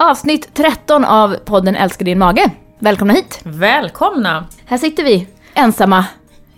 Avsnitt 0.00 0.54
13 0.54 1.04
av 1.04 1.36
podden 1.44 1.76
Älskar 1.76 2.04
din 2.04 2.18
mage. 2.18 2.50
Välkomna 2.78 3.14
hit. 3.14 3.40
Välkomna! 3.42 4.44
Här 4.66 4.78
sitter 4.78 5.04
vi 5.04 5.26
ensamma 5.54 6.04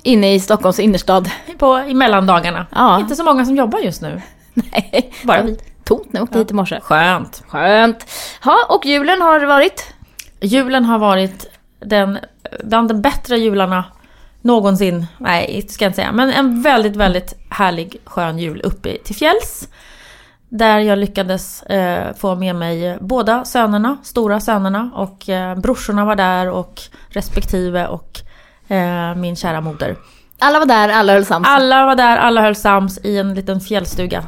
inne 0.03 0.35
i 0.35 0.41
Stockholms 0.41 0.81
innerstad. 0.81 1.31
På, 1.59 1.79
I 1.79 1.95
mellandagarna. 1.95 2.67
Ja. 2.75 3.01
Inte 3.01 3.17
så 3.17 3.25
många 3.25 3.45
som 3.45 3.57
jobbar 3.57 3.79
just 3.79 4.03
nu. 4.03 4.23
Nej, 4.55 5.13
Bara 5.25 5.43
vi. 5.43 5.59
Tomt 5.85 6.13
när 6.13 6.21
jag 6.21 6.25
åkte 6.25 6.39
hit 6.39 6.51
i 6.51 6.55
morse. 6.55 6.81
Skönt. 6.81 7.43
Skönt. 7.49 8.11
Ja, 8.45 8.57
och 8.69 8.87
julen 8.87 9.21
har 9.23 9.41
varit? 9.41 9.95
Julen 10.41 10.85
har 10.85 10.99
varit 10.99 11.47
den, 11.79 12.19
bland 12.65 12.89
de 12.89 13.03
bättre 13.03 13.39
jularna 13.39 13.85
någonsin. 14.43 15.07
Nej, 15.19 15.63
det 15.67 15.73
ska 15.73 15.85
jag 15.85 15.89
inte 15.89 15.97
säga. 15.97 16.13
Men 16.13 16.31
en 16.31 16.63
väldigt, 16.63 16.97
väldigt 16.97 17.35
härlig 17.51 17.97
skön 18.05 18.39
jul 18.39 18.61
uppe 18.61 18.99
till 19.05 19.17
fjälls. 19.17 19.69
Där 20.53 20.79
jag 20.79 20.99
lyckades 20.99 21.63
eh, 21.63 22.15
få 22.17 22.35
med 22.35 22.55
mig 22.55 22.99
båda 23.01 23.45
sönerna, 23.45 23.97
stora 24.03 24.41
sönerna 24.41 24.91
och 24.95 25.29
eh, 25.29 25.55
brorsorna 25.59 26.05
var 26.05 26.17
där 26.17 26.51
och 26.51 26.81
respektive 27.09 27.87
och 27.87 28.21
eh, 28.69 29.15
min 29.15 29.37
kära 29.37 29.61
moder. 29.61 29.97
Alla 30.39 30.59
var 30.59 30.67
där, 30.67 30.89
alla 30.89 31.13
höll 31.13 31.25
sams. 31.25 31.49
Alla 31.49 31.87
var 31.87 31.95
där, 31.97 32.17
alla 32.17 32.41
höll 32.43 32.57
sams 32.57 32.99
i 33.05 33.19
en 33.19 33.35
liten 33.35 33.61
fjällstuga. 33.61 34.25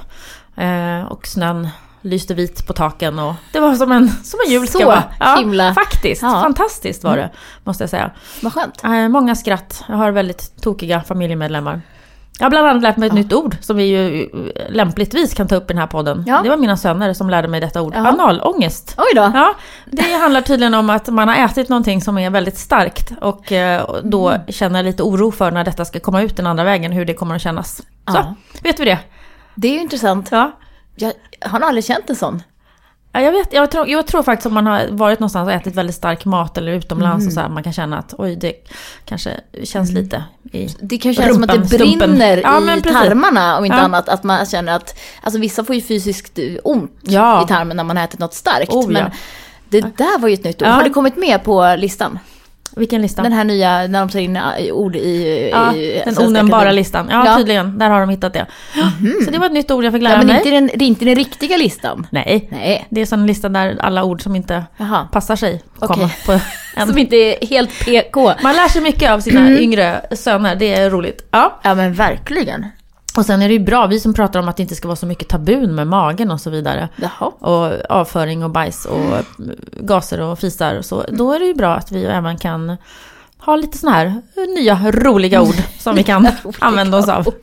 Eh, 0.56 1.02
och 1.12 1.26
snön 1.26 1.68
lyste 2.02 2.34
vit 2.34 2.66
på 2.66 2.72
taken 2.72 3.18
och 3.18 3.34
det 3.52 3.60
var 3.60 3.74
som 3.74 3.92
en, 3.92 4.08
som 4.08 4.40
en 4.46 4.52
jul 4.52 4.68
Så 4.68 4.86
vara. 4.86 5.04
himla- 5.38 5.74
Faktiskt, 5.74 6.22
Ja. 6.22 6.28
Mm. 6.28 6.40
fantastiskt 6.42 7.04
var 7.04 7.16
det 7.16 7.30
måste 7.64 7.82
jag 7.82 7.90
säga. 7.90 8.10
Vad 8.42 8.52
skönt. 8.52 8.84
Eh, 8.84 9.08
många 9.08 9.34
skratt, 9.34 9.84
jag 9.88 9.96
har 9.96 10.10
väldigt 10.10 10.62
tokiga 10.62 11.00
familjemedlemmar. 11.02 11.80
Jag 12.38 12.44
har 12.46 12.50
bland 12.50 12.66
annat 12.66 12.82
lärt 12.82 12.96
mig 12.96 13.06
ett 13.06 13.14
nytt 13.14 13.32
ord 13.32 13.56
som 13.60 13.76
vi 13.76 13.84
ju 13.84 14.22
eh, 14.22 14.70
lämpligtvis 14.72 15.34
kan 15.34 15.48
ta 15.48 15.54
upp 15.54 15.64
i 15.70 15.72
den 15.72 15.78
här 15.78 15.86
podden. 15.86 16.24
Ja. 16.26 16.40
Det 16.42 16.48
var 16.48 16.56
mina 16.56 16.76
söner 16.76 17.12
som 17.12 17.30
lärde 17.30 17.48
mig 17.48 17.60
detta 17.60 17.82
ord. 17.82 17.92
Jaha. 17.96 18.08
Analångest. 18.08 18.94
Oj 18.98 19.04
då. 19.14 19.30
Ja, 19.34 19.54
det 19.84 20.02
handlar 20.20 20.40
tydligen 20.40 20.74
om 20.74 20.90
att 20.90 21.08
man 21.08 21.28
har 21.28 21.36
ätit 21.36 21.68
någonting 21.68 22.00
som 22.00 22.18
är 22.18 22.30
väldigt 22.30 22.58
starkt 22.58 23.12
och 23.20 23.52
eh, 23.52 23.82
och 23.82 23.98
då 24.06 24.28
Mm. 24.28 24.40
känner 24.48 24.82
lite 24.82 25.02
oro 25.02 25.30
för 25.30 25.50
när 25.50 25.64
detta 25.64 25.84
ska 25.84 26.00
komma 26.00 26.22
ut 26.22 26.36
den 26.36 26.46
andra 26.46 26.64
vägen, 26.64 26.92
hur 26.92 27.04
det 27.04 27.14
kommer 27.14 27.34
att 27.36 27.42
kännas. 27.42 27.76
Så, 27.76 27.82
Ja. 28.06 28.34
vet 28.62 28.80
vi 28.80 28.84
det? 28.84 28.98
Det 29.54 29.68
är 29.68 29.72
ju 29.72 29.80
intressant. 29.80 30.28
Ja. 30.30 30.52
Jag 30.96 31.12
har 31.40 31.58
nog 31.60 31.68
aldrig 31.68 31.84
känt 31.84 32.10
en 32.10 32.16
sån. 32.16 32.42
Ja, 33.14 33.20
Jag, 33.20 33.32
vet, 33.32 33.52
jag, 33.52 33.70
tror, 33.70 33.88
jag 33.88 34.06
tror 34.06 34.22
faktiskt 34.22 34.46
om 34.46 34.54
man 34.54 34.66
har 34.66 34.86
varit 34.90 35.18
någonstans 35.20 35.46
och 35.46 35.52
ätit 35.52 35.74
väldigt 35.74 35.96
stark 35.96 36.24
mat 36.24 36.58
eller 36.58 36.72
utomlands 36.72 37.26
och 37.26 37.32
så 37.32 37.40
här, 37.40 37.48
man 37.48 37.62
kan 37.62 37.72
känna 37.72 37.98
att 37.98 38.14
oj, 38.18 38.36
det 38.36 38.52
kanske 39.04 39.30
känns 39.64 39.92
lite 39.92 40.24
i 40.52 40.68
Det 40.80 40.98
kan 40.98 41.14
kännas 41.14 41.34
som 41.34 41.42
att 41.42 41.70
det 41.70 41.78
brinner 41.78 42.36
Ja, 42.36 42.76
i 42.76 42.80
tarmarna 42.80 43.58
om 43.58 43.64
inte 43.64 43.76
Ja. 43.76 43.82
annat. 43.82 44.08
Att 44.08 44.22
man 44.24 44.46
känner 44.46 44.72
att, 44.76 44.98
alltså 45.22 45.40
vissa 45.40 45.64
får 45.64 45.74
ju 45.74 45.80
fysiskt 45.82 46.38
eh, 46.38 46.44
ont 46.64 46.92
Ja. 47.02 47.44
i 47.44 47.48
tarmen 47.48 47.76
när 47.76 47.84
man 47.84 47.96
har 47.96 48.04
ätit 48.04 48.20
något 48.20 48.34
starkt. 48.34 48.72
Oh, 48.72 48.88
men 48.88 49.10
det 49.68 49.80
där 49.80 50.18
var 50.18 50.28
ju 50.28 50.34
ett 50.34 50.44
nytt 50.44 50.62
ord. 50.62 50.68
Har 50.68 50.82
det 50.84 50.90
kommit 50.90 51.16
med 51.16 51.44
på 51.44 51.74
listan? 51.78 52.18
Vilken 52.76 53.02
lista? 53.02 53.22
Den 53.22 53.32
här 53.32 53.44
nya, 53.44 53.86
när 53.86 53.98
de 54.00 54.08
tar 54.08 54.18
in 54.18 54.38
ord 54.72 54.96
i, 54.96 55.48
ja, 55.52 55.74
i 55.74 56.02
den 56.04 56.18
onämnbara 56.18 56.72
listan. 56.72 57.08
Ja, 57.10 57.26
Ja. 57.26 57.36
Tydligen. 57.36 57.78
Där 57.78 57.90
har 57.90 58.00
de 58.00 58.08
hittat 58.10 58.32
det. 58.32 58.46
Så 59.24 59.30
det 59.30 59.38
var 59.38 59.46
ett 59.46 59.52
nytt 59.52 59.70
ord 59.70 59.84
jag 59.84 59.92
fick 59.92 60.02
lära 60.02 60.12
Ja, 60.12 60.18
men 60.18 60.26
mig. 60.26 60.36
inte 60.36 60.50
den, 60.50 60.70
det 60.74 60.84
är 60.84 60.86
inte 60.88 61.04
den 61.04 61.14
riktiga 61.14 61.56
listan. 61.56 62.06
Nej. 62.10 62.48
Nej. 62.50 62.86
Det 62.90 63.00
är 63.00 63.02
en 63.02 63.06
sån 63.06 63.26
lista 63.26 63.48
där 63.48 63.76
alla 63.80 64.04
ord 64.04 64.22
som 64.22 64.36
inte 64.36 64.64
Jaha. 64.76 65.08
passar 65.12 65.36
sig 65.36 65.62
kommer 65.80 66.26
på 66.26 66.32
en 66.76 66.88
Som 66.88 66.98
inte 66.98 67.16
är 67.16 67.46
helt 67.46 67.84
PK. 67.84 68.32
Man 68.42 68.56
lär 68.56 68.68
sig 68.68 68.82
mycket 68.82 69.10
av 69.10 69.20
sina 69.20 69.40
Mm. 69.40 69.58
yngre 69.62 70.00
söner, 70.10 70.54
det 70.56 70.74
är 70.74 70.90
roligt. 70.90 71.28
Ja. 71.30 71.60
Ja 71.62 71.74
men 71.74 71.92
verkligen. 71.94 72.66
Och 73.16 73.26
sen 73.26 73.42
är 73.42 73.48
det 73.48 73.54
ju 73.54 73.60
bra, 73.60 73.86
vi 73.86 74.00
som 74.00 74.14
pratar 74.14 74.40
om 74.40 74.48
att 74.48 74.56
det 74.56 74.62
inte 74.62 74.74
ska 74.74 74.88
vara 74.88 74.96
så 74.96 75.06
mycket 75.06 75.28
tabun 75.28 75.74
med 75.74 75.86
magen 75.86 76.30
och 76.30 76.40
så 76.40 76.50
vidare. 76.50 76.88
Jaha. 76.96 77.30
Och 77.38 77.90
avföring 77.90 78.44
och 78.44 78.50
bajs 78.50 78.86
och 78.86 79.24
gaser 79.80 80.20
och 80.20 80.38
fisar 80.38 80.78
och 80.78 80.84
så. 80.84 81.04
Då 81.08 81.32
är 81.32 81.38
det 81.38 81.46
ju 81.46 81.54
bra 81.54 81.74
att 81.74 81.92
vi 81.92 82.04
även 82.04 82.38
kan 82.38 82.76
ha 83.38 83.56
lite 83.56 83.78
sådana 83.78 83.96
här 83.96 84.22
nya 84.54 84.90
roliga 84.90 85.42
ord 85.42 85.54
som 85.78 85.96
vi 85.96 86.02
kan 86.02 86.28
använda 86.58 86.98
oss 86.98 87.08
av. 87.08 87.34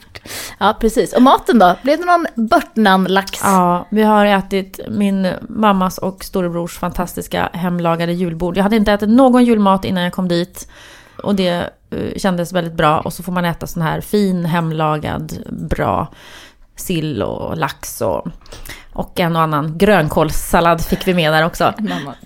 Ja 0.58 0.78
precis. 0.80 1.14
Och 1.14 1.22
maten 1.22 1.60
då? 1.60 1.76
Blev 1.84 2.00
det 2.00 2.06
någon 2.06 2.26
Börtnan-lax? 2.36 3.40
Ja, 3.44 3.88
vi 3.90 4.04
har 4.04 4.26
ätit 4.26 4.80
min 4.90 5.34
mammas 5.50 5.98
och 5.98 6.24
storebrors 6.24 6.78
fantastiska 6.78 7.50
hemlagade 7.54 8.14
julbord. 8.14 8.58
Jag 8.58 8.64
hade 8.64 8.76
inte 8.76 8.92
ätit 8.92 9.10
någon 9.10 9.46
julmat 9.46 9.86
innan 9.86 10.04
jag 10.04 10.14
kom 10.14 10.28
dit. 10.28 10.68
Och 11.24 11.36
det 11.36 11.70
eh, 11.90 12.18
kändes 12.18 12.54
väldigt 12.54 12.74
bra. 12.74 13.00
Och 13.00 13.14
så 13.14 13.24
får 13.24 13.32
man 13.32 13.46
äta 13.46 13.68
sån 13.68 13.82
här 13.82 14.02
fin 14.02 14.46
hemlagad, 14.46 15.34
bra 15.50 16.08
sill 16.76 17.24
och 17.24 17.58
lax 17.58 18.02
och, 18.02 18.28
och 18.94 19.20
en 19.20 19.36
och 19.36 19.42
annan 19.42 19.78
grönkålssallad 19.78 20.82
fick 20.82 21.08
vi 21.08 21.14
med 21.14 21.34
där 21.34 21.46
också. 21.46 21.74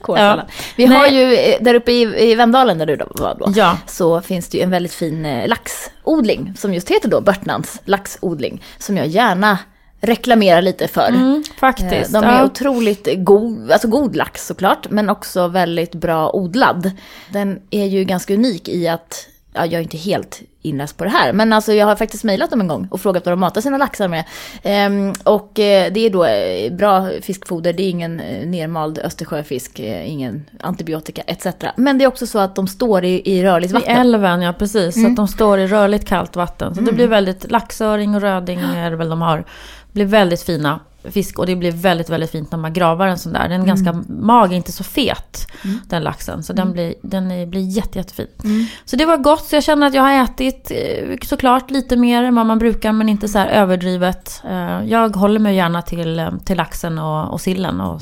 Kålsallad. 0.01 0.45
Ja. 0.47 0.53
Vi 0.75 0.87
Nej. 0.87 0.97
har 0.97 1.07
ju 1.07 1.33
eh, 1.33 1.55
där 1.61 1.75
uppe 1.75 1.91
i, 1.91 2.31
i 2.31 2.35
Vemdalen 2.35 2.77
där 2.77 2.85
du 2.85 2.95
då 2.95 3.07
var 3.09 3.35
då. 3.39 3.51
Ja. 3.55 3.77
Så 3.87 4.21
finns 4.21 4.49
det 4.49 4.57
ju 4.57 4.63
en 4.63 4.69
väldigt 4.69 4.93
fin 4.93 5.25
eh, 5.25 5.47
laxodling 5.47 6.53
som 6.57 6.73
just 6.73 6.91
heter 6.91 7.09
då 7.09 7.21
Börtnans 7.21 7.81
laxodling. 7.85 8.63
Som 8.77 8.97
jag 8.97 9.07
gärna 9.07 9.57
reklamerar 10.01 10.61
lite 10.61 10.87
för. 10.87 11.07
Mm, 11.07 11.43
faktiskt. 11.63 12.13
De 12.13 12.23
är 12.23 12.39
ja. 12.39 12.45
otroligt 12.45 13.07
god, 13.17 13.71
alltså 13.71 13.87
god 13.87 14.15
lax 14.15 14.47
såklart, 14.47 14.89
men 14.89 15.09
också 15.09 15.47
väldigt 15.47 15.95
bra 15.95 16.31
odlad. 16.31 16.91
Den 17.29 17.61
är 17.69 17.85
ju 17.85 18.03
ganska 18.03 18.33
unik 18.33 18.67
i 18.67 18.87
att, 18.87 19.27
ja 19.53 19.65
jag 19.65 19.73
är 19.73 19.81
inte 19.81 19.97
helt 19.97 20.41
inläst 20.61 20.97
på 20.97 21.03
det 21.03 21.09
här, 21.09 21.33
men 21.33 21.53
alltså 21.53 21.73
jag 21.73 21.85
har 21.85 21.95
faktiskt 21.95 22.23
mejlat 22.23 22.49
dem 22.49 22.61
en 22.61 22.67
gång 22.67 22.87
och 22.91 23.01
frågat 23.01 23.25
vad 23.25 23.31
de 23.33 23.39
matar 23.39 23.61
sina 23.61 23.77
laxar 23.77 24.07
med. 24.07 24.23
Ehm, 24.63 25.13
och 25.23 25.59
eh, 25.59 25.93
det 25.93 25.99
är 25.99 26.09
då 26.09 26.25
eh, 26.25 26.73
bra 26.73 27.09
fiskfoder, 27.21 27.73
det 27.73 27.83
är 27.83 27.89
ingen 27.89 28.19
eh, 28.19 28.47
nermald 28.47 28.99
östersjöfisk, 28.99 29.79
eh, 29.79 30.11
ingen 30.11 30.45
antibiotika 30.59 31.21
etc. 31.21 31.47
Men 31.75 31.97
det 31.97 32.03
är 32.03 32.07
också 32.07 32.27
så 32.27 32.39
att 32.39 32.55
de 32.55 32.67
står 32.67 33.03
i, 33.03 33.31
i 33.35 33.43
rörligt 33.43 33.71
I 33.71 33.73
vatten. 33.73 33.97
älven, 33.97 34.41
ja 34.41 34.53
precis. 34.53 34.95
Mm. 34.95 35.05
Så 35.05 35.11
att 35.11 35.15
de 35.15 35.27
står 35.27 35.59
i 35.59 35.67
rörligt 35.67 36.05
kallt 36.07 36.35
vatten. 36.35 36.75
Så 36.75 36.81
det 36.81 36.91
blir 36.91 37.07
väldigt, 37.07 37.51
laxöring 37.51 38.15
och 38.15 38.21
röding 38.21 38.59
är 38.59 38.91
det 38.91 38.97
väl 38.97 39.09
de 39.09 39.21
har. 39.21 39.43
Blir 39.91 40.05
väldigt 40.05 40.41
fina 40.41 40.79
fisk 41.11 41.39
och 41.39 41.45
det 41.45 41.55
blir 41.55 41.71
väldigt, 41.71 42.09
väldigt 42.09 42.31
fint 42.31 42.51
när 42.51 42.59
man 42.59 42.73
gravar 42.73 43.07
en 43.07 43.17
sån 43.19 43.33
där. 43.33 43.39
Den 43.39 43.51
är 43.51 43.55
Mm. 43.55 43.67
ganska 43.67 44.03
mag, 44.07 44.53
inte 44.53 44.71
så 44.71 44.83
fet, 44.83 45.47
den 45.89 46.03
laxen. 46.03 46.43
Så 46.43 46.53
den 46.53 46.71
blir, 46.73 46.93
den 47.01 47.31
är, 47.31 47.45
blir 47.45 47.61
jätte, 47.61 47.97
jättefin. 47.97 48.27
Mm. 48.43 48.65
Så 48.85 48.95
det 48.95 49.05
var 49.05 49.17
gott, 49.17 49.43
så 49.45 49.55
jag 49.55 49.63
känner 49.63 49.87
att 49.87 49.93
jag 49.93 50.03
har 50.03 50.23
ätit 50.23 50.71
eh, 50.71 51.17
såklart 51.27 51.71
lite 51.71 51.95
mer 51.97 52.23
än 52.23 52.35
vad 52.35 52.45
man 52.45 52.59
brukar, 52.59 52.91
men 52.91 53.09
inte 53.09 53.27
så 53.27 53.37
här 53.39 53.47
överdrivet. 53.47 54.41
Eh, 54.49 54.83
Jag 54.85 55.15
håller 55.15 55.39
mig 55.39 55.55
gärna 55.55 55.81
till, 55.81 56.19
eh, 56.19 56.29
till 56.45 56.57
laxen 56.57 56.99
och, 56.99 57.33
och 57.33 57.41
sillen 57.41 57.81
och 57.81 58.01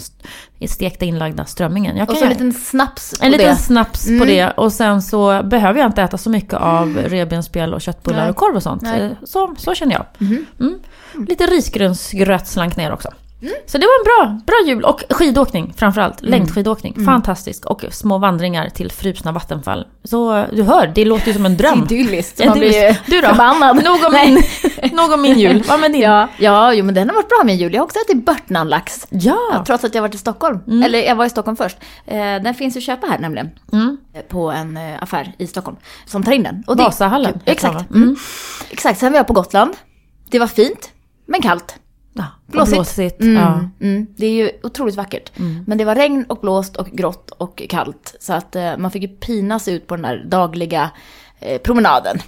st- 0.66 0.74
stekta 0.92 1.06
inlagda 1.06 1.46
strömmingen. 1.46 1.98
Jag 1.98 2.04
Och 2.10 2.16
kan 2.16 2.20
så 2.20 2.24
en 2.26 2.30
liten 2.30 2.54
snaps 2.54 3.20
på 3.20 3.26
en 3.26 3.32
liten 3.32 3.48
det. 3.48 3.56
snaps 3.56 4.06
på 4.06 4.12
Mm. 4.12 4.28
det 4.28 4.50
och 4.52 4.74
sen 4.74 5.02
så 5.02 5.44
behöver 5.44 5.80
jag 5.80 5.90
inte 5.90 6.02
äta 6.02 6.18
så 6.18 6.30
mycket 6.30 6.54
av 6.54 6.98
revbensspjäll 6.98 7.74
och 7.74 7.82
köttbullar 7.82 8.20
Nej. 8.22 8.30
och 8.30 8.36
korv 8.36 8.56
och 8.56 8.64
sånt. 8.64 8.82
Nej. 8.82 9.16
Så, 9.24 9.56
så 9.58 9.76
känner 9.76 9.94
jag. 9.94 10.06
Mhm. 10.18 10.46
Mm. 10.60 10.80
Lite 11.28 11.46
risgrynsgröt 11.46 12.48
slank 12.48 12.76
ner 12.78 12.92
också. 12.92 13.10
Så 13.66 13.78
det 13.78 13.86
var 13.86 14.00
en 14.00 14.04
bra, 14.04 14.40
bra 14.46 14.56
jul. 14.68 14.84
Och 14.84 15.04
skidåkning 15.10 15.74
framförallt. 15.78 16.22
Längdskidåkning. 16.22 17.06
Fantastiskt. 17.06 17.66
Och 17.66 17.84
små 17.92 18.18
vandringar 18.18 18.70
till 18.70 18.92
frusna 18.92 19.32
vattenfall. 19.32 19.88
Så 20.04 20.46
du 20.54 20.64
hör, 20.64 20.92
det 20.96 21.06
låter 21.06 21.28
ju 21.28 21.34
som 21.34 21.46
en 21.46 21.58
dröm. 21.58 21.84
Idylliskt, 21.84 22.46
man 22.46 22.60
blir 22.60 22.98
du 23.06 23.22
då? 23.22 23.28
förbannad. 23.28 23.76
Nog 23.84 24.06
om, 24.06 24.14
min, 24.14 24.44
nog 24.98 25.12
om 25.12 25.22
min 25.22 25.40
jul. 25.40 25.64
Vad 25.68 25.80
med 25.80 25.92
din? 25.92 26.02
Ja, 26.02 26.28
ja 26.40 26.74
jo, 26.74 26.86
men 26.86 26.96
den 26.96 27.10
har 27.10 27.16
varit 27.16 27.30
bra 27.30 27.42
med 27.46 27.56
jul. 27.56 27.74
Jag 27.74 27.80
har 27.82 27.86
också 27.86 28.00
ätit 28.00 28.26
Börtnanlax. 28.26 29.08
Ja. 29.10 29.38
Ja, 29.52 29.64
trots 29.68 29.84
att 29.84 29.96
jag 29.96 30.02
varit 30.02 30.16
i 30.16 30.18
Stockholm. 30.18 30.84
Eller 30.86 31.00
jag 31.00 31.16
var 31.16 31.26
i 31.26 31.30
Stockholm 31.30 31.58
först. 31.58 31.78
Eh, 32.06 32.16
den 32.18 32.54
finns 32.54 32.78
att 32.78 32.84
köpa 32.84 33.08
här 33.08 33.20
nämligen. 33.20 33.50
Mm. 33.74 33.98
Eh, 34.14 34.22
På 34.22 34.52
en 34.52 34.78
eh, 34.78 35.04
affär 35.04 35.34
i 35.38 35.48
Stockholm. 35.48 35.78
Som 36.06 36.24
tar 36.24 36.32
in 36.32 36.44
den. 36.44 36.64
Och 36.68 36.78
det- 36.78 36.84
Vasahallen. 36.84 37.40
Exakt. 37.46 37.90
Mm. 37.90 38.04
Mm. 38.04 38.16
Exakt, 38.70 39.00
sen 39.00 39.12
var 39.12 39.20
jag 39.20 39.28
på 39.28 39.34
Gotland. 39.34 39.74
Det 40.30 40.40
var 40.40 40.48
fint, 40.48 40.90
men 41.28 41.42
kallt. 41.42 41.76
Ja, 42.14 42.26
Blåsigt. 42.48 42.76
blåsigt. 42.78 43.22
Mm, 43.22 43.36
Ja. 43.36 43.60
mm. 43.82 44.08
Det 44.18 44.26
är 44.26 44.32
ju 44.34 44.52
otroligt 44.64 44.96
vackert. 44.96 45.32
Men 45.68 45.78
det 45.78 45.86
var 45.86 45.96
regn 45.96 46.26
och 46.30 46.38
blåst 46.38 46.76
och 46.78 46.88
grått 46.88 47.32
och 47.38 47.62
kallt. 47.70 48.16
Så 48.20 48.34
att 48.34 48.56
eh, 48.56 48.78
man 48.78 48.92
fick 48.92 49.02
ju 49.02 49.08
pinas 49.08 49.68
ut 49.68 49.88
på 49.88 49.96
den 49.96 50.04
där 50.04 50.24
dagliga 50.28 50.90
eh, 51.40 51.62
promenaden. 51.62 52.20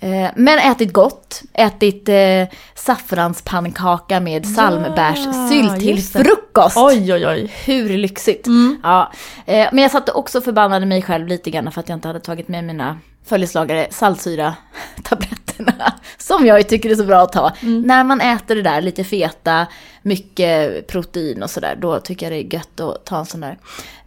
Eh, 0.00 0.30
men 0.36 0.58
ätit 0.58 0.92
gott, 0.92 1.42
ätit 1.52 2.08
eh, 2.08 2.56
saffranspannkaka 2.74 4.20
med 4.20 4.46
salmbärssylt 4.46 5.80
till 5.80 6.02
frukost. 6.02 6.76
Oj, 6.76 7.12
oj, 7.14 7.26
oj. 7.26 7.52
Hur 7.64 7.98
lyxigt! 7.98 8.46
Ja. 8.82 9.12
Eh, 9.46 9.68
men 9.72 9.82
jag 9.82 9.90
satt 9.90 10.08
också 10.08 10.40
förbannade 10.40 10.86
mig 10.86 11.02
själv 11.02 11.26
lite 11.28 11.50
grann 11.50 11.72
för 11.72 11.80
att 11.80 11.88
jag 11.88 11.96
inte 11.96 12.08
hade 12.08 12.20
tagit 12.20 12.48
med 12.48 12.64
mina 12.64 12.98
följeslagare 13.26 13.86
saltsyra-tabletterna. 15.58 15.92
Som 16.18 16.46
jag 16.46 16.68
tycker 16.68 16.90
är 16.90 16.94
så 16.94 17.04
bra 17.04 17.22
att 17.22 17.32
ta. 17.32 17.52
När 17.62 18.04
man 18.04 18.20
äter 18.20 18.54
det 18.54 18.62
där 18.62 18.82
lite 18.82 19.04
feta, 19.04 19.66
mycket 20.02 20.86
protein 20.86 21.42
och 21.42 21.50
sådär, 21.50 21.76
då 21.80 22.00
tycker 22.00 22.26
jag 22.26 22.32
det 22.32 22.54
är 22.54 22.54
gött 22.54 22.80
att 22.80 23.04
ta 23.04 23.18
en 23.18 23.26
sån 23.26 23.40
där 23.40 23.58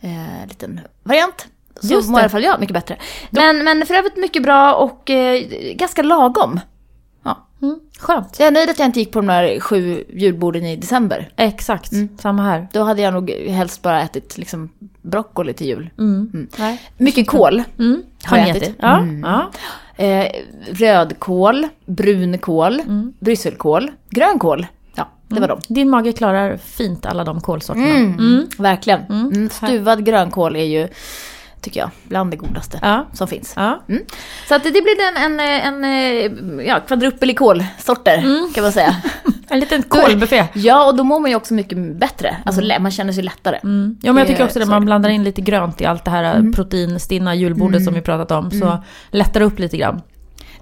eh, 0.01 0.47
liten 0.47 0.79
variant. 1.03 1.47
Så 1.81 1.93
Just 1.93 2.09
mår 2.09 2.19
i 2.19 2.21
alla 2.21 2.29
fall 2.29 2.43
jag 2.43 2.59
mycket 2.59 2.73
bättre. 2.73 2.97
Men, 3.29 3.63
men 3.63 3.85
för 3.85 3.93
övrigt 3.93 4.17
mycket 4.17 4.43
bra 4.43 4.75
och 4.75 5.09
eh, 5.09 5.43
ganska 5.75 6.03
lagom. 6.03 6.59
Ja. 7.23 7.47
Mm. 7.61 7.79
Skönt. 7.99 8.39
Jag 8.39 8.47
är 8.47 8.51
nöjd 8.51 8.69
att 8.69 8.79
jag 8.79 8.85
inte 8.85 8.99
gick 8.99 9.11
på 9.11 9.19
de 9.19 9.27
där 9.27 9.59
sju 9.59 10.03
julborden 10.13 10.65
i 10.65 10.75
december. 10.75 11.29
Exakt, 11.35 11.91
samma 12.19 12.43
här. 12.43 12.67
Då 12.73 12.83
hade 12.83 13.01
jag 13.01 13.13
nog 13.13 13.29
helst 13.29 13.81
bara 13.81 14.01
ätit 14.01 14.37
liksom 14.37 14.69
broccoli 15.01 15.53
till 15.53 15.67
jul. 15.67 15.89
Mm. 15.97 16.47
Nej. 16.57 16.81
Mycket 16.97 17.27
kål. 17.27 17.63
Mm. 17.79 18.03
Har 18.23 18.37
Har 18.37 18.47
jag 18.47 18.57
ätit? 18.57 18.75
Ja. 18.79 18.97
Mm. 18.97 19.23
ja. 19.23 19.51
Eh, 19.97 20.31
rödkål, 20.71 21.67
brunkål, 21.85 22.81
brysselkål, 23.19 23.91
grönkål. 24.09 24.65
Ja, 24.95 25.09
det 25.27 25.39
var 25.39 25.47
de. 25.47 25.59
Din 25.67 25.89
mage 25.89 26.11
klarar 26.11 26.57
fint 26.57 27.05
alla 27.05 27.23
de 27.23 27.41
kolsorterna. 27.41 27.95
Mm. 27.95 28.47
Verkligen. 28.57 29.01
Mm. 29.09 29.49
Stuvad 29.49 30.05
grönkål 30.05 30.55
är 30.55 30.63
ju, 30.63 30.87
tycker 31.61 31.79
jag, 31.79 31.89
bland 32.03 32.31
det 32.31 32.37
godaste 32.37 32.79
Ja. 32.81 33.05
som 33.13 33.27
finns. 33.27 33.53
Ja. 33.55 33.83
Mm. 33.89 34.01
Så 34.47 34.55
att 34.55 34.63
det 34.63 34.71
blir 34.71 34.95
en, 35.17 35.39
en, 35.39 35.39
en, 35.39 35.83
en 35.83 36.65
ja, 36.65 36.79
kvadrupel 36.79 37.29
i 37.29 37.33
kolsorter 37.33 38.53
kan 38.53 38.63
man 38.63 38.71
säga. 38.71 38.95
En 39.49 39.59
liten 39.59 39.83
kolbuffé. 39.87 40.45
ja, 40.53 40.85
och 40.87 40.95
då 40.97 41.03
mår 41.03 41.19
man 41.19 41.29
ju 41.29 41.35
också 41.35 41.53
mycket 41.53 41.77
bättre. 41.99 42.37
Alltså 42.45 42.61
lä- 42.61 42.79
man 42.79 42.91
känner 42.91 43.13
sig 43.13 43.23
lättare. 43.23 43.59
Mm. 43.63 43.97
Ja 44.01 44.13
men 44.13 44.19
jag 44.21 44.27
tycker 44.27 44.43
också 44.45 44.59
det, 44.59 44.65
man 44.65 44.85
blandar 44.85 45.09
in 45.09 45.23
lite 45.23 45.41
grönt 45.41 45.81
i 45.81 45.85
allt 45.85 46.05
det 46.05 46.11
här 46.11 46.51
proteinstinna 46.55 47.35
julbordet 47.35 47.83
som 47.83 47.93
vi 47.93 48.01
pratat 48.01 48.31
om. 48.31 48.51
Så 48.51 48.83
lättar 49.11 49.39
det 49.39 49.45
upp 49.45 49.59
lite 49.59 49.77
grann. 49.77 50.01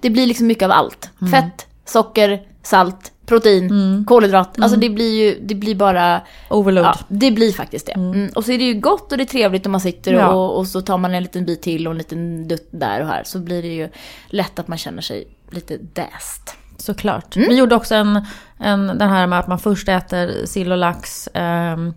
Det 0.02 0.10
blir 0.10 0.26
liksom 0.28 0.48
mycket 0.48 0.64
av 0.64 0.72
allt. 0.72 1.10
Fett, 1.32 1.68
socker, 1.86 2.42
salt, 2.64 3.12
protein, 3.26 4.06
kolhydrat. 4.08 4.60
Alltså 4.60 4.80
det 4.80 4.90
blir 4.90 5.24
ju, 5.24 5.40
det 5.42 5.56
blir 5.56 5.76
bara... 5.76 6.22
Overload. 6.50 6.86
Ja, 6.86 6.98
det 7.08 7.32
blir 7.32 7.52
faktiskt 7.52 7.86
det. 7.86 7.92
Mm. 7.92 8.30
Och 8.36 8.46
så 8.46 8.52
är 8.52 8.58
det 8.58 8.64
ju 8.64 8.74
gott 8.74 9.12
och 9.12 9.18
det 9.18 9.24
är 9.24 9.26
trevligt 9.26 9.66
om 9.66 9.72
man 9.72 9.82
sitter 9.82 10.14
Ja. 10.14 10.28
och, 10.28 10.58
och 10.58 10.68
så 10.68 10.82
tar 10.82 10.98
man 10.98 11.14
en 11.14 11.24
liten 11.24 11.46
bit 11.46 11.62
till 11.62 11.88
och 11.88 11.92
en 11.92 11.98
liten 11.98 12.48
dutt 12.48 12.68
där 12.72 13.02
och 13.02 13.08
här. 13.08 13.24
Så 13.26 13.40
blir 13.40 13.62
det 13.62 13.68
ju 13.68 13.90
lätt 14.28 14.60
att 14.60 14.68
man 14.68 14.78
känner 14.78 15.02
sig 15.02 15.28
lite 15.52 15.78
däst. 15.78 16.56
Såklart. 16.78 17.36
Mm. 17.36 17.50
Vi 17.50 17.56
gjorde 17.56 17.76
också 17.76 17.96
en, 17.96 18.26
en, 18.60 18.88
den 18.88 19.10
här 19.10 19.28
med 19.28 19.40
att 19.40 19.48
man 19.48 19.60
först 19.60 19.90
äter 19.90 20.46
sill 20.46 20.72
och 20.72 20.78
lax 20.78 21.30
ehm, 21.34 21.94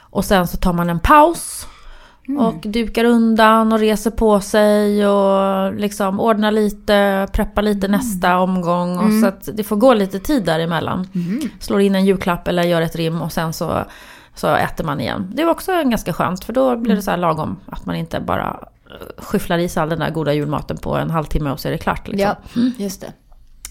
och 0.00 0.24
sen 0.24 0.48
så 0.48 0.56
tar 0.56 0.72
man 0.72 0.90
en 0.90 1.00
paus. 1.00 1.66
Mm. 2.28 2.40
Och 2.46 2.54
dukar 2.62 3.04
undan 3.04 3.72
och 3.72 3.78
reser 3.78 4.10
på 4.10 4.40
sig 4.40 5.06
och 5.06 5.74
liksom 5.74 6.20
ordnar 6.20 6.50
lite, 6.50 7.28
preppar 7.32 7.62
Mm. 7.62 7.74
lite 7.74 7.88
nästa 7.88 8.38
omgång. 8.38 8.98
Och 8.98 9.12
så 9.22 9.26
att 9.26 9.48
det 9.52 9.64
får 9.64 9.76
gå 9.76 9.94
lite 9.94 10.18
tid 10.18 10.44
däremellan. 10.44 11.08
Mm. 11.14 11.40
Slår 11.60 11.80
in 11.80 11.94
en 11.94 12.04
julklapp 12.06 12.48
eller 12.48 12.62
gör 12.62 12.80
ett 12.82 12.96
rim 12.96 13.22
och 13.22 13.32
sen 13.32 13.52
så, 13.52 13.84
så 14.34 14.54
äter 14.54 14.84
man 14.84 15.00
igen. 15.00 15.30
Det 15.34 15.44
var 15.44 15.50
också 15.52 15.72
ganska 15.72 16.12
skönt 16.12 16.44
för 16.44 16.52
då 16.52 16.76
blir 16.76 16.96
det 16.96 17.02
så 17.02 17.10
här 17.10 17.18
lagom. 17.18 17.56
Att 17.66 17.86
man 17.86 17.96
inte 17.96 18.20
bara 18.20 18.60
eh, 18.90 19.22
skyfflar 19.22 19.58
i 19.58 19.68
sig 19.68 19.82
all 19.82 19.88
den 19.88 19.98
där 19.98 20.10
goda 20.10 20.32
julmaten 20.32 20.76
på 20.76 20.96
en 20.96 21.10
halvtimme 21.10 21.50
och 21.50 21.60
så 21.60 21.68
är 21.68 21.72
det 21.72 21.78
klart. 21.78 22.08
Liksom. 22.08 22.34
Ja, 22.54 22.62
just 22.76 23.00
det. 23.00 23.12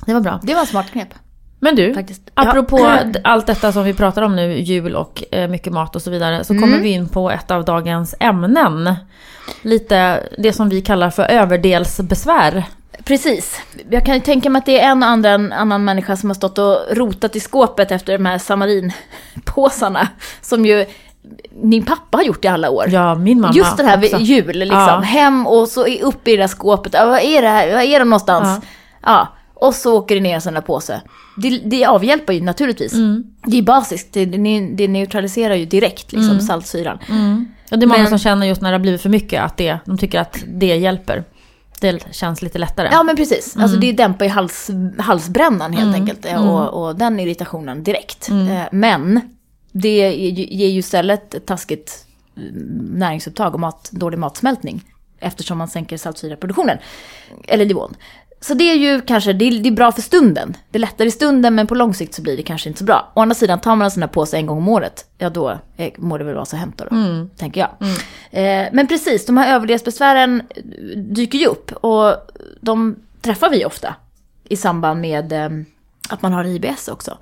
Det 0.06 0.14
var 0.14 0.22
bra. 0.22 0.40
Det 0.44 0.54
var 0.54 0.62
en 0.62 0.68
smart 0.68 0.92
knep 0.92 1.10
Men 1.66 1.76
du, 1.76 1.94
faktiskt. 1.94 2.22
apropå 2.34 2.80
Ja. 3.14 3.20
allt 3.24 3.48
detta 3.48 3.72
som 3.72 3.84
vi 3.84 3.94
pratar 3.94 4.22
om 4.22 4.36
nu, 4.36 4.60
jul 4.60 4.96
och 4.96 5.24
eh, 5.32 5.48
mycket 5.48 5.74
mat 5.74 5.96
och 5.96 6.02
så 6.02 6.12
vidare, 6.12 6.44
så 6.44 6.54
kommer 6.60 6.80
vi 6.80 6.90
in 6.90 7.10
på 7.10 7.32
ett 7.32 7.52
av 7.52 7.66
dagens 7.66 8.16
ämnen. 8.20 8.96
Lite 9.62 10.24
det 10.38 10.54
som 10.54 10.70
vi 10.70 10.82
kallar 10.82 11.10
för 11.10 11.24
överdelsbesvär. 11.24 12.64
Precis. 13.04 13.62
Jag 13.90 14.06
kan 14.06 14.16
ju 14.16 14.22
tänka 14.22 14.50
mig 14.50 14.60
att 14.60 14.66
det 14.66 14.80
är 14.80 14.90
en 14.92 15.04
och 15.04 15.10
annan, 15.10 15.52
annan 15.52 15.86
människa 15.86 16.16
som 16.18 16.30
har 16.30 16.36
stått 16.36 16.58
och 16.58 16.78
rotat 16.92 17.36
i 17.36 17.40
skåpet 17.40 17.92
efter 17.92 18.14
de 18.18 18.26
här 18.26 18.38
samarinpåsarna. 18.38 20.08
Som 20.42 20.66
ju 20.66 20.86
min 21.62 21.86
pappa 21.86 22.18
har 22.18 22.24
gjort 22.24 22.46
i 22.46 22.48
alla 22.48 22.70
år. 22.70 22.86
Ja, 22.90 23.16
min 23.16 23.42
mamma 23.42 23.54
Just 23.54 23.78
det 23.78 23.84
här 23.84 23.98
vid 23.98 24.14
också. 24.14 24.26
jul, 24.26 24.58
liksom. 24.60 24.80
Ja. 24.80 25.00
Hem 25.00 25.48
och 25.48 25.68
så 25.68 25.86
upp 25.86 26.28
i 26.28 26.32
det 26.32 26.44
där 26.44 26.48
skåpet. 26.48 26.94
Ja, 26.94 27.06
vad 27.06 27.20
är 27.22 27.42
det 27.42 27.48
här? 27.50 27.74
Vad 27.74 27.84
är 27.84 28.00
de 28.00 28.10
någonstans? 28.10 28.66
Ja. 29.02 29.28
Och 29.56 29.76
så 29.76 29.98
åker 29.98 30.16
det 30.16 30.22
ner 30.22 30.36
en 30.36 30.42
sån 30.42 30.54
där 30.54 30.62
påse. 30.62 31.02
Det, 31.38 31.50
det 31.66 31.86
avhjälper 31.86 32.34
ju 32.34 32.42
naturligtvis. 32.42 32.94
Mm. 32.94 33.24
Det 33.46 33.58
är 33.58 33.62
basiskt, 33.62 34.14
det, 34.14 34.26
det, 34.76 34.88
neutraliserar 34.88 35.56
ju 35.56 35.66
direkt 35.66 36.12
liksom, 36.12 36.40
saltsyran. 36.40 36.98
Och 37.72 37.80
det 37.80 37.86
är 37.86 37.88
många 37.88 38.00
Men- 38.00 38.10
som 38.10 38.20
känner 38.20 38.48
just 38.48 38.62
när 38.62 38.70
det 38.72 38.74
har 38.78 38.80
blivit 38.82 39.02
för 39.02 39.10
mycket 39.10 39.42
att 39.44 39.58
det, 39.58 39.78
de 39.86 39.98
tycker 39.98 40.20
att 40.20 40.44
det 40.48 40.66
hjälper. 40.76 41.24
Det 41.82 42.06
känns 42.12 42.42
lite 42.42 42.58
lättare. 42.60 42.90
Ja 42.92 43.04
men 43.04 43.16
precis, 43.16 43.58
alltså 43.58 43.78
Mm. 43.78 43.80
det 43.80 43.92
dämpar 43.92 44.26
ju 44.26 44.32
hals, 44.32 44.70
halsbrännan 45.00 45.74
helt 45.74 45.96
enkelt. 45.96 46.26
eh, 46.26 46.50
Och, 46.50 46.86
och 46.88 46.96
den 46.96 47.20
irritationen 47.20 47.84
direkt. 47.84 48.30
Mm. 48.30 48.48
Eh, 48.58 48.64
Men 48.72 49.22
det 49.72 50.16
ger 50.16 50.68
ju 50.68 50.80
istället 50.80 51.34
ett 51.34 51.46
taskigt 51.46 52.06
mm, 52.38 52.54
näringsupptag 52.94 53.54
och 53.54 53.60
mat, 53.60 53.90
dålig 53.92 54.18
matsmältning. 54.20 54.84
Eftersom 55.20 55.58
man 55.58 55.68
sänker 55.68 55.98
saltsyraproduktionen. 55.98 56.78
Eller 57.48 57.66
nivån. 57.66 57.96
Så 58.48 58.54
det 58.54 58.64
är 58.72 58.76
ju 58.76 59.02
kanske, 59.02 59.34
det 59.34 59.46
är, 59.46 59.60
det 59.60 59.70
är 59.70 59.72
bra 59.72 59.92
för 59.92 60.02
stunden. 60.02 60.58
Det 60.72 60.78
är 60.78 60.80
lättare 60.80 61.08
i 61.08 61.12
stunden 61.12 61.56
men 61.56 61.68
på 61.68 61.76
lång 61.76 61.94
sikt 61.94 62.14
så 62.14 62.22
blir 62.22 62.38
det 62.38 62.44
kanske 62.44 62.70
inte 62.70 62.80
så 62.80 62.86
bra. 62.86 63.12
Å 63.14 63.22
andra 63.22 63.36
sidan, 63.36 63.60
tar 63.60 63.76
man 63.76 63.86
en 63.86 63.92
sån 63.92 64.04
här 64.04 64.08
påse 64.10 64.38
en 64.38 64.46
gång 64.46 64.58
om 64.58 64.68
året, 64.70 65.06
ja 65.18 65.30
då 65.30 65.60
eh, 65.78 65.92
må 65.98 66.18
det 66.18 66.24
väl 66.24 66.36
vara 66.36 66.46
så 66.46 66.56
hänt 66.56 66.78
då, 66.78 66.86
Mm. 66.96 67.30
tänker 67.38 67.62
jag. 67.62 67.70
Eh, 68.32 68.70
men 68.74 68.88
precis, 68.88 69.26
de 69.26 69.38
här 69.38 69.56
överdelsbesvären 69.56 70.44
dyker 70.96 71.38
ju 71.40 71.46
upp 71.46 71.72
och 71.72 72.16
de 72.62 72.96
träffar 73.22 73.50
vi 73.50 73.66
ofta 73.66 73.96
i 74.50 74.58
samband 74.58 75.02
med 75.02 75.32
eh, 75.34 75.50
att 76.10 76.22
man 76.22 76.34
har 76.34 76.46
IBS 76.46 76.88
också. 76.88 77.18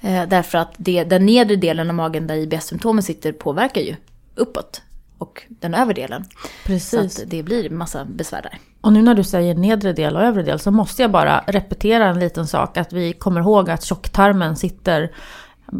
Eh, 0.00 0.22
därför 0.28 0.58
att 0.58 0.74
det, 0.76 1.04
den 1.04 1.26
nedre 1.26 1.56
delen 1.56 1.88
av 1.90 1.94
magen 1.96 2.26
där 2.26 2.34
IBS-symptomen 2.36 3.02
sitter 3.02 3.32
påverkar 3.32 3.80
ju 3.80 3.96
uppåt 4.34 4.82
och 5.18 5.42
den 5.48 5.74
övre 5.74 5.94
delen. 5.94 6.24
Så 6.24 6.66
Precis. 6.66 7.22
att 7.22 7.30
det 7.30 7.42
blir 7.42 7.70
massa 7.70 8.04
besvär 8.04 8.42
där. 8.42 8.58
Och 8.80 8.92
nu 8.92 9.02
när 9.02 9.14
du 9.14 9.24
säger 9.24 9.54
nedre 9.54 9.92
del 9.92 10.16
och 10.16 10.22
övre 10.22 10.42
del 10.42 10.58
så 10.58 10.70
måste 10.70 11.02
jag 11.02 11.10
bara 11.10 11.44
repetera 11.46 12.04
en 12.08 12.18
liten 12.18 12.46
sak. 12.46 12.76
Att 12.76 12.92
vi 12.92 13.12
kommer 13.12 13.40
ihåg 13.40 13.70
att 13.70 13.84
tjocktarmen 13.84 14.56
sitter 14.56 15.10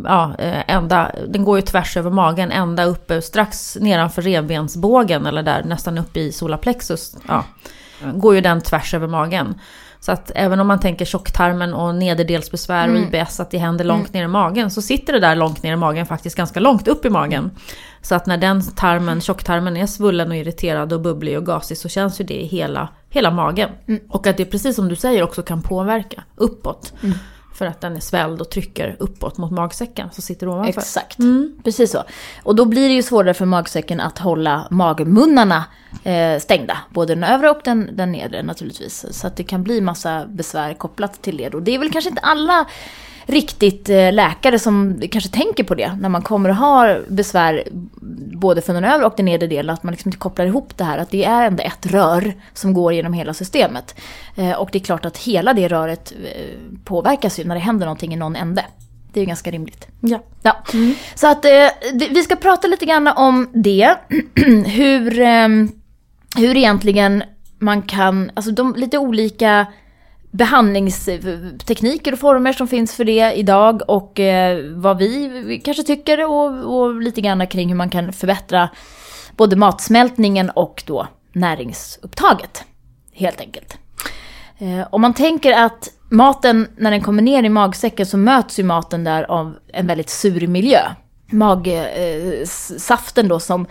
Ja, 0.04 0.34
eh, 0.38 0.74
ända, 0.74 1.12
den 1.28 1.44
går 1.44 1.58
ju 1.58 1.62
tvärs 1.62 1.96
över 1.96 2.10
magen, 2.10 2.52
ända 2.52 2.84
uppe 2.84 3.22
strax 3.22 3.76
nedanför 3.80 4.22
revbensbågen 4.22 5.26
eller 5.26 5.42
där 5.42 5.64
nästan 5.64 5.98
upp 5.98 6.16
i 6.16 6.32
solarplexus. 6.32 7.16
Ja, 7.28 7.44
går 8.14 8.34
ju 8.34 8.40
den 8.40 8.60
tvärs 8.60 8.94
över 8.94 9.06
magen. 9.06 9.60
Så 10.00 10.12
att 10.12 10.32
även 10.34 10.60
om 10.60 10.66
man 10.66 10.80
tänker 10.80 11.04
tjocktarmen 11.04 11.74
och 11.74 11.94
nederdelsbesvär 11.94 12.90
och 12.90 12.96
IBS, 12.96 13.40
att 13.40 13.50
det 13.50 13.58
händer 13.58 13.84
långt 13.84 14.12
ner 14.12 14.24
i 14.24 14.28
magen, 14.28 14.70
så 14.70 14.82
sitter 14.82 15.12
det 15.12 15.20
där 15.20 15.36
långt 15.36 15.62
ner 15.62 15.72
i 15.72 15.76
magen 15.76 16.06
faktiskt 16.06 16.36
ganska 16.36 16.60
långt 16.60 16.88
upp 16.88 17.04
i 17.04 17.10
magen. 17.10 17.50
Så 18.02 18.14
att 18.14 18.26
när 18.26 18.36
den 18.36 18.62
tarmen, 18.62 19.20
tjocktarmen 19.20 19.76
är 19.76 19.86
svullen 19.86 20.30
och 20.30 20.36
irriterad 20.36 20.92
och 20.92 21.00
bubblig 21.00 21.38
och 21.38 21.46
gasig 21.46 21.78
så 21.78 21.88
känns 21.88 22.20
ju 22.20 22.24
det 22.24 22.42
i 22.42 22.46
hela, 22.46 22.88
hela 23.10 23.30
magen. 23.30 23.70
Och 24.08 24.26
att 24.26 24.36
det 24.36 24.44
precis 24.44 24.76
som 24.76 24.88
du 24.88 24.96
säger 24.96 25.22
också 25.22 25.42
kan 25.42 25.62
påverka 25.62 26.24
uppåt. 26.36 26.92
För 27.56 27.66
att 27.66 27.80
den 27.80 27.96
är 27.96 28.00
svälld 28.00 28.40
och 28.40 28.50
trycker 28.50 28.96
uppåt 28.98 29.38
mot 29.38 29.50
magsäcken 29.50 30.08
som 30.12 30.22
sitter 30.22 30.48
ovanför. 30.48 30.80
Exakt, 30.80 31.18
precis 31.64 31.90
så. 31.90 32.04
Och 32.42 32.56
då 32.56 32.64
blir 32.64 32.88
det 32.88 32.94
ju 32.94 33.02
svårare 33.02 33.34
för 33.34 33.44
magsäcken 33.44 34.00
att 34.00 34.18
hålla 34.18 34.66
magmunnarna 34.70 35.64
eh, 36.04 36.38
stängda. 36.38 36.78
Både 36.90 37.14
den 37.14 37.24
övre 37.24 37.50
och 37.50 37.60
den, 37.64 37.90
den 37.92 38.12
nedre 38.12 38.42
naturligtvis. 38.42 39.06
Så 39.10 39.26
att 39.26 39.36
det 39.36 39.44
kan 39.44 39.62
bli 39.62 39.80
massa 39.80 40.26
besvär 40.26 40.74
kopplat 40.74 41.22
till 41.22 41.36
det. 41.36 41.54
Och 41.54 41.62
det 41.62 41.74
är 41.74 41.78
väl 41.78 41.92
kanske 41.92 42.10
inte 42.10 42.22
alla 42.22 42.66
riktigt 43.26 43.88
eh, 43.88 44.12
läkare 44.12 44.58
som 44.58 45.02
kanske 45.10 45.30
tänker 45.30 45.64
på 45.64 45.74
det. 45.74 45.98
När 46.00 46.08
man 46.08 46.22
kommer 46.22 46.48
och 46.48 46.56
har 46.56 47.04
besvär 47.08 47.64
både 48.36 48.62
för 48.62 48.74
den 48.74 48.84
övre 48.84 49.06
och 49.06 49.14
den 49.16 49.24
nedre 49.24 49.46
delen. 49.46 49.74
Att 49.74 49.82
man 49.82 49.92
liksom 49.92 50.08
inte 50.08 50.18
kopplar 50.18 50.46
ihop 50.46 50.76
det 50.76 50.84
här. 50.84 50.98
Att 50.98 51.10
det 51.10 51.24
är 51.24 51.46
ändå 51.46 51.62
ett 51.62 51.86
rör 51.86 52.34
som 52.54 52.74
går 52.74 52.92
genom 52.92 53.12
hela 53.12 53.34
systemet. 53.34 53.94
Eh, 54.36 54.52
och 54.52 54.68
det 54.72 54.78
är 54.78 54.84
klart 54.84 55.04
att 55.04 55.18
hela 55.18 55.52
det 55.52 55.68
röret 55.68 56.12
eh, 56.24 56.56
påverkas 56.84 57.40
ju 57.40 57.44
när 57.44 57.54
det 57.54 57.60
händer 57.60 57.86
någonting 57.86 58.14
i 58.14 58.16
någon 58.16 58.36
ände. 58.36 58.64
Det 59.12 59.20
är 59.20 59.22
ju 59.22 59.26
ganska 59.26 59.50
rimligt. 59.50 59.86
Ja. 60.00 60.22
Ja. 60.42 60.62
Så 61.14 61.26
att 61.26 61.44
vi 61.92 62.22
ska 62.22 62.36
prata 62.36 62.68
lite 62.68 62.86
grann 62.86 63.08
om 63.08 63.48
det. 63.52 63.94
hur, 64.66 65.10
hur 66.38 66.56
egentligen 66.56 67.22
man 67.58 67.82
kan, 67.82 68.30
alltså 68.34 68.50
de 68.50 68.74
lite 68.76 68.98
olika 68.98 69.66
behandlingstekniker 70.36 72.12
och 72.12 72.18
former 72.18 72.52
som 72.52 72.68
finns 72.68 72.94
för 72.94 73.04
det 73.04 73.32
idag 73.32 73.82
och 73.88 74.20
eh, 74.20 74.64
vad 74.74 74.98
vi 74.98 75.60
kanske 75.64 75.82
tycker 75.82 76.24
och, 76.24 76.76
och 76.76 77.02
lite 77.02 77.20
grann 77.20 77.46
kring 77.46 77.68
hur 77.68 77.76
man 77.76 77.90
kan 77.90 78.12
förbättra 78.12 78.68
både 79.36 79.56
matsmältningen 79.56 80.50
och 80.50 80.82
då 80.86 81.06
näringsupptaget. 81.32 82.64
Helt 83.12 83.40
enkelt. 83.40 83.78
Eh, 84.58 84.86
om 84.90 85.00
man 85.00 85.14
tänker 85.14 85.52
att 85.52 85.88
maten, 86.10 86.68
när 86.76 86.90
den 86.90 87.02
kommer 87.02 87.22
ner 87.22 87.42
i 87.42 87.48
magsäcken 87.48 88.06
så 88.06 88.16
möts 88.16 88.58
ju 88.58 88.62
maten 88.62 89.04
där 89.04 89.22
av 89.22 89.54
en 89.72 89.86
väldigt 89.86 90.10
sur 90.10 90.46
miljö. 90.46 90.80
Magsaften 91.30 93.24
eh, 93.24 93.28
då 93.28 93.40
som 93.40 93.66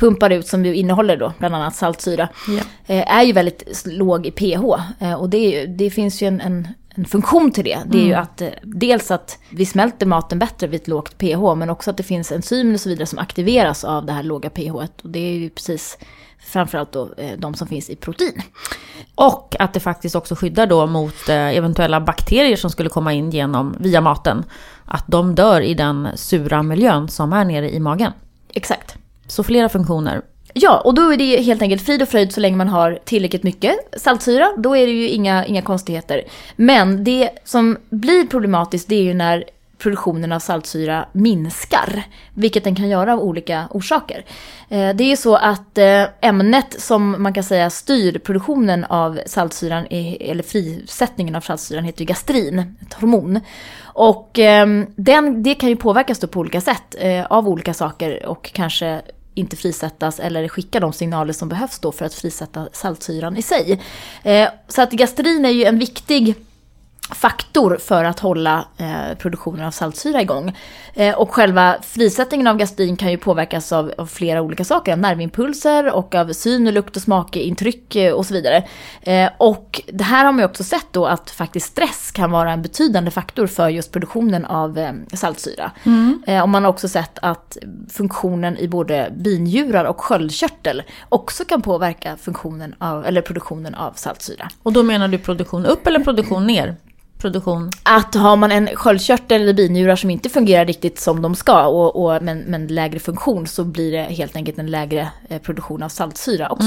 pumpar 0.00 0.30
ut, 0.30 0.46
som 0.46 0.64
ju 0.64 0.74
innehåller 0.74 1.16
då 1.16 1.32
bland 1.38 1.54
annat 1.54 1.74
saltsyra, 1.74 2.28
Ja. 2.48 2.62
eh, 2.94 3.16
är 3.16 3.22
ju 3.22 3.32
väldigt 3.32 3.82
låg 3.86 4.26
i 4.26 4.30
pH. 4.30 4.64
Eh, 5.00 5.14
och 5.14 5.30
det, 5.30 5.38
ju, 5.38 5.66
det 5.66 5.90
finns 5.90 6.22
ju 6.22 6.26
en, 6.26 6.40
en, 6.40 6.68
en 6.94 7.04
funktion 7.04 7.50
till 7.52 7.64
det. 7.64 7.78
Det 7.86 7.98
är 7.98 8.04
ju 8.04 8.14
att 8.14 8.40
eh, 8.42 8.48
dels 8.62 9.10
att 9.10 9.38
vi 9.50 9.66
smälter 9.66 10.06
maten 10.06 10.38
bättre 10.38 10.66
vid 10.66 10.80
ett 10.80 10.88
lågt 10.88 11.18
pH, 11.18 11.54
men 11.56 11.70
också 11.70 11.90
att 11.90 11.96
det 11.96 12.02
finns 12.02 12.32
enzymer 12.32 12.74
och 12.74 12.80
så 12.80 12.88
vidare 12.88 13.06
som 13.06 13.18
aktiveras 13.18 13.84
av 13.84 14.06
det 14.06 14.12
här 14.12 14.22
låga 14.22 14.50
pH. 14.50 14.74
Och 14.74 15.10
det 15.10 15.18
är 15.18 15.32
ju 15.32 15.50
precis 15.50 15.98
framförallt 16.46 16.92
då 16.92 17.08
de 17.38 17.54
som 17.54 17.66
finns 17.68 17.90
i 17.90 17.96
protein. 17.96 18.42
Och 19.14 19.56
att 19.58 19.72
det 19.74 19.80
faktiskt 19.80 20.14
också 20.16 20.34
skyddar 20.34 20.66
då 20.66 20.86
mot 20.86 21.28
eventuella 21.28 22.00
bakterier 22.00 22.56
som 22.56 22.70
skulle 22.70 22.88
komma 22.88 23.12
in 23.12 23.30
genom, 23.30 23.76
via 23.80 24.00
maten. 24.00 24.44
Att 24.84 25.04
de 25.06 25.34
dör 25.34 25.60
i 25.60 25.74
den 25.74 26.08
sura 26.14 26.62
miljön 26.62 27.08
som 27.08 27.32
är 27.32 27.44
nere 27.44 27.70
i 27.74 27.80
magen. 27.80 28.12
Exakt. 28.54 28.96
Så 29.30 29.42
flera 29.42 29.68
funktioner. 29.68 30.22
Ja, 30.54 30.80
och 30.80 30.94
då 30.94 31.12
är 31.12 31.16
det 31.16 31.42
helt 31.42 31.62
enkelt 31.62 31.82
frid 31.82 32.02
och 32.02 32.08
fröjd 32.08 32.32
så 32.32 32.40
länge 32.40 32.56
man 32.56 32.68
har 32.68 32.98
tillräckligt 33.04 33.42
mycket 33.42 33.76
saltsyra. 33.96 34.48
Då 34.58 34.76
är 34.76 34.86
det 34.86 34.92
ju 34.92 35.08
inga, 35.08 35.46
inga 35.46 35.62
konstigheter. 35.62 36.22
Men 36.56 37.04
det 37.04 37.30
som 37.44 37.76
blir 37.90 38.26
problematiskt 38.26 38.88
det 38.88 38.94
är 38.94 39.02
ju 39.02 39.14
när 39.14 39.44
produktionen 39.78 40.32
av 40.32 40.38
saltsyra 40.38 41.08
minskar. 41.12 42.02
Vilket 42.34 42.64
den 42.64 42.74
kan 42.74 42.88
göra 42.88 43.12
av 43.12 43.20
olika 43.20 43.68
orsaker. 43.70 44.24
Eh, 44.68 44.94
det 44.94 45.04
är 45.04 45.08
ju 45.08 45.16
så 45.16 45.36
att 45.36 45.78
eh, 45.78 46.04
ämnet 46.20 46.80
som 46.80 47.22
man 47.22 47.34
kan 47.34 47.44
säga 47.44 47.70
styr 47.70 48.18
produktionen 48.18 48.84
av 48.84 49.20
saltsyran, 49.26 49.86
eller 49.90 50.42
frisättningen 50.42 51.34
av 51.34 51.40
saltsyran, 51.40 51.84
heter 51.84 52.00
ju 52.00 52.06
gastrin, 52.06 52.76
ett 52.82 52.94
hormon. 52.94 53.40
Och 53.82 54.38
ehm, 54.38 54.86
den, 54.96 55.42
det 55.42 55.54
kan 55.54 55.68
ju 55.68 55.76
påverkas 55.76 56.18
då 56.18 56.26
på 56.26 56.40
olika 56.40 56.60
sätt 56.60 56.96
eh, 56.98 57.26
av 57.26 57.48
olika 57.48 57.74
saker 57.74 58.26
och 58.26 58.50
kanske 58.52 59.02
inte 59.40 59.56
frisättas 59.56 60.20
eller 60.20 60.48
skicka 60.48 60.80
de 60.80 60.92
signaler 60.92 61.32
som 61.32 61.48
behövs 61.48 61.78
då 61.78 61.92
för 61.92 62.04
att 62.04 62.14
frisätta 62.14 62.68
saltsyran 62.72 63.36
i 63.36 63.42
sig. 63.42 63.80
Eh, 64.22 64.48
så 64.68 64.82
att 64.82 64.92
gastrin 64.92 65.44
är 65.44 65.50
ju 65.50 65.64
en 65.64 65.78
viktig 65.78 66.34
faktor 67.14 67.78
för 67.80 68.04
att 68.04 68.20
hålla 68.20 68.64
eh, 68.76 69.16
produktionen 69.18 69.66
av 69.66 69.70
saltsyra 69.70 70.22
igång. 70.22 70.56
Eh, 70.94 71.18
och 71.18 71.34
själva 71.34 71.76
frisättningen 71.82 72.46
av 72.46 72.56
gastrin 72.56 72.96
kan 72.96 73.10
ju 73.10 73.16
påverkas 73.16 73.72
av, 73.72 73.92
av 73.98 74.06
flera 74.06 74.42
olika 74.42 74.64
saker, 74.64 74.92
av 74.92 74.98
nervimpulser 74.98 75.94
och 75.94 76.14
av 76.14 76.32
syn, 76.32 76.66
och 76.66 76.72
lukt 76.72 76.96
och 76.96 77.02
smakintryck 77.02 77.96
eh, 77.96 78.12
och 78.12 78.26
så 78.26 78.34
vidare. 78.34 78.64
Eh, 79.02 79.30
och 79.38 79.80
det 79.92 80.04
här 80.04 80.24
har 80.24 80.32
man 80.32 80.38
ju 80.38 80.44
också 80.44 80.64
sett 80.64 80.86
då 80.92 81.06
att 81.06 81.30
faktiskt 81.30 81.66
stress 81.66 82.10
kan 82.10 82.30
vara 82.30 82.52
en 82.52 82.62
betydande 82.62 83.10
faktor 83.10 83.46
för 83.46 83.68
just 83.68 83.92
produktionen 83.92 84.44
av 84.44 84.78
eh, 84.78 84.92
saltsyra. 85.12 85.70
Eh, 86.26 86.42
och 86.42 86.48
man 86.48 86.64
har 86.64 86.70
också 86.70 86.88
sett 86.88 87.18
att 87.22 87.56
funktionen 87.90 88.58
i 88.58 88.68
både 88.68 89.12
binjurar 89.16 89.84
och 89.84 90.00
sköldkörtel 90.00 90.82
också 91.08 91.44
kan 91.44 91.62
påverka 91.62 92.16
funktionen 92.16 92.74
av, 92.78 93.06
eller 93.06 93.22
produktionen 93.22 93.74
av 93.74 93.92
saltsyra. 93.92 94.48
Och 94.62 94.72
då 94.72 94.82
menar 94.82 95.08
du 95.08 95.18
produktion 95.18 95.66
upp 95.66 95.86
eller 95.86 96.00
produktion 96.00 96.46
ner? 96.46 96.76
Produktion... 97.20 97.70
Att 97.82 98.14
har 98.14 98.36
man 98.36 98.52
en 98.52 98.68
sköldkörtel 98.74 99.42
eller 99.42 99.54
binjurar 99.54 99.96
som 99.96 100.10
inte 100.10 100.28
fungerar 100.28 100.64
riktigt 100.64 101.00
som 101.00 101.22
de 101.22 101.34
ska, 101.34 101.66
och, 101.66 102.04
och, 102.04 102.22
men, 102.22 102.38
men 102.38 102.66
lägre 102.66 102.98
funktion, 102.98 103.46
så 103.46 103.64
blir 103.64 103.92
det 103.92 104.02
helt 104.02 104.36
enkelt 104.36 104.58
en 104.58 104.70
lägre 104.70 105.08
eh, 105.28 105.38
produktion 105.38 105.82
av 105.82 105.88
saltsyra 105.88 106.48
också. 106.48 106.66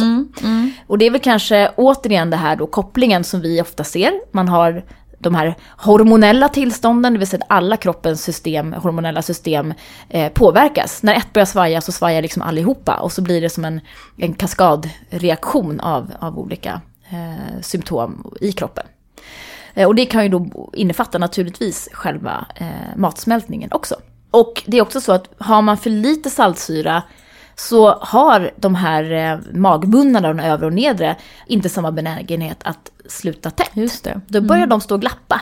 Och 0.88 0.98
det 0.98 1.06
är 1.06 1.12
väl 1.12 1.22
kanske 1.22 1.72
återigen 1.76 2.30
det 2.30 2.38
här 2.38 2.56
då 2.56 2.68
kopplingen 2.68 3.24
som 3.24 3.42
vi 3.42 3.62
ofta 3.62 3.84
ser. 3.84 4.12
Man 4.32 4.48
har 4.48 4.84
de 5.24 5.36
här 5.36 5.56
hormonella 5.78 6.50
tillstånden, 6.50 7.14
det 7.14 7.20
vill 7.20 7.28
säga 7.28 7.44
att 7.44 7.56
alla 7.56 7.78
kroppens 7.78 8.24
system, 8.24 8.74
hormonella 8.74 9.22
system 9.22 9.74
eh, 10.10 10.32
påverkas. 10.32 11.04
När 11.04 11.16
ett 11.16 11.34
börjar 11.34 11.46
svaja 11.46 11.82
så 11.82 11.92
svajar 11.92 12.22
liksom 12.22 12.42
allihopa 12.42 12.96
och 12.96 13.12
så 13.12 13.22
blir 13.22 13.42
det 13.42 13.50
som 13.50 13.66
en, 13.66 13.82
en 14.18 14.34
kaskadreaktion 14.34 15.80
av, 15.80 16.12
av 16.20 16.40
olika 16.40 16.82
eh, 17.10 17.62
symptom 17.62 18.34
i 18.42 18.52
kroppen. 18.52 18.86
Eh, 19.74 19.88
Och 19.88 19.96
det 19.96 20.06
kan 20.06 20.24
ju 20.24 20.30
då 20.30 20.70
innefatta 20.74 21.18
naturligtvis 21.18 21.90
själva 21.94 22.46
eh, 22.56 22.68
matsmältningen 22.96 23.70
också. 23.72 23.96
Och 24.32 24.64
det 24.66 24.78
är 24.78 24.82
också 24.82 25.02
så 25.02 25.12
att 25.12 25.30
har 25.38 25.62
man 25.62 25.78
för 25.78 25.90
lite 25.90 26.30
saltsyra 26.30 27.04
så 27.56 27.92
har 28.02 28.52
de 28.56 28.76
här 28.76 29.12
eh, 29.12 29.40
magmunnarna, 29.54 30.28
de 30.28 30.40
övre 30.40 30.66
och 30.66 30.74
nedre, 30.74 31.16
inte 31.48 31.70
samma 31.70 31.92
benägenhet 31.92 32.58
att 32.64 32.92
sluta 33.08 33.50
tätt. 33.52 33.72
Just 33.74 34.04
det. 34.04 34.22
Då 34.28 34.42
börjar 34.42 34.68
de 34.68 34.82
stå 34.82 34.96
och 34.96 35.02
glappa. 35.02 35.42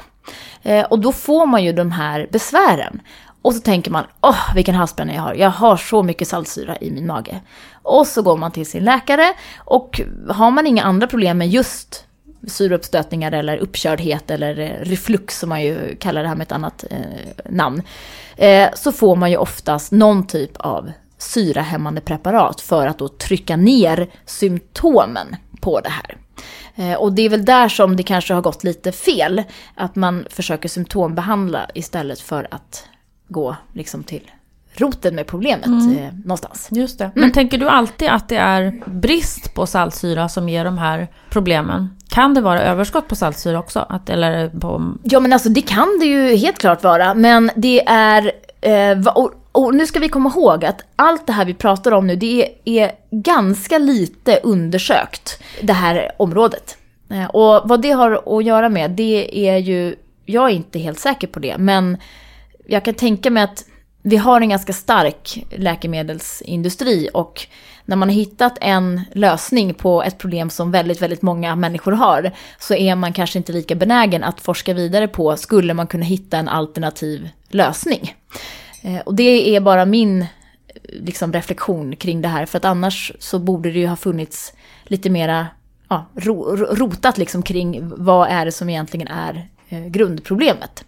Och 0.89 0.99
då 0.99 1.11
får 1.11 1.45
man 1.45 1.63
ju 1.63 1.73
de 1.73 1.91
här 1.91 2.27
besvären. 2.31 3.01
Och 3.41 3.53
så 3.53 3.61
tänker 3.61 3.91
man, 3.91 4.03
åh 4.21 4.55
vilken 4.55 4.75
halsbränna 4.75 5.13
jag 5.13 5.21
har, 5.21 5.33
jag 5.33 5.49
har 5.49 5.77
så 5.77 6.03
mycket 6.03 6.27
saltsyra 6.27 6.77
i 6.77 6.91
min 6.91 7.07
mage. 7.07 7.41
Och 7.83 8.07
så 8.07 8.21
går 8.21 8.37
man 8.37 8.51
till 8.51 8.65
sin 8.65 8.83
läkare 8.83 9.33
och 9.57 10.01
har 10.29 10.51
man 10.51 10.67
inga 10.67 10.83
andra 10.83 11.07
problem 11.07 11.37
med 11.37 11.49
just 11.49 12.05
syreuppstötningar 12.47 13.31
eller 13.31 13.57
uppkördhet 13.57 14.31
eller 14.31 14.59
eh, 14.59 14.85
reflux 14.85 15.39
som 15.39 15.49
man 15.49 15.61
ju 15.61 15.95
kallar 15.95 16.21
det 16.21 16.27
här 16.27 16.35
med 16.35 16.45
ett 16.45 16.51
annat 16.51 16.85
eh, 16.89 16.97
namn. 17.49 17.81
Eh, 18.37 18.69
så 18.73 18.91
får 18.91 19.15
man 19.15 19.31
ju 19.31 19.37
oftast 19.37 19.91
någon 19.91 20.27
typ 20.27 20.57
av 20.57 20.91
syrahämmande 21.17 22.01
preparat 22.01 22.61
för 22.61 22.87
att 22.87 22.97
då 22.97 23.07
trycka 23.07 23.55
ner 23.55 24.07
symptomen 24.25 25.35
på 25.61 25.79
det 25.79 25.89
här. 25.89 26.17
Eh, 26.75 26.93
och 26.93 27.13
det 27.13 27.21
är 27.21 27.29
väl 27.29 27.45
där 27.45 27.69
som 27.69 27.95
det 27.95 28.03
kanske 28.03 28.33
har 28.33 28.41
gått 28.41 28.63
lite 28.63 28.91
fel. 28.91 29.43
Att 29.75 29.95
man 29.95 30.25
försöker 30.29 30.69
symptombehandla 30.69 31.69
istället 31.73 32.19
för 32.19 32.47
att 32.51 32.87
gå 33.27 33.55
liksom 33.73 34.03
till 34.03 34.31
roten 34.73 35.15
med 35.15 35.27
problemet 35.27 35.67
eh, 35.67 36.13
någonstans. 36.23 36.67
Just 36.71 36.99
det. 36.99 37.11
Men 37.15 37.31
tänker 37.31 37.57
du 37.57 37.69
alltid 37.69 38.09
att 38.09 38.29
det 38.29 38.37
är 38.37 38.81
brist 38.85 39.53
på 39.53 39.65
saltsyra 39.65 40.29
som 40.29 40.49
ger 40.49 40.65
de 40.65 40.77
här 40.77 41.07
problemen? 41.29 41.97
Kan 42.09 42.33
det 42.33 42.41
vara 42.41 42.61
överskott 42.61 43.07
på 43.07 43.15
saltsyra 43.15 43.59
också? 43.59 43.85
Att, 43.89 44.09
eller 44.09 44.49
på... 44.49 44.93
Ja 45.03 45.19
men 45.19 45.33
alltså 45.33 45.49
det 45.49 45.61
kan 45.61 45.97
det 45.99 46.05
ju 46.05 46.35
helt 46.35 46.57
klart 46.57 46.83
vara. 46.83 47.13
Men 47.13 47.51
det 47.55 47.87
är... 47.87 48.31
Eh, 48.61 49.07
och, 49.07 49.31
och 49.51 49.75
nu 49.75 49.85
ska 49.85 49.99
vi 49.99 50.09
komma 50.09 50.29
ihåg 50.35 50.65
att 50.65 50.81
allt 50.95 51.27
det 51.27 51.33
här 51.33 51.45
vi 51.45 51.53
pratar 51.53 51.91
om 51.91 52.07
nu, 52.07 52.15
det 52.15 52.43
är, 52.43 52.49
är 52.65 52.91
ganska 53.11 53.77
lite 53.77 54.39
undersökt, 54.43 55.43
det 55.61 55.73
här 55.73 56.11
området. 56.17 56.77
Eh, 57.09 57.25
och 57.25 57.69
vad 57.69 57.81
det 57.81 57.91
har 57.91 58.37
att 58.37 58.45
göra 58.45 58.69
med, 58.69 58.91
det 58.91 59.47
är 59.49 59.57
ju... 59.57 59.95
Jag 60.25 60.49
är 60.49 60.53
inte 60.53 60.79
helt 60.79 60.99
säker 60.99 61.27
på 61.27 61.39
det, 61.39 61.57
men 61.57 61.97
jag 62.67 62.85
kan 62.85 62.93
tänka 62.93 63.29
mig 63.29 63.43
att 63.43 63.65
vi 64.01 64.17
har 64.17 64.41
en 64.41 64.49
ganska 64.49 64.73
stark 64.73 65.45
läkemedelsindustri 65.49 67.09
och 67.13 67.47
när 67.85 67.95
man 67.95 68.09
har 68.09 68.15
hittat 68.15 68.57
en 68.61 69.01
lösning 69.13 69.73
på 69.73 70.03
ett 70.03 70.17
problem 70.17 70.49
som 70.49 70.71
väldigt, 70.71 71.01
väldigt 71.01 71.21
många 71.21 71.55
människor 71.55 71.91
har 71.91 72.31
så 72.59 72.73
är 72.73 72.95
man 72.95 73.13
kanske 73.13 73.37
inte 73.37 73.51
lika 73.51 73.75
benägen 73.75 74.23
att 74.23 74.41
forska 74.41 74.73
vidare 74.73 75.07
på 75.07 75.37
skulle 75.37 75.73
man 75.73 75.87
kunna 75.87 76.05
hitta 76.05 76.37
en 76.37 76.47
alternativ 76.47 77.29
lösning. 77.49 78.15
Eh, 78.81 78.99
och 78.99 79.15
det 79.15 79.55
är 79.55 79.61
bara 79.61 79.85
min 79.85 80.21
eh, 80.21 80.27
liksom, 80.83 81.33
reflektion 81.33 81.95
kring 81.95 82.21
det 82.21 82.27
här 82.27 82.45
för 82.45 82.57
att 82.57 82.65
annars 82.65 83.11
så 83.19 83.39
borde 83.39 83.71
det 83.71 83.79
ju 83.79 83.87
ha 83.87 83.95
funnits 83.95 84.53
lite 84.83 85.09
mera 85.09 85.47
ja, 85.89 86.05
rotat 86.71 87.17
liksom 87.17 87.43
kring 87.43 87.91
vad 87.97 88.29
är 88.29 88.45
det 88.45 88.51
som 88.51 88.69
egentligen 88.69 89.07
är 89.07 89.47
eh, 89.69 89.85
grundproblemet. 89.85 90.83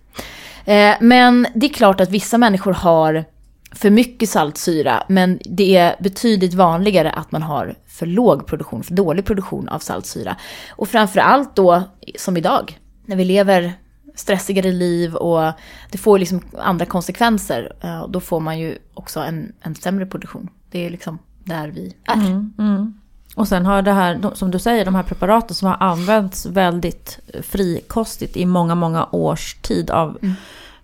Eh, 0.66 0.96
men 1.00 1.48
det 1.56 1.66
är 1.66 1.74
klart 1.74 2.02
att 2.02 2.10
vissa 2.10 2.38
människor 2.38 2.74
har 2.74 3.26
för 3.72 3.90
mycket 3.90 4.30
saltsyra, 4.30 5.04
men 5.10 5.40
det 5.46 5.76
är 5.76 5.96
betydligt 6.00 6.54
vanligare 6.54 7.12
att 7.12 7.32
man 7.32 7.44
har 7.44 7.76
för 7.88 8.06
låg 8.06 8.48
produktion, 8.48 8.84
för 8.84 8.94
dålig 8.94 9.26
produktion 9.26 9.70
av 9.70 9.80
saltsyra. 9.80 10.36
Och 10.70 10.90
framför 10.90 11.20
allt 11.20 11.56
då, 11.56 11.84
som 12.18 12.38
idag, 12.38 12.80
när 13.06 13.16
vi 13.16 13.26
lever 13.26 13.74
stressigare 14.16 14.72
liv 14.72 15.16
och 15.16 15.52
det 15.92 15.98
får 15.98 16.20
liksom 16.20 16.42
andra 16.58 16.86
konsekvenser. 16.86 17.76
Eh, 17.82 18.08
då 18.10 18.20
får 18.20 18.40
man 18.40 18.60
ju 18.60 18.78
också 18.94 19.20
en, 19.20 19.54
en 19.62 19.76
sämre 19.76 20.06
produktion. 20.06 20.50
Det 20.72 20.86
är 20.86 20.90
liksom 20.90 21.20
där 21.44 21.68
vi 21.68 21.96
är. 22.04 22.14
Mm, 22.14 22.54
mm. 22.60 23.00
Och 23.36 23.48
sen 23.48 23.66
har 23.66 23.82
det 23.82 23.92
här, 23.92 24.20
som 24.34 24.52
du 24.52 24.60
säger, 24.60 24.86
de 24.86 24.96
här 24.96 25.04
preparaten 25.04 25.56
som 25.56 25.68
har 25.68 25.78
använts 25.80 26.46
väldigt 26.46 27.20
frikostigt 27.42 28.38
i 28.38 28.46
många, 28.46 28.76
många 28.76 29.08
års 29.12 29.56
tid 29.62 29.90
av 29.92 30.18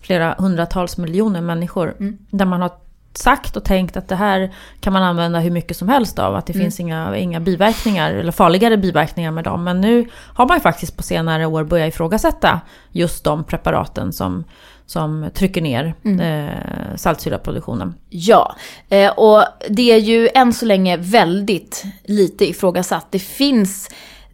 flera 0.02 0.36
hundratals 0.38 0.98
miljoner 0.98 1.42
människor. 1.42 1.96
Där 2.30 2.46
man 2.46 2.62
har 2.62 2.72
sagt 3.14 3.58
och 3.58 3.64
tänkt 3.64 3.98
att 3.98 4.08
det 4.08 4.16
här 4.16 4.54
kan 4.80 4.94
man 4.94 5.04
använda 5.04 5.40
hur 5.40 5.52
mycket 5.52 5.78
som 5.78 5.90
helst 5.90 6.20
av. 6.20 6.36
Att 6.36 6.46
det 6.46 6.54
finns 6.54 6.80
inga, 6.80 7.18
inga 7.18 7.40
biverkningar, 7.40 8.14
eller 8.14 8.32
farligare 8.32 8.78
biverkningar 8.78 9.32
med 9.32 9.44
dem. 9.44 9.64
Men 9.64 9.82
nu 9.82 10.08
har 10.14 10.48
man 10.48 10.58
ju 10.58 10.62
faktiskt 10.62 10.98
på 10.98 11.04
senare 11.04 11.46
år 11.46 11.64
börjat 11.64 11.88
ifrågasätta 11.88 12.62
just 12.92 13.24
de 13.24 13.44
preparaten 13.44 14.14
som, 14.14 14.44
som 14.90 15.30
trycker 15.34 15.62
ner 15.62 15.94
eh, 16.04 16.96
saltsyraproduktionen. 16.96 17.94
Ja, 18.10 18.56
eh, 18.90 19.12
och 19.12 19.44
det 19.70 19.92
är 19.92 19.98
ju 19.98 20.30
än 20.34 20.54
så 20.54 20.66
länge 20.66 20.98
väldigt 20.98 21.84
lite 22.04 22.50
ifrågasatt. 22.50 23.08
Det 23.10 23.20
finns 23.20 23.90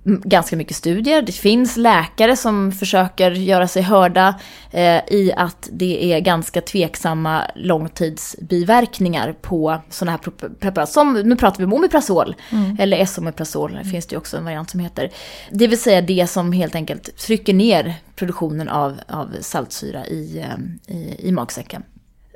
ganska 0.05 0.55
mycket 0.55 0.75
studier. 0.75 1.21
Det 1.21 1.31
finns 1.31 1.77
läkare 1.77 2.35
som 2.35 2.71
försöker 2.71 3.31
göra 3.31 3.67
sig 3.67 3.81
hörda 3.81 4.39
eh, 4.71 4.97
i 5.07 5.33
att 5.37 5.69
det 5.71 6.13
är 6.13 6.19
ganska 6.19 6.61
tveksamma 6.61 7.41
långtidsbiverkningar 7.55 9.35
på 9.41 9.81
sådana 9.89 10.11
här 10.11 10.19
pre- 10.19 10.55
preparat. 10.59 10.89
Som, 10.89 11.13
nu 11.13 11.35
pratar 11.35 11.57
vi 11.57 11.63
om 11.63 11.73
Omeprazol, 11.73 12.35
eller 12.79 12.97
Esomeprazol, 12.97 13.79
det 13.83 13.89
finns 13.89 14.05
det 14.05 14.13
ju 14.13 14.17
också 14.17 14.37
en 14.37 14.43
variant 14.43 14.69
som 14.69 14.79
heter. 14.79 15.11
Det 15.51 15.67
vill 15.67 15.79
säga 15.81 16.01
det 16.01 16.27
som 16.27 16.51
helt 16.51 16.75
enkelt 16.75 17.17
trycker 17.17 17.53
ner 17.53 17.93
produktionen 18.15 18.69
av, 18.69 18.99
av 19.07 19.35
saltsyra 19.41 20.05
i, 20.05 20.39
eh, 20.39 20.95
i, 20.95 21.15
i 21.19 21.31
magsäcken. 21.31 21.83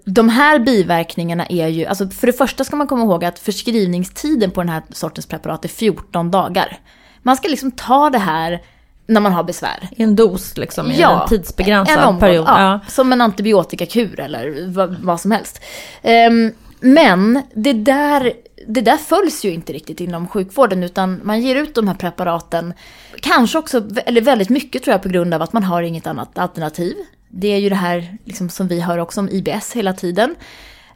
De 0.05 0.29
här 0.29 0.59
biverkningarna 0.59 1.45
är 1.45 1.67
ju, 1.67 1.85
alltså 1.85 2.07
för 2.09 2.27
det 2.27 2.33
första 2.33 2.63
ska 2.63 2.75
man 2.75 2.87
komma 2.87 3.03
ihåg 3.03 3.25
att 3.25 3.39
förskrivningstiden 3.39 4.51
på 4.51 4.61
den 4.61 4.69
här 4.69 4.83
sortens 4.91 5.25
preparat 5.25 5.65
är 5.65 5.69
14 5.69 6.31
dagar. 6.31 6.79
Man 7.23 7.37
ska 7.37 7.47
liksom 7.47 7.71
ta 7.71 8.09
det 8.09 8.17
här 8.17 8.61
när 9.07 9.21
man 9.21 9.31
har 9.31 9.43
besvär. 9.43 9.89
I 9.91 10.03
en 10.03 10.15
dos 10.15 10.57
liksom, 10.57 10.91
i 10.91 11.01
en 11.01 11.27
tidsbegränsad 11.29 11.97
en 11.97 12.03
omgång, 12.03 12.19
period. 12.19 12.45
Ja, 12.47 12.61
Ja. 12.61 12.79
Som 12.87 13.13
en 13.13 13.21
antibiotikakur 13.21 14.19
eller 14.19 14.67
vad, 14.67 14.95
vad 15.01 15.21
som 15.21 15.31
helst. 15.31 15.61
Ehm, 16.01 16.51
men 16.79 17.41
det 17.53 17.73
där, 17.73 18.33
det 18.67 18.81
där 18.81 18.97
följs 18.97 19.45
ju 19.45 19.53
inte 19.53 19.73
riktigt 19.73 19.99
inom 19.99 20.27
sjukvården 20.27 20.83
utan 20.83 21.21
man 21.23 21.41
ger 21.41 21.55
ut 21.55 21.75
de 21.75 21.87
här 21.87 21.95
preparaten, 21.95 22.73
kanske 23.21 23.57
också, 23.57 23.83
eller 24.05 24.21
väldigt 24.21 24.49
mycket 24.49 24.83
tror 24.83 24.91
jag 24.91 25.03
på 25.03 25.09
grund 25.09 25.33
av 25.33 25.41
att 25.41 25.53
man 25.53 25.63
har 25.63 25.81
inget 25.81 26.07
annat 26.07 26.37
alternativ. 26.37 26.95
Det 27.29 27.47
är 27.47 27.57
ju 27.57 27.69
det 27.69 27.75
här 27.75 28.17
liksom, 28.25 28.49
som 28.49 28.67
vi 28.67 28.79
hör 28.81 28.97
också 28.97 29.19
om 29.19 29.29
IBS 29.29 29.73
hela 29.73 29.93
tiden. 29.93 30.35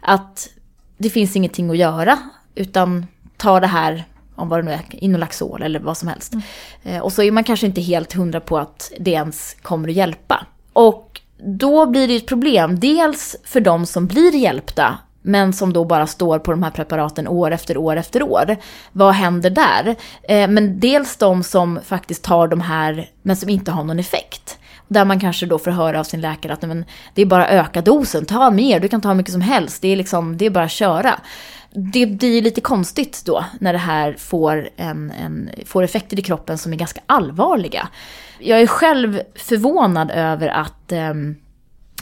Att 0.02 0.50
det 0.98 1.10
finns 1.10 1.36
ingenting 1.36 1.70
att 1.70 1.78
göra 1.78 2.20
utan 2.56 3.06
ta 3.38 3.60
det 3.60 3.68
här 3.68 4.04
om 4.36 4.50
vad 4.50 4.60
det 4.60 4.64
nu 4.64 4.72
är, 4.72 4.82
Inolaxol 4.90 5.62
eller 5.62 5.80
vad 5.80 5.98
som 5.98 6.08
helst. 6.08 6.34
Eh, 6.84 7.00
och 7.00 7.14
så 7.14 7.24
är 7.24 7.32
man 7.32 7.44
kanske 7.44 7.66
inte 7.66 7.82
helt 7.82 8.14
hundra 8.14 8.40
på 8.40 8.58
att 8.58 8.92
det 9.00 9.12
ens 9.12 9.56
kommer 9.62 9.90
att 9.90 9.96
hjälpa. 9.96 10.46
Och 10.74 11.22
då 11.38 11.86
blir 11.86 12.08
det 12.08 12.16
ett 12.16 12.28
problem, 12.28 12.80
dels 12.80 13.36
för 13.44 13.60
de 13.60 13.86
som 13.86 14.08
blir 14.08 14.36
hjälpta, 14.36 14.98
men 15.22 15.54
som 15.54 15.74
då 15.74 15.86
bara 15.86 16.08
står 16.08 16.40
på 16.40 16.52
de 16.52 16.64
här 16.64 16.72
preparaten 16.72 17.28
år 17.28 17.52
efter 17.52 17.78
år 17.78 17.96
efter 17.96 18.24
år. 18.24 18.58
Vad 18.92 19.14
händer 19.14 19.50
där? 19.50 19.96
Eh, 20.24 20.50
men 20.50 20.80
dels 20.80 21.18
de 21.18 21.44
som 21.44 21.80
faktiskt 21.86 22.24
tar 22.24 22.48
de 22.48 22.62
här, 22.62 23.10
men 23.22 23.36
som 23.36 23.50
inte 23.50 23.72
har 23.72 23.84
någon 23.84 24.00
effekt. 24.00 24.43
Där 24.94 25.06
man 25.06 25.20
kanske 25.20 25.46
då 25.46 25.60
får 25.60 25.72
höra 25.72 26.00
av 26.00 26.04
sin 26.04 26.22
läkare 26.22 26.54
att 26.54 26.62
men, 26.62 26.86
det 27.14 27.22
är 27.22 27.26
bara 27.26 27.50
öka 27.50 27.82
dosen, 27.82 28.26
ta 28.26 28.52
mer, 28.52 28.80
du 28.80 28.88
kan 28.88 29.02
ta 29.02 29.10
hur 29.10 29.16
mycket 29.16 29.32
som 29.32 29.42
helst, 29.42 29.82
det 29.82 29.88
är, 29.88 29.96
liksom, 29.96 30.38
det 30.38 30.46
är 30.46 30.50
bara 30.50 30.64
att 30.64 30.72
köra. 30.72 31.20
Det 31.72 32.06
blir 32.06 32.42
lite 32.42 32.62
konstigt 32.62 33.24
då 33.26 33.46
när 33.60 33.74
det 33.74 33.80
här 33.80 34.16
får, 34.20 34.70
en, 34.76 35.12
en, 35.12 35.50
får 35.66 35.84
effekter 35.84 36.20
i 36.20 36.22
kroppen 36.22 36.58
som 36.58 36.74
är 36.74 36.78
ganska 36.78 37.02
allvarliga. 37.06 37.88
Jag 38.40 38.62
är 38.62 38.68
själv 38.68 39.22
förvånad 39.36 40.12
över 40.12 40.48
att 40.48 40.92
eh, 40.92 41.14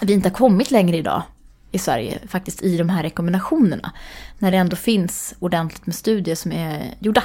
vi 0.01 0.13
inte 0.13 0.29
har 0.29 0.35
kommit 0.35 0.71
längre 0.71 0.97
idag 0.97 1.23
i 1.71 1.79
Sverige, 1.79 2.19
faktiskt 2.27 2.63
i 2.63 2.77
de 2.77 2.89
här 2.89 3.03
rekommendationerna. 3.03 3.91
När 4.39 4.51
det 4.51 4.57
ändå 4.57 4.75
finns 4.75 5.35
ordentligt 5.39 5.85
med 5.85 5.95
studier 5.95 6.35
som 6.35 6.51
är 6.51 6.93
gjorda. 6.99 7.23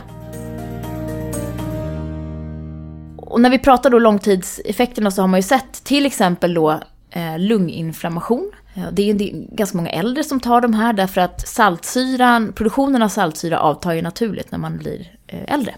Och 3.27 3.41
när 3.41 3.51
vi 3.51 3.59
pratar 3.59 3.91
då 3.91 3.99
långtidseffekterna 3.99 5.11
så 5.11 5.23
har 5.23 5.29
man 5.29 5.39
ju 5.39 5.43
sett 5.43 5.85
till 5.85 6.07
exempel 6.07 6.55
då 6.55 6.71
eh, 7.11 7.39
lunginflammation. 7.39 8.51
Eh, 8.75 8.83
Det 8.93 9.03
är 9.03 9.11
en 9.11 9.19
del- 9.19 9.47
ganska 9.53 9.77
många 9.77 9.91
äldre 9.91 10.25
som 10.25 10.41
tar 10.41 10.61
de 10.61 10.75
här 10.75 10.93
därför 10.93 11.21
att 11.21 11.49
saltsyran, 11.49 12.53
produktionen 12.53 13.03
av 13.03 13.09
saltsyra 13.09 13.59
avtar 13.61 13.93
ju 13.93 14.03
naturligt 14.03 14.51
när 14.51 14.59
man 14.59 14.79
blir 14.79 15.13
eh, 15.27 15.55
äldre. 15.55 15.75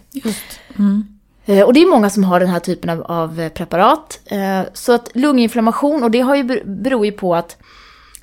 Eh, 1.46 1.62
Och 1.62 1.72
det 1.72 1.82
är 1.82 1.90
många 1.90 2.10
som 2.10 2.24
har 2.24 2.40
den 2.40 2.48
här 2.48 2.60
typen 2.60 2.90
av, 2.90 3.02
av 3.02 3.48
preparat. 3.48 4.20
Så 4.72 4.92
att 4.92 5.10
lunginflammation, 5.14 6.02
och 6.04 6.10
det 6.10 6.20
har 6.20 6.34
ju, 6.36 6.42
ber- 6.42 6.62
beror 6.64 7.06
ju 7.06 7.12
på 7.12 7.34
att 7.34 7.56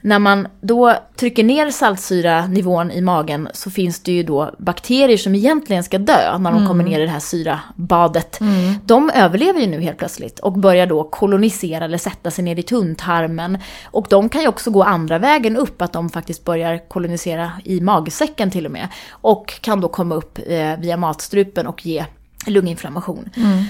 när 0.05 0.19
man 0.19 0.47
då 0.61 0.93
trycker 1.15 1.43
ner 1.43 1.71
saltsyranivån 1.71 2.91
i 2.91 3.01
magen 3.01 3.49
så 3.53 3.69
finns 3.69 3.99
det 3.99 4.11
ju 4.11 4.23
då 4.23 4.51
bakterier 4.57 5.17
som 5.17 5.35
egentligen 5.35 5.83
ska 5.83 5.97
dö 5.97 6.37
när 6.37 6.51
de 6.51 6.67
kommer 6.67 6.83
ner 6.83 6.99
i 6.99 7.03
det 7.03 7.11
här 7.11 7.19
syrabadet. 7.19 8.39
De 8.85 9.09
överlever 9.09 9.59
ju 9.59 9.67
nu 9.67 9.81
helt 9.81 9.97
plötsligt 9.97 10.39
och 10.39 10.51
börjar 10.51 10.87
då 10.87 11.03
kolonisera 11.03 11.85
eller 11.85 11.97
sätta 11.97 12.31
sig 12.31 12.43
ner 12.43 12.59
i 12.59 12.63
tunntarmen. 12.63 13.57
Och 13.85 14.07
de 14.09 14.29
kan 14.29 14.41
ju 14.41 14.47
också 14.47 14.71
gå 14.71 14.83
andra 14.83 15.17
vägen 15.17 15.57
upp, 15.57 15.81
att 15.81 15.93
de 15.93 16.09
faktiskt 16.09 16.45
börjar 16.45 16.89
kolonisera 16.89 17.51
i 17.63 17.81
magsäcken 17.81 18.51
till 18.51 18.65
och 18.65 18.71
med. 18.71 18.87
Och 19.09 19.61
kan 19.61 19.81
då 19.81 19.87
komma 19.87 20.15
upp 20.15 20.39
eh, 20.47 20.79
via 20.79 20.97
matstrupen 20.97 21.67
och 21.67 21.85
ge 21.85 22.05
lunginflammation. 22.47 23.29
Eh, 23.35 23.63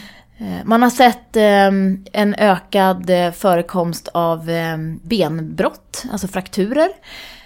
Man 0.66 0.84
har 0.84 0.90
sett 0.90 1.36
eh, 1.36 1.68
en 2.14 2.36
ökad 2.38 3.10
eh, 3.10 3.32
förekomst 3.32 4.08
av 4.14 4.50
eh, 4.50 4.78
benbrott, 5.04 6.04
alltså 6.12 6.28
frakturer. 6.28 6.90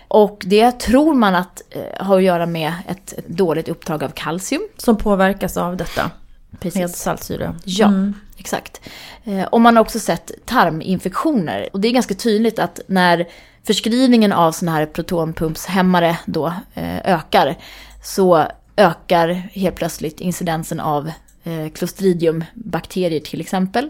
Och 0.07 0.43
det 0.45 0.71
tror 0.71 1.13
man 1.13 1.35
att 1.35 1.61
eh, 1.69 2.05
har 2.05 2.17
att 2.17 2.23
göra 2.23 2.45
med 2.45 2.73
ett, 2.87 3.13
dåligt 3.27 3.69
upptag 3.69 4.03
av 4.03 4.09
kalcium. 4.09 4.61
Som 4.77 4.97
påverkas 4.97 5.57
av 5.57 5.77
detta 5.77 6.11
Precis. 6.59 6.81
med 6.81 6.89
saltsyra. 6.91 7.55
Ja, 7.63 7.87
Mm. 7.87 8.13
exakt. 8.37 8.81
Eh, 9.23 9.43
och 9.43 9.61
man 9.61 9.75
har 9.75 9.81
också 9.81 9.99
sett 9.99 10.31
tarminfektioner. 10.45 11.69
Och 11.73 11.79
det 11.79 11.87
är 11.87 11.91
ganska 11.91 12.13
tydligt 12.13 12.59
att 12.59 12.79
när 12.87 13.27
förskrivningen 13.63 14.31
av 14.33 14.51
sådana 14.51 14.77
här 14.77 14.85
protonpumpshämmare 14.85 16.17
då 16.25 16.47
eh, 16.73 16.97
ökar 17.13 17.55
så 18.03 18.45
ökar 18.77 19.29
helt 19.53 19.75
plötsligt 19.75 20.19
incidensen 20.19 20.79
av 20.79 21.07
eh, 21.07 21.13
Clostridium-bakterier 21.49 23.19
till 23.19 23.41
exempel. 23.41 23.89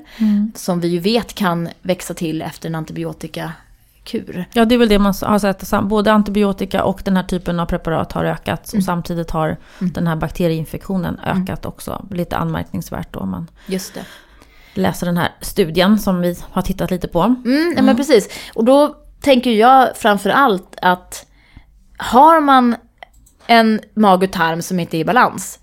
Som 0.55 0.79
vi 0.79 0.87
ju 0.87 0.99
vet 0.99 1.33
kan 1.33 1.69
växa 1.81 2.13
till 2.13 2.41
efter 2.41 2.69
en 2.69 2.75
antibiotikakur. 2.75 4.45
Ja, 4.53 4.65
det 4.65 4.75
är 4.75 4.79
väl 4.79 4.89
det 4.89 4.99
man 4.99 5.13
har 5.21 5.39
sett. 5.39 5.83
Både 5.83 6.11
antibiotika 6.11 6.83
och 6.83 7.01
den 7.05 7.15
här 7.17 7.23
typen 7.23 7.59
av 7.59 7.65
preparat 7.65 8.11
har 8.11 8.25
ökat. 8.25 8.73
Och 8.77 8.83
samtidigt 8.83 9.31
har 9.31 9.57
den 9.79 10.07
här 10.07 10.15
bakterieinfektionen 10.15 11.19
ökat 11.19 11.65
också. 11.65 12.05
Lite 12.11 12.37
anmärkningsvärt 12.37 13.13
då 13.13 13.19
om 13.19 13.29
man 13.29 13.47
Just 13.67 13.93
det. 13.93 14.05
läser 14.73 15.05
den 15.05 15.17
här 15.17 15.31
studien 15.41 15.99
som 15.99 16.21
vi 16.21 16.35
har 16.51 16.61
tittat 16.61 16.91
lite 16.91 17.07
på. 17.07 17.21
Mm, 17.21 17.73
ja, 17.75 17.81
men 17.81 17.95
precis. 17.95 18.29
Och 18.53 18.65
då 18.65 18.95
tänker 19.21 19.51
jag 19.51 19.97
framför 19.97 20.29
allt 20.29 20.75
att 20.81 21.25
har 21.97 22.41
man 22.41 22.75
en 23.47 23.79
mag 23.93 24.23
och 24.23 24.31
tarm 24.31 24.61
som 24.61 24.79
inte 24.79 24.97
är 24.97 24.99
i 24.99 25.05
balans 25.05 25.59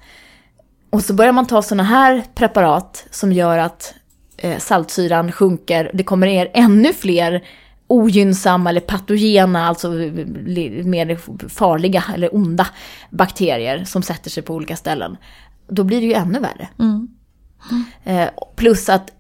och 0.91 1.03
så 1.03 1.15
börjar 1.15 1.33
man 1.33 1.47
ta 1.47 1.63
sådana 1.63 1.83
här 1.83 2.25
preparat 2.35 3.07
som 3.11 3.33
gör 3.33 3.59
att 3.59 3.95
eh, 4.37 4.59
saltsyran 4.59 5.33
sjunker, 5.33 5.91
det 5.95 6.05
kommer 6.05 6.27
ner 6.27 6.51
ännu 6.55 6.93
fler 6.93 7.45
ogynnsamma 7.87 8.71
eller 8.71 8.81
patogena, 8.81 9.67
alltså 9.67 9.89
mer 9.89 11.49
farliga 11.49 12.05
eller 12.15 12.35
onda 12.35 12.67
bakterier 13.11 13.85
som 13.85 14.03
sätter 14.03 14.31
sig 14.31 14.43
på 14.43 14.55
olika 14.55 14.77
ställen. 14.77 15.17
Då 15.69 15.85
blir 15.85 16.01
det 16.01 16.07
ju 16.07 16.13
ännu 16.13 16.41
värre. 16.41 16.69
Eh, 18.05 18.29
plus 18.57 18.89
att 18.89 19.13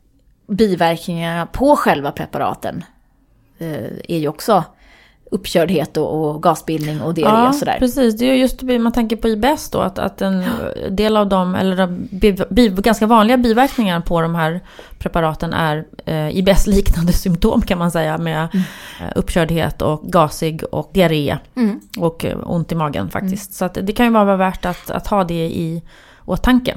biverkningarna 0.48 1.46
på 1.46 1.76
själva 1.76 2.12
preparaten 2.12 2.84
eh, 3.58 3.92
är 4.08 4.18
ju 4.18 4.28
också 4.28 4.64
uppkördhet 5.30 5.96
och, 5.96 6.24
och 6.24 6.42
gasbildning 6.42 7.02
och 7.02 7.14
diarré 7.14 7.36
Ja, 7.36 7.48
och 7.48 7.54
sådär. 7.54 7.76
precis. 7.78 8.18
Det 8.18 8.24
är 8.24 8.34
just 8.34 8.62
man 8.62 8.92
tänker 8.92 9.16
på 9.16 9.28
IBS 9.28 9.70
då. 9.70 9.78
Att, 9.78 9.98
att 9.98 10.22
en 10.22 10.44
del 10.90 11.16
av 11.16 11.28
dem, 11.28 11.54
eller 11.54 11.76
de 11.76 12.08
bi, 12.10 12.38
bi, 12.50 12.68
ganska 12.68 13.06
vanliga 13.06 13.36
biverkningarna 13.36 14.00
på 14.00 14.20
de 14.20 14.34
här 14.34 14.60
preparaten 14.98 15.52
är 15.52 15.86
eh, 16.04 16.36
IBS-liknande 16.36 17.12
symptom 17.12 17.62
kan 17.62 17.78
man 17.78 17.90
säga. 17.90 18.18
Med 18.18 18.48
eh, 19.00 19.06
uppkördhet 19.16 19.82
och 19.82 20.02
gasig 20.02 20.62
och 20.72 20.90
diarré. 20.94 21.38
Mm. 21.56 21.80
Och 21.98 22.24
eh, 22.24 22.38
ont 22.42 22.72
i 22.72 22.74
magen 22.74 23.10
faktiskt. 23.10 23.54
Så 23.54 23.64
att 23.64 23.78
det 23.82 23.92
kan 23.92 24.06
ju 24.06 24.12
vara 24.12 24.36
värt 24.36 24.64
att, 24.64 24.90
att 24.90 25.06
ha 25.06 25.24
det 25.24 25.46
i 25.46 25.82
åtanke. 26.24 26.76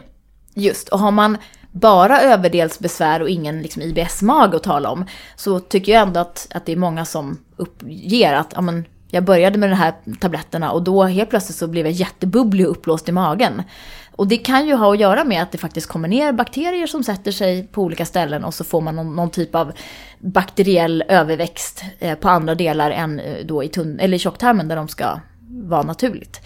Just, 0.54 0.90
och 0.90 1.00
har 1.00 1.12
man 1.12 1.38
bara 1.72 2.22
överdelsbesvär 2.22 3.22
och 3.22 3.30
ingen 3.30 3.62
liksom 3.62 3.82
IBS-mage 3.82 4.56
att 4.56 4.64
tala 4.64 4.90
om 4.90 5.06
så 5.36 5.60
tycker 5.60 5.92
jag 5.92 6.02
ändå 6.02 6.20
att, 6.20 6.48
att 6.54 6.66
det 6.66 6.72
är 6.72 6.78
många 6.78 7.06
som 7.06 7.38
uppger 7.58 8.34
att 8.34 8.52
ja, 8.56 8.62
men, 8.62 8.86
jag 9.12 9.24
började 9.24 9.58
med 9.58 9.70
de 9.70 9.76
här 9.76 9.94
tabletterna 10.20 10.72
och 10.72 10.84
då 10.84 11.04
helt 11.04 11.30
plötsligt 11.30 11.58
så 11.58 11.68
blev 11.68 11.86
jag 11.86 11.94
jättebubblig 11.94 12.66
och 12.66 12.72
uppblåst 12.72 13.10
i 13.10 13.12
magen. 13.12 13.64
Och 14.12 14.28
det 14.28 14.38
kan 14.38 14.68
ju 14.68 14.76
ha 14.76 14.94
att 14.94 15.00
göra 15.00 15.24
med 15.24 15.44
att 15.44 15.52
det 15.52 15.58
faktiskt 15.58 15.88
kommer 15.88 16.08
ner 16.08 16.32
bakterier 16.32 16.88
som 16.88 17.04
sätter 17.04 17.32
sig 17.32 17.68
på 17.68 17.84
olika 17.84 18.06
ställen 18.06 18.44
och 18.44 18.54
så 18.54 18.64
får 18.64 18.82
man 18.82 18.96
någon, 18.96 19.16
någon 19.16 19.30
typ 19.30 19.56
av 19.56 19.72
bakteriell 20.20 21.04
överväxt 21.08 21.84
eh, 22.00 22.16
på 22.16 22.30
andra 22.30 22.56
delar 22.56 22.92
än 22.92 23.20
eh, 23.20 23.46
då 23.46 23.64
i, 23.64 23.68
tunn, 23.68 24.00
eller 24.00 24.16
i 24.16 24.20
tjocktarmen 24.20 24.68
där 24.68 24.76
de 24.76 24.88
ska 24.88 25.20
vara 25.50 25.82
naturligt. 25.82 26.42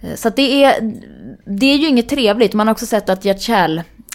Eh, 0.00 0.14
så 0.14 0.28
att 0.28 0.36
det, 0.36 0.64
är, 0.64 0.92
det 1.46 1.66
är 1.66 1.76
ju 1.76 1.88
inget 1.88 2.08
trevligt. 2.08 2.54
Man 2.54 2.66
har 2.66 2.72
också 2.72 2.86
sett 2.86 3.08
att 3.08 3.24
hjärt 3.24 3.42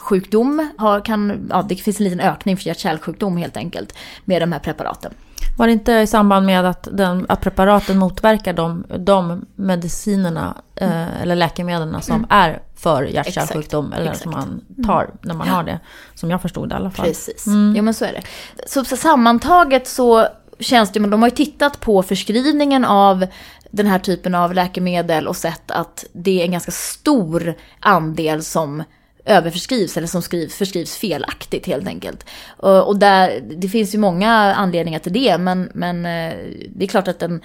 hjärt-kärlsjukdom 0.09 0.69
har, 0.77 1.05
kan, 1.05 1.47
ja, 1.49 1.65
det 1.69 1.75
finns 1.75 1.99
en 1.99 2.03
liten 2.03 2.19
ökning 2.19 2.57
för 2.57 2.63
hjärt-kärlsjukdom 2.65 3.37
helt 3.37 3.57
enkelt 3.57 3.93
med 4.25 4.41
de 4.41 4.51
här 4.51 4.59
preparaten. 4.59 5.13
Var 5.57 5.67
det 5.67 5.73
inte 5.73 5.91
i 5.91 6.07
samband 6.07 6.45
med 6.45 6.65
att, 6.65 6.87
den, 6.91 7.25
att 7.29 7.41
preparaten 7.41 7.97
motverkar 7.97 8.53
de, 8.53 8.85
de 8.97 9.45
medicinerna 9.55 10.55
eh, 10.75 11.21
eller 11.21 11.35
läkemedlen 11.35 12.01
som 12.01 12.25
är 12.29 12.61
för 12.75 13.03
hjärt-kärlsjukdom 13.03 13.93
eller 13.93 14.11
exakt. 14.11 14.23
som 14.23 14.31
man 14.31 14.61
tar 14.85 15.09
när 15.21 15.35
man 15.35 15.47
har 15.47 15.63
det. 15.63 15.79
Som 16.15 16.31
jag 16.31 16.41
förstod 16.41 16.69
det 16.69 16.73
i 16.73 16.75
alla 16.75 16.91
fall. 16.91 17.05
Precis, 17.05 17.45
ja 17.75 17.81
men 17.81 17.93
så 17.93 18.05
är 18.05 18.13
det. 18.13 18.21
Så, 18.67 18.85
så 18.85 18.97
sammantaget 18.97 19.87
så 19.87 20.27
känns 20.59 20.91
det, 20.91 20.99
men 20.99 21.09
de 21.09 21.21
har 21.21 21.29
ju 21.29 21.35
tittat 21.35 21.79
på 21.79 22.03
förskrivningen 22.03 22.85
av 22.85 23.25
den 23.71 23.87
här 23.87 23.99
typen 23.99 24.35
av 24.35 24.53
läkemedel 24.53 25.27
och 25.27 25.35
sett 25.35 25.71
att 25.71 26.05
det 26.13 26.41
är 26.41 26.45
en 26.45 26.51
ganska 26.51 26.71
stor 26.71 27.53
andel 27.79 28.43
som 28.43 28.83
överförskrivs 29.29 29.97
eller 29.97 30.07
som 30.07 30.21
skrivs, 30.21 30.55
förskrivs 30.55 30.97
felaktigt 30.97 31.65
helt 31.65 31.87
enkelt. 31.87 32.25
Och, 32.57 32.87
och 32.87 32.99
där, 32.99 33.39
det 33.57 33.69
finns 33.69 33.95
ju 33.95 33.97
många 33.97 34.31
anledningar 34.55 34.99
till 34.99 35.13
det 35.13 35.37
men, 35.37 35.71
men 35.73 36.05
eh, 36.05 36.33
det 36.69 36.85
är 36.85 36.87
klart 36.87 37.07
att 37.07 37.19
den 37.19 37.41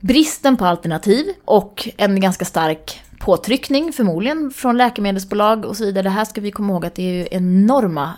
bristen 0.00 0.56
på 0.56 0.66
alternativ 0.66 1.26
och 1.44 1.88
en 1.96 2.20
ganska 2.20 2.44
stark 2.44 3.02
påtryckning 3.20 3.92
förmodligen 3.92 4.50
från 4.50 4.76
läkemedelsbolag 4.76 5.64
och 5.64 5.76
så 5.76 5.84
vidare. 5.84 6.02
Det 6.02 6.10
här 6.10 6.24
ska 6.24 6.40
vi 6.40 6.50
komma 6.50 6.72
ihåg 6.72 6.86
att 6.86 6.94
det 6.94 7.02
är 7.02 7.12
ju 7.12 7.28
enorma 7.30 8.12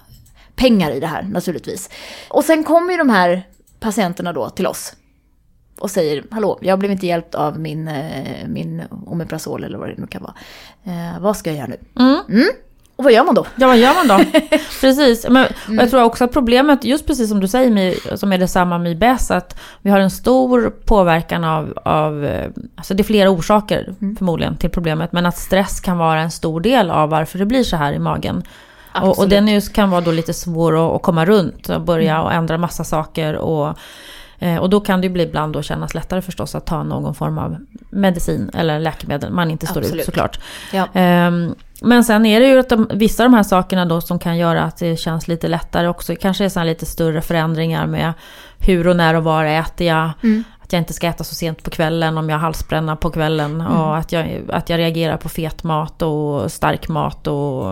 pengar 0.54 0.90
i 0.90 1.00
det 1.00 1.06
här 1.06 1.22
naturligtvis. 1.22 1.90
Och 2.28 2.44
sen 2.44 2.64
kommer 2.64 2.92
ju 2.92 2.98
de 2.98 3.10
här 3.10 3.42
patienterna 3.80 4.32
då 4.32 4.50
till 4.50 4.66
oss 4.66 4.96
och 5.78 5.90
säger 5.90 6.24
hallå, 6.30 6.58
jag 6.62 6.78
blev 6.78 6.90
inte 6.90 7.06
hjälpt 7.06 7.34
av 7.34 7.60
min, 7.60 7.88
eh, 7.88 8.48
min 8.48 8.82
Omeprazol 9.06 9.64
eller 9.64 9.78
vad 9.78 9.88
det 9.88 9.94
nu 9.98 10.06
kan 10.06 10.22
vara. 10.22 10.34
Eh, 10.84 11.20
vad 11.20 11.36
ska 11.36 11.50
jag 11.50 11.56
göra 11.56 11.66
nu? 11.66 11.78
Mm. 12.28 12.48
Och 12.96 13.04
vad 13.04 13.12
gör 13.12 13.24
man 13.24 13.34
då? 13.34 13.46
Ja, 13.56 13.66
vad 13.66 13.78
gör 13.78 13.94
man 13.94 14.08
då? 14.08 14.24
precis. 14.80 15.26
Men, 15.28 15.46
och 15.46 15.74
jag 15.74 15.90
tror 15.90 16.02
också 16.02 16.24
att 16.24 16.32
problemet, 16.32 16.84
just 16.84 17.06
precis 17.06 17.28
som 17.28 17.40
du 17.40 17.48
säger, 17.48 18.16
som 18.16 18.32
är 18.32 18.38
detsamma 18.38 18.78
med 18.78 18.92
IBS, 18.92 19.30
att 19.30 19.60
vi 19.82 19.90
har 19.90 20.00
en 20.00 20.10
stor 20.10 20.70
påverkan 20.84 21.44
av, 21.44 21.78
av 21.84 22.24
eh, 22.24 22.50
alltså 22.76 22.94
det 22.94 23.02
är 23.02 23.04
flera 23.04 23.30
orsaker 23.30 23.94
förmodligen 24.18 24.56
till 24.56 24.70
problemet, 24.70 25.12
men 25.12 25.26
att 25.26 25.36
stress 25.38 25.80
kan 25.80 25.98
vara 25.98 26.20
en 26.20 26.30
stor 26.30 26.60
del 26.60 26.90
av 26.90 27.10
varför 27.10 27.38
det 27.38 27.46
blir 27.46 27.62
så 27.62 27.76
här 27.76 27.92
i 27.92 27.98
magen. 27.98 28.42
Och, 29.02 29.18
och 29.18 29.28
den 29.28 29.60
kan 29.60 29.90
vara 29.90 30.00
då 30.00 30.10
lite 30.10 30.34
svår 30.34 30.72
att, 30.86 30.96
att 30.96 31.02
komma 31.02 31.24
runt 31.24 31.68
och 31.68 31.80
börja 31.80 32.22
och 32.22 32.32
ändra 32.32 32.58
massa 32.58 32.84
saker. 32.84 33.34
Och, 33.36 33.78
och 34.60 34.70
då 34.70 34.80
kan 34.80 35.00
det 35.00 35.06
ju 35.06 35.12
bli 35.12 35.22
ibland 35.22 35.52
då 35.52 35.62
kännas 35.62 35.94
lättare 35.94 36.22
förstås 36.22 36.54
att 36.54 36.66
ta 36.66 36.82
någon 36.82 37.14
form 37.14 37.38
av 37.38 37.56
medicin 37.90 38.50
eller 38.54 38.80
läkemedel 38.80 39.32
man 39.32 39.50
inte 39.50 39.66
står 39.66 39.82
ut 39.82 39.86
Absolut. 39.86 40.04
såklart. 40.04 40.40
Ja. 40.72 40.88
Ehm, 40.94 41.54
Men 41.80 42.04
sen 42.04 42.26
är 42.26 42.40
det 42.40 42.46
ju 42.46 42.58
att 42.58 42.68
de, 42.68 42.88
vissa 42.94 43.24
av 43.24 43.30
de 43.30 43.36
här 43.36 43.42
sakerna 43.42 43.84
då 43.84 44.00
som 44.00 44.18
kan 44.18 44.38
göra 44.38 44.62
att 44.62 44.76
det 44.76 44.96
känns 44.96 45.28
lite 45.28 45.48
lättare 45.48 45.88
också. 45.88 46.14
Kanske 46.20 46.44
är 46.44 46.48
så 46.48 46.60
här 46.60 46.66
lite 46.66 46.86
större 46.86 47.20
förändringar 47.20 47.86
med 47.86 48.12
hur 48.58 48.88
och 48.88 48.96
när 48.96 49.14
och 49.14 49.24
var 49.24 49.44
äter 49.44 49.86
jag. 49.86 50.10
Att 50.60 50.72
jag 50.72 50.80
inte 50.80 50.92
ska 50.92 51.06
äta 51.06 51.24
så 51.24 51.34
sent 51.34 51.62
på 51.62 51.70
kvällen 51.70 52.18
om 52.18 52.28
jag 52.28 52.36
har 52.36 52.40
halsbränna 52.40 52.96
på 52.96 53.10
kvällen. 53.10 53.60
Och 53.60 53.96
att 53.96 54.12
jag, 54.12 54.40
att 54.52 54.68
jag 54.68 54.78
reagerar 54.78 55.16
på 55.16 55.28
fet 55.28 55.64
mat 55.64 56.02
och 56.02 56.52
stark 56.52 56.88
mat 56.88 57.26
och 57.26 57.64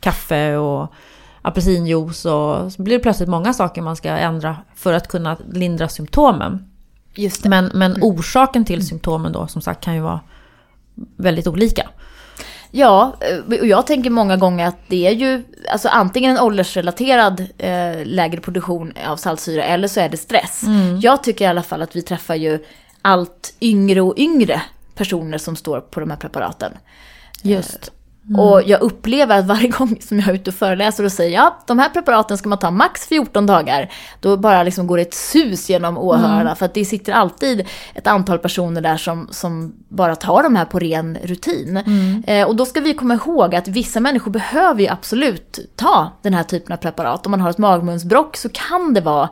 kaffe 0.00 0.56
och 0.56 0.92
apelsinjuice. 1.42 2.24
Och 2.24 2.72
så 2.72 2.82
blir 2.82 2.96
det 2.96 3.02
plötsligt 3.02 3.28
många 3.28 3.52
saker 3.52 3.82
man 3.82 3.96
ska 3.96 4.08
ändra 4.08 4.56
för 4.74 4.92
att 4.92 5.08
kunna 5.08 5.36
lindra 5.52 5.88
symptomen. 5.88 6.66
Men, 7.44 7.70
men 7.74 7.96
orsaken 8.00 8.64
till 8.64 8.86
symptomen 8.86 9.32
då 9.32 9.46
som 9.46 9.62
sagt 9.62 9.84
kan 9.84 9.94
ju 9.94 10.00
vara 10.00 10.20
väldigt 11.16 11.46
olika. 11.46 11.88
Ja, 12.70 13.16
eh, 13.20 13.60
och 13.60 13.66
jag 13.66 13.86
tänker 13.86 14.10
många 14.10 14.36
gånger 14.36 14.66
att 14.66 14.78
det 14.88 15.06
är 15.06 15.12
ju 15.12 15.44
alltså 15.72 15.88
antingen 15.88 16.36
en 16.36 16.42
åldersrelaterad 16.42 17.40
eh, 17.58 18.04
lägre 18.04 18.40
produktion 18.40 18.92
av 19.06 19.16
saltsyra 19.16 19.64
eller 19.64 19.88
så 19.88 20.00
är 20.00 20.08
det 20.08 20.16
stress. 20.16 20.62
Jag 21.00 21.22
tycker 21.22 21.44
i 21.44 21.48
alla 21.48 21.62
fall 21.62 21.82
att 21.82 21.96
vi 21.96 22.02
träffar 22.02 22.34
ju 22.34 22.64
allt 23.02 23.54
yngre 23.60 24.00
och 24.00 24.14
yngre 24.16 24.62
personer 24.94 25.38
som 25.38 25.56
står 25.56 25.80
på 25.80 26.00
de 26.00 26.10
här 26.10 26.16
preparaten. 26.16 26.72
Just. 27.42 27.92
Och 28.38 28.62
jag 28.66 28.80
upplever 28.80 29.38
att 29.38 29.46
varje 29.46 29.68
gång 29.78 29.96
som 30.00 30.18
jag 30.18 30.28
är 30.28 30.34
ute 30.34 30.50
och 30.50 30.54
föreläser 30.56 31.04
och 31.04 31.12
säger 31.12 31.34
ja, 31.34 31.58
de 31.66 31.78
här 31.78 31.88
preparaten 31.88 32.38
ska 32.38 32.48
man 32.48 32.58
ta 32.58 32.70
max 32.70 33.06
14 33.06 33.46
dagar. 33.46 33.92
Då 34.20 34.36
bara 34.36 34.62
liksom 34.62 34.86
går 34.86 34.96
det 34.96 35.02
ett 35.02 35.14
sus 35.14 35.70
genom 35.70 35.98
åhörarna 35.98 36.54
för 36.54 36.66
att 36.66 36.74
det 36.74 36.84
sitter 36.84 37.12
alltid 37.12 37.66
ett 37.94 38.06
antal 38.06 38.38
personer 38.38 38.80
där 38.80 38.96
som, 38.96 39.28
som 39.30 39.74
bara 39.88 40.16
tar 40.16 40.42
de 40.42 40.56
här 40.56 40.64
på 40.64 40.78
ren 40.78 41.18
rutin. 41.22 41.76
Eh, 42.26 42.48
och 42.48 42.56
då 42.56 42.66
ska 42.66 42.80
vi 42.80 42.94
komma 42.94 43.14
ihåg 43.14 43.54
att 43.54 43.68
vissa 43.68 44.00
människor 44.00 44.30
behöver 44.30 44.80
ju 44.80 44.88
absolut 44.88 45.58
ta 45.76 46.12
den 46.22 46.34
här 46.34 46.42
typen 46.42 46.72
av 46.72 46.76
preparat. 46.76 47.26
Om 47.26 47.30
man 47.30 47.40
har 47.40 47.50
ett 47.50 47.58
magmunsbråck 47.58 48.36
så 48.36 48.48
kan 48.48 48.94
det 48.94 49.00
vara 49.00 49.28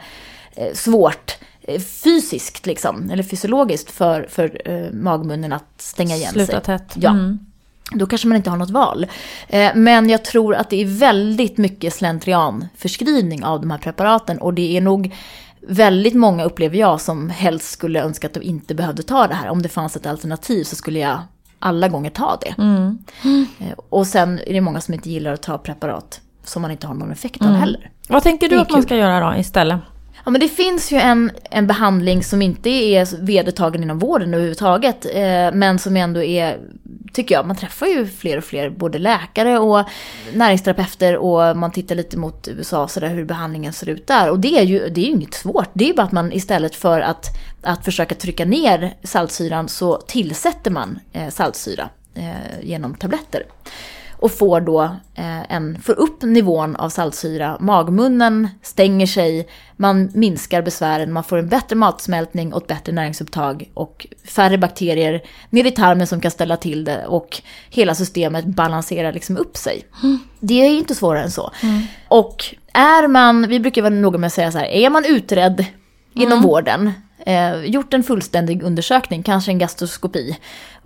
eh, 0.56 0.72
svårt 0.74 1.38
eh, 1.60 1.80
fysiskt 1.80 2.66
liksom, 2.66 3.10
eller 3.10 3.22
fysiologiskt 3.22 3.90
för, 3.90 4.26
för 4.30 4.60
eh, 4.64 4.92
magmunnen 4.92 5.52
att 5.52 5.74
stänga 5.76 6.16
igen 6.16 6.32
Sluta 6.32 6.52
sig. 6.52 6.60
tätt. 6.60 6.92
Ja. 6.94 7.10
Mm. 7.10 7.38
Då 7.92 8.06
kanske 8.06 8.28
man 8.28 8.36
inte 8.36 8.50
har 8.50 8.56
något 8.56 8.70
val. 8.70 9.06
Eh, 9.48 9.70
Men 9.74 10.08
jag 10.10 10.24
tror 10.24 10.54
att 10.54 10.70
det 10.70 10.82
är 10.82 10.86
väldigt 10.98 11.58
mycket 11.58 11.94
slentrianförskrivning 11.94 13.44
av 13.44 13.60
de 13.60 13.70
här 13.70 13.78
preparaten. 13.78 14.38
Och 14.38 14.54
det 14.54 14.76
är 14.76 14.80
nog 14.80 15.14
väldigt 15.68 16.14
många, 16.14 16.44
upplever 16.44 16.76
jag, 16.78 17.00
som 17.00 17.30
helst 17.30 17.70
skulle 17.70 18.02
önska 18.02 18.26
att 18.26 18.34
de 18.34 18.42
inte 18.42 18.74
behövde 18.74 19.02
ta 19.02 19.26
det 19.26 19.34
här. 19.34 19.48
Om 19.48 19.62
det 19.62 19.68
fanns 19.68 19.96
ett 19.96 20.06
alternativ 20.06 20.64
så 20.64 20.76
skulle 20.76 20.98
jag 20.98 21.18
alla 21.58 21.88
gånger 21.88 22.10
ta 22.10 22.38
det. 22.40 22.54
Mm. 22.62 22.98
Eh, 23.60 23.66
Och 23.88 24.06
sen 24.06 24.40
är 24.46 24.52
det 24.52 24.60
många 24.60 24.80
som 24.80 24.94
inte 24.94 25.10
gillar 25.10 25.32
att 25.32 25.42
ta 25.42 25.58
preparat 25.58 26.20
som 26.44 26.62
man 26.62 26.70
inte 26.70 26.86
har 26.86 26.94
någon 26.94 27.12
effekt 27.12 27.40
av 27.42 27.48
Mm. 27.48 27.60
heller. 27.60 27.90
Vad 28.08 28.22
tänker 28.22 28.48
du 28.48 28.58
att 28.60 28.70
man 28.70 28.82
ska 28.82 28.96
göra 28.96 29.30
då 29.32 29.36
istället? 29.40 29.80
Ja, 30.28 30.32
men 30.32 30.40
det 30.40 30.48
finns 30.48 30.92
ju 30.92 30.96
en, 30.96 31.30
en 31.50 31.66
behandling 31.66 32.24
som 32.24 32.42
inte 32.42 32.70
är 32.70 33.22
vedertagen 33.22 33.82
inom 33.82 33.98
vården 33.98 34.34
överhuvudtaget. 34.34 35.06
Eh, 35.14 35.52
men 35.52 35.78
som 35.78 35.96
ändå 35.96 36.22
är, 36.22 36.58
tycker 37.12 37.34
jag, 37.34 37.46
man 37.46 37.56
träffar 37.56 37.86
ju 37.86 38.06
fler 38.06 38.36
och 38.38 38.44
fler, 38.44 38.70
både 38.70 38.98
läkare 38.98 39.58
och 39.58 39.84
näringsterapeuter 40.32 41.16
och 41.16 41.56
man 41.56 41.72
tittar 41.72 41.94
lite 41.94 42.16
mot 42.16 42.48
USA 42.48 42.88
så 42.88 43.00
där, 43.00 43.08
hur 43.08 43.24
behandlingen 43.24 43.72
ser 43.72 43.88
ut 43.88 44.06
där. 44.06 44.30
Och 44.30 44.40
det 44.40 44.58
är 44.58 44.62
ju, 44.62 44.88
det 44.88 45.00
är 45.00 45.04
ju 45.04 45.12
inget 45.12 45.34
svårt. 45.34 45.68
Det 45.72 45.84
är 45.84 45.88
ju 45.88 45.94
bara 45.94 46.06
att 46.06 46.12
man 46.12 46.32
istället 46.32 46.74
för 46.74 47.00
att, 47.00 47.26
att 47.62 47.84
försöka 47.84 48.14
trycka 48.14 48.44
ner 48.44 48.94
saltsyran 49.02 49.68
så 49.68 49.96
tillsätter 49.96 50.70
man 50.70 50.98
eh, 51.12 51.28
saltsyra 51.28 51.88
eh, 52.14 52.60
genom 52.62 52.94
tabletter 52.94 53.42
och 54.18 54.30
får 54.30 54.60
då 54.60 54.82
eh, 55.14 55.52
en, 55.52 55.82
får 55.82 55.98
upp 55.98 56.22
nivån 56.22 56.76
av 56.76 56.88
saltsyra, 56.88 57.56
magmunnen 57.60 58.48
stänger 58.62 59.06
sig, 59.06 59.48
man 59.76 60.10
minskar 60.14 60.62
besvären, 60.62 61.12
man 61.12 61.24
får 61.24 61.38
en 61.38 61.48
bättre 61.48 61.76
matsmältning 61.76 62.52
och 62.52 62.62
ett 62.62 62.68
bättre 62.68 62.92
näringsupptag 62.92 63.70
och 63.74 64.06
färre 64.24 64.58
bakterier. 64.58 65.22
Ner 65.50 65.66
i 65.66 65.70
tarmen 65.70 66.06
som 66.06 66.20
kan 66.20 66.30
ställa 66.30 66.56
till 66.56 66.84
det 66.84 67.06
och 67.06 67.42
hela 67.70 67.94
systemet 67.94 68.44
balanserar 68.44 69.12
liksom 69.12 69.36
upp 69.36 69.56
sig. 69.56 69.84
Det 70.40 70.54
är 70.54 70.70
inte 70.70 70.94
svårare 70.94 71.22
än 71.22 71.30
så. 71.30 71.50
Och 72.08 72.44
är 72.72 73.08
man, 73.08 73.48
vi 73.48 73.60
brukar 73.60 73.82
vara 73.82 73.94
noga 73.94 74.18
med 74.18 74.26
att 74.26 74.32
säga 74.32 74.52
så 74.52 74.58
här, 74.58 74.66
är 74.66 74.90
man 74.90 75.04
utredd 75.04 75.66
inom 76.14 76.42
vården, 76.42 76.92
eh, 77.26 77.64
gjort 77.64 77.94
en 77.94 78.02
fullständig 78.02 78.62
undersökning, 78.62 79.22
kanske 79.22 79.50
en 79.50 79.58
gastroskopi, 79.58 80.38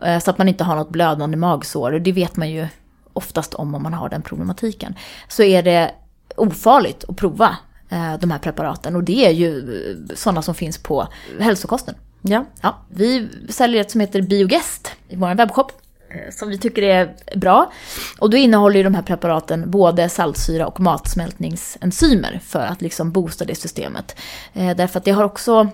eh, 0.03 0.19
så 0.19 0.31
att 0.31 0.39
man 0.39 0.49
inte 0.49 0.65
har 0.65 0.77
något 0.77 0.91
blödande 0.91 1.37
magsår, 1.37 1.93
och 1.93 2.03
det 2.03 2.13
vet 2.13 2.37
man 2.37 2.51
ju 2.51 2.67
oftast 3.13 3.55
om 3.55 3.75
om 3.75 3.83
man 3.83 3.95
har 3.95 4.09
den 4.09 4.23
problematiken, 4.23 4.95
så 5.29 5.43
är 5.43 5.63
det 5.63 5.91
ofarligt 6.37 7.05
att 7.09 7.17
prova 7.17 7.57
eh, 7.91 8.15
de 8.21 8.31
här 8.31 8.39
preparaten. 8.39 8.97
Och 8.97 9.05
det 9.05 9.27
är 9.27 9.31
ju 9.31 9.59
eh, 10.11 10.15
sådana 10.15 10.43
som 10.43 10.55
finns 10.55 10.79
på 10.79 11.09
hälsokosten. 11.41 11.95
Ja. 12.23 12.45
Ja, 12.61 12.77
vi 12.89 13.29
säljer 13.49 13.81
ett 13.81 13.91
som 13.91 14.01
heter 14.01 14.23
Biogest 14.23 14.93
i 15.09 15.17
vår 15.17 15.35
webbshop. 15.35 15.73
eh, 16.11 16.33
Som 16.33 16.49
vi 16.49 16.59
tycker 16.59 16.83
är 16.83 17.15
bra. 17.37 17.73
Och 18.19 18.31
då 18.31 18.37
innehåller 18.37 18.77
ju 18.77 18.83
de 18.83 18.95
här 18.95 19.03
preparaten 19.03 19.71
både 19.71 20.09
saltsyra 20.09 20.67
och 20.67 20.81
matsmältningsenzymer 20.81 22.41
för 22.45 22.61
att 22.67 22.83
liksom 22.83 23.13
boosta 23.13 23.45
det 23.45 23.55
systemet. 23.55 24.17
Därför 24.53 24.99
att 24.99 25.05
det 25.05 25.11
har 25.11 25.25
också 25.25 25.69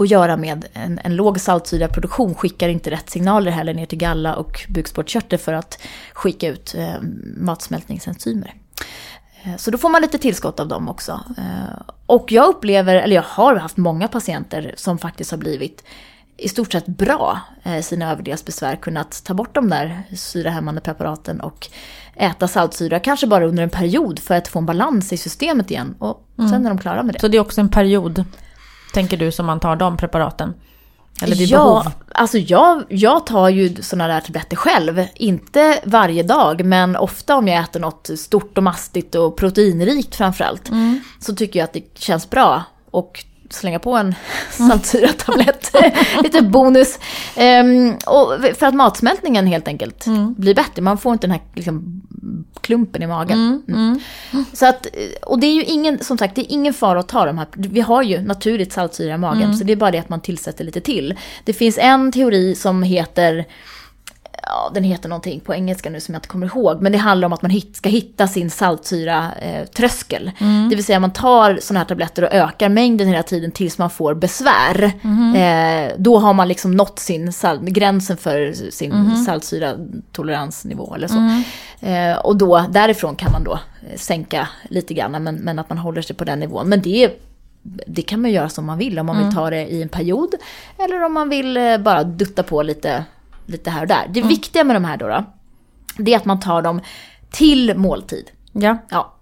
att 0.00 0.10
göra 0.10 0.36
med 0.36 0.64
en, 0.72 1.00
en 1.04 1.16
låg 1.16 1.40
saltsyraproduktion 1.40 2.34
skickar 2.34 2.68
inte 2.68 2.90
rätt 2.90 3.10
signaler 3.10 3.50
heller 3.50 3.74
ner 3.74 3.86
till 3.86 3.98
galla 3.98 4.34
och 4.36 4.66
bukspottkörtel 4.68 5.38
för 5.38 5.52
att 5.52 5.78
skicka 6.12 6.48
ut 6.48 6.74
eh, 6.78 6.94
matsmältningsenzymer. 7.36 8.54
Eh, 9.42 9.56
Så 9.56 9.70
då 9.70 9.78
får 9.78 9.88
man 9.88 10.02
lite 10.02 10.18
tillskott 10.18 10.60
av 10.60 10.68
dem 10.68 10.88
också. 10.88 11.20
Eh, 11.38 11.82
Och 12.06 12.32
jag 12.32 12.48
upplever, 12.48 12.94
eller 12.94 13.16
jag 13.16 13.22
har 13.26 13.56
haft 13.56 13.76
många 13.76 14.08
patienter 14.08 14.74
som 14.76 14.98
faktiskt 14.98 15.30
har 15.30 15.38
blivit 15.38 15.84
i 16.36 16.48
stort 16.48 16.72
sett 16.72 16.86
bra 16.86 17.40
eh, 17.62 17.78
i 17.78 17.82
sina 17.82 18.12
överdelsbesvär, 18.12 18.76
kunnat 18.76 19.24
ta 19.24 19.34
bort 19.34 19.54
de 19.54 19.68
där 19.70 20.02
syrahämmande 20.16 20.80
preparaten 20.80 21.40
och 21.40 21.68
äta 22.16 22.48
saltsyra, 22.48 23.00
kanske 23.00 23.26
bara 23.26 23.46
under 23.46 23.62
en 23.62 23.70
period 23.70 24.18
för 24.18 24.34
att 24.34 24.48
få 24.48 24.58
en 24.58 24.66
balans 24.66 25.12
i 25.12 25.16
systemet 25.16 25.70
igen. 25.70 25.94
Och 25.98 26.26
sen 26.36 26.66
är 26.66 26.68
de 26.70 26.78
klara 26.78 27.02
med 27.02 27.14
det. 27.14 27.20
Så 27.20 27.28
det 27.28 27.36
är 27.36 27.40
också 27.40 27.60
en 27.60 27.68
period, 27.68 28.24
tänker 28.92 29.16
du, 29.16 29.32
som 29.32 29.46
man 29.46 29.60
tar 29.60 29.76
de 29.76 29.96
preparaten? 29.96 30.54
Eller 31.22 31.36
vid 31.36 31.48
ja, 31.48 31.58
behov? 31.58 31.92
alltså 32.14 32.38
jag, 32.38 32.82
jag 32.88 33.26
tar 33.26 33.48
ju 33.48 33.82
sådana 33.82 34.14
där 34.14 34.20
tabletter 34.20 34.56
själv. 34.56 35.06
Inte 35.14 35.80
varje 35.84 36.22
dag, 36.22 36.64
men 36.64 36.96
ofta 36.96 37.36
om 37.36 37.48
jag 37.48 37.62
äter 37.62 37.80
något 37.80 38.10
stort 38.16 38.58
och 38.58 38.64
mastigt 38.64 39.14
och 39.14 39.36
proteinrikt 39.36 40.14
framförallt. 40.14 40.70
Så 41.20 41.34
tycker 41.34 41.58
jag 41.58 41.64
att 41.64 41.72
det 41.72 41.98
känns 41.98 42.30
bra. 42.30 42.62
Och 42.90 43.24
slänga 43.50 43.78
på 43.78 43.96
en 43.96 44.14
saltsyratablett. 44.50 45.72
Lite 46.22 46.42
bonus. 46.42 46.98
Ehm, 47.36 47.94
och 48.06 48.32
för 48.58 48.66
att 48.66 48.74
matsmältningen 48.74 49.46
helt 49.46 49.68
enkelt 49.68 50.04
blir 50.36 50.54
bättre. 50.54 50.82
Man 50.82 50.98
får 50.98 51.12
inte 51.12 51.26
den 51.26 51.32
här 51.32 51.42
liksom, 51.54 52.02
klumpen 52.60 53.02
i 53.02 53.06
magen. 53.06 53.62
Mm. 53.68 54.00
Så 54.52 54.66
att, 54.66 54.86
och 55.22 55.40
det 55.40 55.46
är 55.46 55.54
ju 55.54 55.64
ingen, 55.64 56.04
som 56.04 56.18
sagt, 56.18 56.34
det 56.34 56.40
är 56.40 56.52
ingen 56.52 56.74
fara 56.74 57.00
att 57.00 57.08
ta 57.08 57.26
de 57.26 57.38
här. 57.38 57.46
Vi 57.52 57.80
har 57.80 58.02
ju 58.02 58.22
naturligt 58.22 58.72
saltsyra 58.72 59.14
i 59.14 59.18
magen, 59.18 59.56
så 59.56 59.64
det 59.64 59.72
är 59.72 59.76
bara 59.76 59.90
det 59.90 59.98
att 59.98 60.08
man 60.08 60.20
tillsätter 60.20 60.64
lite 60.64 60.80
till. 60.80 61.14
Det 61.44 61.52
finns 61.52 61.78
en 61.78 62.12
teori 62.12 62.54
som 62.54 62.82
heter 62.82 63.44
ja, 64.42 64.70
den 64.74 64.84
heter 64.84 65.08
någonting 65.08 65.40
på 65.40 65.54
engelska 65.54 65.90
nu 65.90 66.00
som 66.00 66.14
jag 66.14 66.18
inte 66.18 66.28
kommer 66.28 66.46
ihåg. 66.46 66.82
Men 66.82 66.92
det 66.92 66.98
handlar 66.98 67.26
om 67.26 67.32
att 67.32 67.42
man 67.42 67.50
hit, 67.50 67.76
ska 67.76 67.88
hitta 67.88 68.28
sin 68.28 68.50
saltsyra-tröskel. 68.50 70.30
Det 70.70 70.76
vill 70.76 70.84
säga 70.84 71.00
man 71.00 71.12
tar 71.12 71.58
sådana 71.62 71.80
här 71.80 71.84
tabletter 71.86 72.22
och 72.22 72.32
ökar 72.32 72.68
mängden 72.68 73.08
hela 73.08 73.22
tiden 73.22 73.50
tills 73.50 73.78
man 73.78 73.90
får 73.90 74.14
besvär. 74.14 74.92
Eh, 75.36 75.92
då 75.98 76.18
har 76.18 76.32
man 76.34 76.48
liksom 76.48 76.70
nått 76.76 76.98
sin 76.98 77.32
sal- 77.32 77.64
gränsen 77.64 78.16
för 78.16 78.52
sin 78.70 78.92
saltsyratoleransnivå 79.16 80.94
eller 80.94 81.08
så. 81.08 81.42
Eh, 81.86 82.16
och 82.18 82.36
då, 82.36 82.64
därifrån 82.70 83.16
kan 83.16 83.32
man 83.32 83.44
då 83.44 83.52
eh, 83.52 83.96
sänka 83.96 84.48
lite 84.68 84.94
grann, 84.94 85.24
men, 85.24 85.34
men 85.34 85.58
att 85.58 85.68
man 85.68 85.78
håller 85.78 86.02
sig 86.02 86.16
på 86.16 86.24
den 86.24 86.40
nivån. 86.40 86.68
Men 86.68 86.82
det 86.82 87.04
är 87.04 87.10
det 87.86 88.02
kan 88.02 88.20
man 88.22 88.30
göra 88.30 88.48
som 88.48 88.66
man 88.66 88.78
vill, 88.78 88.98
om 88.98 89.06
man 89.06 89.18
vill 89.24 89.34
ta 89.34 89.50
det 89.50 89.66
i 89.66 89.82
en 89.82 89.88
period. 89.88 90.34
Eller 90.78 91.04
om 91.04 91.12
man 91.12 91.28
vill 91.28 91.56
eh, 91.56 91.78
bara 91.78 92.04
dutta 92.04 92.42
på 92.42 92.62
lite, 92.62 93.04
lite 93.50 93.70
här 93.70 93.80
och 93.82 93.88
där. 93.88 94.10
Det 94.10 94.22
viktiga 94.22 94.64
med 94.64 94.76
de 94.76 94.84
här 94.84 94.96
då, 94.96 95.08
då, 95.08 95.24
det 95.96 96.12
är 96.12 96.16
att 96.16 96.24
man 96.24 96.40
tar 96.40 96.62
dem 96.62 96.80
till 97.30 97.74
måltid. 97.76 98.30
Ja. 98.52 98.78
Ja. 98.90 99.14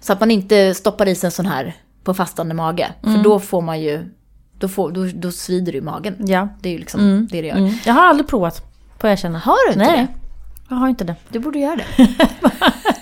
Så 0.00 0.12
att 0.12 0.20
man 0.20 0.30
inte 0.30 0.74
stoppar 0.74 1.08
i 1.08 1.14
sig 1.14 1.28
en 1.28 1.32
sån 1.32 1.46
här 1.46 1.76
på 2.04 2.14
fastande 2.14 2.54
mage. 2.54 2.92
För 3.02 3.22
då 3.22 3.40
får 3.40 3.62
man 3.62 3.80
ju, 3.80 4.10
då, 4.58 4.68
får, 4.68 4.90
då, 4.90 5.04
då 5.14 5.32
svider 5.32 5.72
det 5.72 5.78
i 5.78 5.80
magen. 5.80 6.16
Ja. 6.18 6.48
Det 6.60 6.68
är 6.68 6.72
ju 6.72 6.78
liksom 6.78 7.28
det 7.30 7.40
det 7.42 7.46
gör. 7.48 7.56
Mm. 7.56 7.74
Jag 7.86 7.94
har 7.94 8.06
aldrig 8.06 8.28
provat, 8.28 8.56
får 9.00 9.10
jag 9.10 9.12
erkänna. 9.12 9.38
Har 9.38 9.66
du 9.66 9.72
inte 9.72 9.92
Nej, 9.92 10.00
det? 10.00 10.08
jag 10.68 10.76
har 10.76 10.88
inte 10.88 11.04
det. 11.04 11.14
Du 11.28 11.38
borde 11.38 11.58
göra 11.58 11.76
det. 11.76 12.08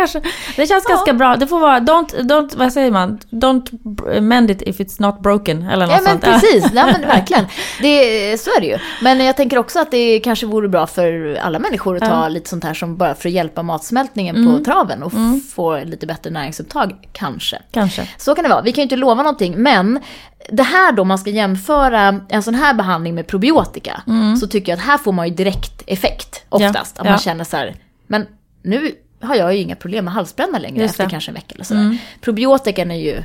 Ja, 0.00 0.06
kanske. 0.06 0.20
Det 0.56 0.66
känns 0.66 0.84
ganska 0.84 1.12
bra. 1.12 1.36
Det 1.36 1.46
får 1.46 1.60
vara, 1.60 1.78
don't, 1.80 2.20
don't, 2.20 2.56
vad 2.56 2.72
säger 2.72 2.90
man? 2.90 3.18
Don't 3.30 4.20
mend 4.20 4.50
it 4.50 4.62
if 4.62 4.78
it's 4.78 5.02
not 5.02 5.20
broken. 5.20 5.62
Eller 5.62 5.86
något 5.86 5.94
Ja 5.96 6.00
men 6.02 6.12
sånt. 6.12 6.24
precis, 6.24 6.64
ja, 6.74 6.86
men 6.86 7.00
verkligen. 7.06 7.44
Det, 7.80 8.40
så 8.40 8.50
är 8.50 8.60
det 8.60 8.66
ju. 8.66 8.78
Men 9.02 9.20
jag 9.24 9.36
tänker 9.36 9.58
också 9.58 9.78
att 9.80 9.90
det 9.90 10.20
kanske 10.20 10.46
vore 10.46 10.68
bra 10.68 10.86
för 10.86 11.38
alla 11.42 11.58
människor 11.58 11.96
att 11.96 12.10
ta 12.10 12.28
lite 12.28 12.48
sånt 12.50 12.64
här 12.64 12.74
som 12.74 12.96
bara 12.96 13.14
för 13.14 13.28
att 13.28 13.32
hjälpa 13.34 13.62
matsmältningen 13.62 14.36
Mm. 14.36 14.58
på 14.58 14.64
traven 14.64 15.02
och 15.02 15.12
f- 15.16 15.52
få 15.54 15.78
lite 15.84 16.06
bättre 16.06 16.30
näringsupptag, 16.30 16.92
kanske. 17.12 17.58
Kanske. 17.70 18.08
Så 18.18 18.34
kan 18.34 18.42
det 18.44 18.50
vara. 18.50 18.62
Vi 18.62 18.72
kan 18.72 18.76
ju 18.76 18.82
inte 18.82 18.96
lova 18.96 19.22
någonting, 19.22 19.54
men 19.56 20.00
det 20.52 20.62
här 20.62 20.92
då, 20.92 21.04
man 21.04 21.18
ska 21.18 21.30
jämföra 21.30 22.20
en 22.28 22.42
sån 22.42 22.54
här 22.54 22.74
behandling 22.74 23.14
med 23.14 23.26
probiotika, 23.26 24.02
så 24.40 24.46
tycker 24.46 24.72
jag 24.72 24.78
att 24.78 24.84
här 24.84 24.98
får 24.98 25.12
man 25.12 25.28
ju 25.28 25.34
direkt 25.34 25.82
effekt 25.86 26.42
oftast. 26.48 26.94
Ja, 26.96 27.00
Att 27.00 27.06
ja. 27.06 27.10
man 27.10 27.18
känner 27.18 27.44
så 27.44 27.56
här, 27.56 27.74
men 28.06 28.26
nu 28.62 28.90
har 29.20 29.34
jag 29.34 29.54
ju 29.54 29.60
inga 29.60 29.76
problem 29.76 30.04
med 30.04 30.14
halsbränna 30.14 30.58
längre 30.58 30.84
efter 30.84 31.08
kanske 31.08 31.30
en 31.30 31.34
vecka 31.34 31.54
eller 31.54 31.64
sådär. 31.64 31.98
Probiotikan 32.20 32.90
är 32.90 32.94
ju 33.00 33.22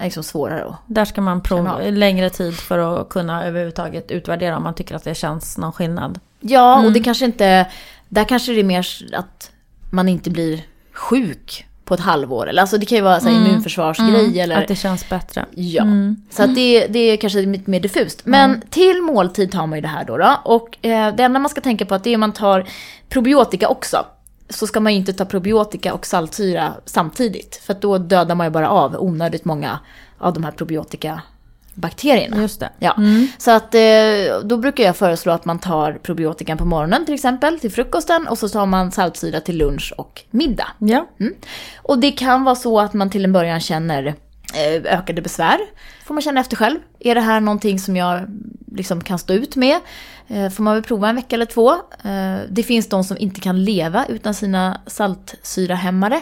liksom 0.00 0.22
svårare 0.22 0.64
att 0.64 0.74
Där 0.86 1.04
ska 1.04 1.20
man 1.20 1.40
prova 1.42 1.78
längre 1.78 2.30
tid 2.30 2.54
för 2.56 3.00
att 3.00 3.08
kunna 3.08 3.44
överhuvudtaget 3.44 4.10
utvärdera 4.10 4.56
om 4.56 4.62
man 4.62 4.74
tycker 4.74 4.94
att 4.94 5.04
det 5.04 5.14
känns 5.14 5.58
någon 5.58 5.72
skillnad. 5.72 6.18
Ja, 6.40 6.74
och 6.74 6.80
Mm. 6.80 6.92
det 6.92 7.00
kanske 7.00 7.24
inte... 7.24 7.66
Där 8.08 8.24
kanske 8.24 8.52
det 8.52 8.60
är 8.60 8.64
mer 8.64 8.86
att 9.12 9.50
man 9.90 10.08
inte 10.08 10.30
blir 10.30 10.60
sjuk 10.92 11.66
på 11.84 11.94
ett 11.94 12.00
halvår. 12.00 12.48
Eller, 12.48 12.60
alltså 12.62 12.78
det 12.78 12.86
kan 12.86 12.96
ju 12.98 13.04
vara 13.04 13.20
så 13.20 13.28
här, 13.28 13.36
immunförsvarsgrej 13.36 14.40
eller... 14.40 14.54
Mm. 14.54 14.62
Att 14.62 14.68
det 14.68 14.76
känns 14.76 15.08
bättre. 15.08 15.44
Ja, 15.54 15.82
Mm. 15.82 16.16
så 16.30 16.42
att 16.42 16.54
det, 16.54 16.86
det 16.86 16.98
är 16.98 17.16
kanske 17.16 17.38
lite 17.42 17.70
mer 17.70 17.80
diffust. 17.80 18.20
Men 18.24 18.60
till 18.70 19.02
måltid 19.02 19.52
tar 19.52 19.66
man 19.66 19.78
ju 19.78 19.82
det 19.82 19.88
här 19.88 20.04
då. 20.04 20.16
då 20.16 20.36
och 20.44 20.86
eh, 20.86 21.14
det 21.14 21.22
enda 21.22 21.38
man 21.40 21.48
ska 21.48 21.60
tänka 21.60 21.86
på 21.86 21.94
att 21.94 22.04
det 22.04 22.10
är 22.10 22.14
om 22.14 22.20
man 22.20 22.32
tar 22.32 22.64
probiotika 23.08 23.68
också. 23.68 24.06
Så 24.50 24.66
ska 24.66 24.80
man 24.80 24.92
ju 24.92 24.98
inte 24.98 25.12
ta 25.12 25.24
probiotika 25.24 25.94
och 25.94 26.06
saltsyra 26.06 26.74
samtidigt. 26.84 27.56
För 27.56 27.74
då 27.74 27.98
dödar 27.98 28.34
man 28.34 28.46
ju 28.46 28.50
bara 28.50 28.70
av 28.70 28.96
onödigt 28.98 29.44
många 29.44 29.78
av 30.18 30.32
de 30.32 30.44
här 30.44 30.50
probiotikabakterierna. 30.50 32.40
Just 32.40 32.60
det. 32.60 32.70
Ja, 32.78 32.96
så 33.38 33.50
att 33.50 33.74
eh, 33.74 33.80
då 34.44 34.56
brukar 34.56 34.84
jag 34.84 34.96
föreslå 34.96 35.32
att 35.32 35.44
man 35.44 35.58
tar 35.58 35.92
probiotikan 35.92 36.58
på 36.58 36.64
morgonen 36.64 37.04
till 37.04 37.14
exempel 37.14 37.60
till 37.60 37.72
frukosten 37.72 38.28
och 38.28 38.38
så 38.38 38.48
tar 38.48 38.66
man 38.66 38.92
saltsyra 38.92 39.40
till 39.40 39.56
lunch 39.58 39.94
och 39.96 40.22
middag. 40.30 40.68
Ja. 40.78 41.06
Mm. 41.20 41.34
Och 41.82 41.98
det 41.98 42.12
kan 42.12 42.44
vara 42.44 42.56
så 42.56 42.80
att 42.80 42.94
man 42.94 43.10
till 43.10 43.24
en 43.24 43.32
början 43.32 43.60
känner 43.60 44.14
eh, 44.54 44.94
ökade 44.98 45.22
besvär. 45.22 45.58
Får 46.04 46.14
man 46.14 46.22
känna 46.22 46.40
efter 46.40 46.56
själv. 46.56 46.78
Är 47.00 47.14
det 47.14 47.20
här 47.20 47.40
någonting 47.40 47.78
som 47.78 47.96
jag 47.96 48.20
liksom 48.72 49.04
kan 49.04 49.18
stå 49.18 49.32
ut 49.32 49.56
med? 49.56 49.80
Eh, 50.30 50.50
får 50.50 50.62
man 50.62 50.74
väl 50.74 50.82
prova 50.82 51.08
en 51.08 51.16
vecka 51.16 51.36
eller 51.36 51.46
två. 51.46 51.70
Eh, 52.04 52.38
det 52.50 52.62
finns 52.62 52.88
de 52.88 53.04
som 53.04 53.18
inte 53.18 53.40
kan 53.40 53.64
leva 53.64 54.06
utan 54.06 54.34
sina 54.34 54.80
saltsyrahämmare. 54.86 56.20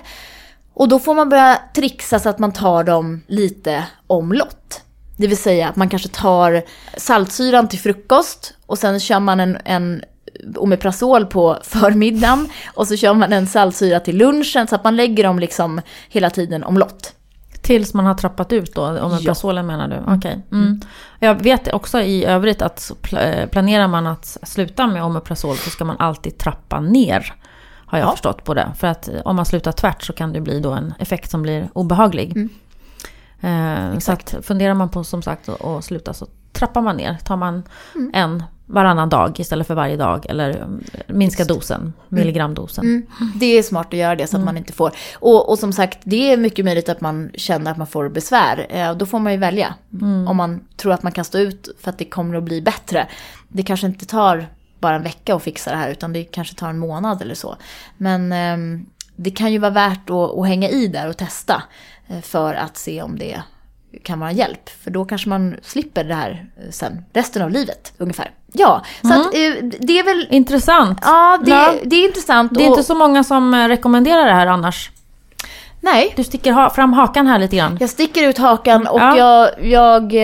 Och 0.75 0.89
då 0.89 0.99
får 0.99 1.15
man 1.15 1.29
börja 1.29 1.59
trixa 1.75 2.19
så 2.19 2.29
att 2.29 2.39
man 2.39 2.53
tar 2.53 2.85
dem 2.85 3.23
lite 3.27 3.85
omlott. 4.07 4.83
Det 5.17 5.27
vill 5.27 5.39
säga 5.39 5.69
att 5.69 5.77
man 5.77 5.89
kanske 5.89 6.09
tar 6.09 6.63
saltsyran 6.97 7.69
till 7.69 7.79
frukost 7.79 8.55
och 8.67 8.79
sen 8.79 9.01
kör 9.01 9.21
man 9.21 9.41
en, 9.41 9.59
en 9.65 10.03
Omeprazol 10.57 11.27
på 11.27 11.59
förmiddagen 11.63 12.49
och 12.75 12.89
så 12.89 12.97
kör 12.97 13.15
man 13.15 13.33
en 13.33 13.47
saltsyra 13.47 14.01
till 14.01 14.17
lunchen 14.17 14.67
så 14.67 14.75
att 14.75 14.85
man 14.85 14.97
lägger 14.97 15.25
dem 15.25 15.39
liksom 15.39 15.81
hela 16.09 16.31
tiden 16.31 16.65
omlott. 16.65 17.15
Tills 17.69 17.95
man 17.95 18.07
har 18.07 18.15
trappat 18.15 18.53
ut 18.53 18.75
då, 18.75 18.87
om 19.01 19.13
Ja. 19.13 19.19
Prazolen 19.25 19.67
menar 19.67 19.89
du? 19.89 20.15
Okej. 20.17 20.47
Mm. 20.53 20.81
Jag 21.19 21.35
vet 21.43 21.73
också 21.73 22.01
i 22.01 22.25
övrigt 22.25 22.63
att 22.63 22.93
eh, 23.13 23.47
planerar 23.49 23.89
man 23.89 24.07
att 24.07 24.37
sluta 24.43 24.87
med 24.87 25.05
Omeprazol 25.05 25.57
så 25.57 25.71
ska 25.71 25.85
man 25.85 25.97
alltid 25.99 26.39
trappa 26.39 26.81
ner. 26.81 27.35
Har 27.87 27.99
jag 27.99 28.07
Ja. 28.07 28.11
förstått 28.13 28.45
på 28.45 28.55
det. 28.55 28.73
För 28.79 28.87
att 28.87 29.09
eh, 29.09 29.15
om 29.25 29.37
man 29.37 29.47
slutar 29.47 29.73
tvärt 29.73 30.03
så 30.03 30.13
kan 30.13 30.33
det 30.33 30.41
bli 30.41 30.61
då 30.61 30.71
en 30.73 30.95
effekt 30.99 31.31
som 31.31 31.43
blir 31.43 31.69
obehaglig. 31.73 32.37
Mm. 32.37 33.93
Eh, 33.95 33.99
så 33.99 34.13
att 34.13 34.35
funderar 34.43 34.75
man 34.75 34.89
på 34.89 35.05
som 35.05 35.23
sagt 35.23 35.49
att 35.49 35.85
sluta 35.85 36.15
så 36.15 36.27
trappar 36.59 36.81
man 36.83 36.97
ner. 36.97 37.17
Tar 37.25 37.37
man 37.37 37.63
Mm. 37.95 38.11
en 38.15 38.43
varannan 38.71 39.09
dag 39.09 39.41
istället 39.41 39.67
för 39.67 39.75
varje 39.75 39.97
dag. 39.97 40.27
Eller 40.29 40.51
eh, 40.51 40.67
minskar 41.15 41.45
dosen, 41.45 41.93
milligramdosen. 42.09 42.85
Mm. 42.85 43.07
Det 43.35 43.47
är 43.59 43.63
smart 43.63 43.87
att 43.87 43.93
göra 43.99 44.17
det 44.17 44.27
så 44.27 44.37
att 44.37 44.45
man 44.45 44.57
inte 44.57 44.73
får. 44.73 44.93
Och, 45.15 45.51
och 45.51 45.59
som 45.59 45.73
sagt, 45.73 45.99
det 46.05 46.33
är 46.33 46.37
mycket 46.37 46.65
möjligt 46.65 46.89
att 46.89 47.01
man 47.01 47.31
känner 47.35 47.71
att 47.71 47.77
man 47.77 47.87
får 47.87 48.09
besvär. 48.09 48.67
Eh, 48.69 48.95
då 48.97 49.07
får 49.07 49.19
man 49.19 49.33
ju 49.33 49.39
välja. 49.39 49.75
Om 50.29 50.37
man 50.37 50.61
tror 50.77 50.93
att 50.93 51.03
man 51.03 51.13
kan 51.13 51.25
stå 51.25 51.39
ut 51.39 51.69
för 51.81 51.91
att 51.91 51.99
det 51.99 52.05
kommer 52.05 52.35
att 52.37 52.43
bli 52.45 52.63
bättre. 52.63 53.09
Det 53.49 53.63
kanske 53.63 53.87
inte 53.87 54.07
tar 54.07 54.47
bara 54.81 54.97
en 54.97 55.03
vecka 55.03 55.35
att 55.35 55.43
fixa 55.43 55.71
det 55.71 55.77
här 55.77 55.91
utan 55.91 56.13
det 56.13 56.25
kanske 56.25 56.55
tar 56.55 56.69
en 56.71 56.79
månad 56.79 57.23
eller 57.23 57.35
så. 57.35 57.57
Men 57.97 58.33
ehm, 58.33 58.87
det 59.17 59.31
kan 59.31 59.53
ju 59.53 59.59
vara 59.59 59.71
värt 59.71 60.11
att, 60.11 60.39
att 60.39 60.47
hänga 60.47 60.69
i 60.69 60.87
där 60.89 61.09
och 61.09 61.17
testa. 61.17 61.63
eh, 62.09 62.21
För 62.21 62.55
att 62.55 62.77
se 62.77 63.03
om 63.03 63.19
det 63.19 63.43
kan 64.05 64.21
vara 64.21 64.31
en 64.31 64.37
hjälp. 64.37 64.71
För 64.85 64.91
då 64.91 65.05
kanske 65.05 65.29
man 65.29 65.57
slipper 65.63 66.05
det 66.05 66.15
här 66.15 66.47
eh, 66.57 66.71
sen, 66.71 67.05
resten 67.13 67.43
av 67.43 67.51
livet 67.51 67.93
ungefär. 67.99 68.31
Ja, 68.53 68.83
så 69.03 69.13
att 69.13 69.27
eh, 69.35 69.53
det 69.81 69.99
är 69.99 70.05
väl... 70.05 70.27
Intressant. 70.31 70.99
Ja, 71.03 71.39
det, 71.45 71.51
Ja. 71.51 71.75
det 71.85 71.97
är 71.97 72.05
intressant. 72.09 72.55
Det 72.55 72.61
är 72.65 72.71
och- 72.71 72.71
inte 72.77 72.83
så 72.87 72.95
många 72.95 73.25
som 73.25 73.55
eh, 73.55 73.69
rekommenderar 73.69 74.27
det 74.27 74.33
här 74.35 74.47
annars. 74.47 74.91
Nej, 75.81 76.13
Du 76.17 76.25
sticker 76.25 76.53
ha 76.53 76.71
fram 76.71 76.93
hakan 76.93 77.27
här 77.27 77.39
lite 77.39 77.57
grann. 77.57 77.77
jag 77.81 77.91
sticker 77.91 78.29
ut 78.29 78.39
hakan 78.39 78.87
och 78.87 79.01
Ja. 79.01 79.17
jag... 79.17 79.67
jag 79.67 80.15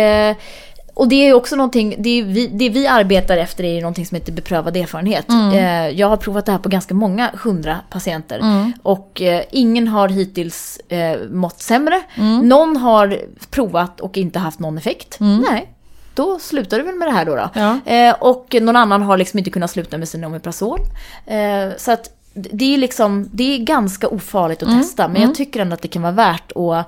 och 0.95 1.09
det 1.09 1.29
är 1.29 1.35
också 1.35 1.57
någonting, 1.57 1.95
det, 1.99 2.23
vi, 2.23 2.47
det 2.47 2.69
vi 2.69 2.87
arbetar 2.87 3.37
efter 3.37 3.65
är 3.65 3.75
ju 3.75 3.81
någonting 3.81 4.07
som 4.07 4.15
heter 4.15 4.33
beprövad 4.33 4.77
erfarenhet. 4.77 5.27
Eh, 5.29 5.89
jag 5.89 6.09
har 6.09 6.17
provat 6.17 6.47
det 6.47 6.53
här 6.53 6.59
på 6.59 6.69
ganska 6.69 6.95
många 6.95 7.31
hundra 7.43 7.79
patienter. 7.91 8.41
Och 8.83 9.23
eh, 9.23 9.43
ingen 9.51 9.89
har 9.89 10.09
hittills 10.09 10.81
eh, 10.89 11.21
mått 11.31 11.61
sämre. 11.61 12.03
Någon 12.43 12.77
har 12.77 13.19
provat 13.51 14.01
och 14.01 14.17
inte 14.17 14.39
haft 14.39 14.59
någon 14.59 14.79
effekt. 14.79 15.17
Nej, 15.21 15.75
då 16.15 16.39
slutar 16.39 16.79
du 16.79 16.85
väl 16.85 16.95
med 16.95 17.09
det 17.09 17.13
här 17.13 17.25
då. 17.25 17.35
då. 17.35 17.51
Ja. 17.55 17.79
Eh, 17.93 18.15
och 18.21 18.57
någon 18.61 18.77
annan 18.77 19.03
har 19.03 19.17
liksom 19.17 19.39
inte 19.39 19.51
kunnat 19.51 19.71
sluta 19.71 19.99
med 19.99 20.09
sin 20.09 20.25
Omeprazol. 20.25 20.81
Eh, 21.27 21.77
så 21.77 21.93
att 21.93 22.11
det 22.35 22.75
är 22.75 22.79
liksom, 22.79 23.29
det 23.33 23.55
är 23.55 23.59
ganska 23.59 24.09
ofarligt 24.09 24.63
att 24.63 24.69
testa. 24.69 25.09
Men 25.09 25.23
jag 25.23 25.35
tycker 25.35 25.61
ändå 25.61 25.75
att 25.75 25.83
det 25.83 25.89
kan 25.89 26.03
vara 26.03 26.13
värt 26.13 26.53
att, 26.53 26.87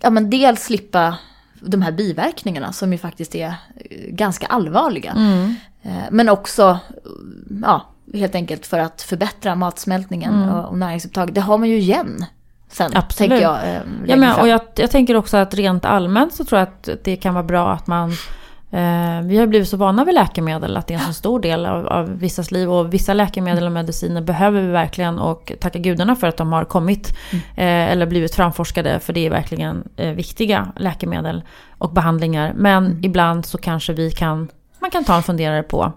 ja 0.00 0.10
men 0.10 0.30
dels 0.30 0.62
slippa 0.62 1.16
de 1.60 1.82
här 1.82 1.92
biverkningarna 1.92 2.72
som 2.72 2.92
ju 2.92 2.98
faktiskt 2.98 3.34
är 3.34 3.46
eh, 3.46 3.54
ganska 4.08 4.46
allvarliga. 4.46 5.14
Eh, 5.82 5.92
men 6.10 6.28
också, 6.28 6.78
ja, 7.62 7.86
helt 8.14 8.34
enkelt 8.34 8.66
för 8.66 8.78
att 8.78 9.02
förbättra 9.02 9.54
matsmältningen 9.54 10.48
och, 10.48 10.68
och 10.68 10.78
näringsupptag. 10.78 11.32
Det 11.32 11.40
har 11.40 11.58
man 11.58 11.68
ju 11.68 11.78
igen 11.78 12.24
sen, 12.68 12.90
Absolut. 12.94 13.30
tänker 13.30 13.42
jag. 13.44 13.56
Eh, 13.68 13.80
Ja, 14.06 14.16
men, 14.16 14.40
och 14.40 14.48
jag, 14.48 14.60
jag 14.76 14.90
tänker 14.90 15.16
också 15.16 15.36
att 15.36 15.54
rent 15.54 15.84
allmänt 15.84 16.34
så 16.34 16.44
tror 16.44 16.58
jag 16.58 16.68
att 16.68 16.88
det 17.04 17.16
kan 17.16 17.34
vara 17.34 17.44
bra 17.44 17.72
att 17.72 17.86
man 17.86 18.12
vi 19.22 19.38
har 19.38 19.46
blivit 19.46 19.68
så 19.68 19.76
vana 19.76 20.04
vid 20.04 20.14
läkemedel 20.14 20.76
att 20.76 20.86
det 20.86 20.94
är 20.94 20.98
en 20.98 21.04
så 21.04 21.12
stor 21.12 21.40
del 21.40 21.66
av, 21.66 21.86
av 21.86 22.18
vissas 22.18 22.50
liv. 22.50 22.72
Och 22.72 22.94
vissa 22.94 23.14
läkemedel 23.14 23.66
och 23.66 23.72
mediciner 23.72 24.20
behöver 24.20 24.60
vi 24.60 24.66
verkligen 24.66 25.18
och 25.18 25.52
tacka 25.60 25.78
gudarna 25.78 26.16
för 26.16 26.26
att 26.26 26.36
de 26.36 26.52
har 26.52 26.64
kommit. 26.64 27.16
Eh, 27.32 27.90
eller 27.90 28.06
blivit 28.06 28.34
framforskade 28.34 29.00
för 29.00 29.12
det 29.12 29.26
är 29.26 29.30
verkligen 29.30 29.88
eh, 29.96 30.10
viktiga 30.10 30.72
läkemedel 30.76 31.42
och 31.78 31.92
behandlingar. 31.92 32.52
Men 32.56 33.04
ibland 33.04 33.46
så 33.46 33.58
kanske 33.58 33.92
vi 33.92 34.10
kan, 34.10 34.48
man 34.78 34.90
kan 34.90 35.04
ta 35.04 35.16
en 35.16 35.22
funderare 35.22 35.62
på 35.62 35.92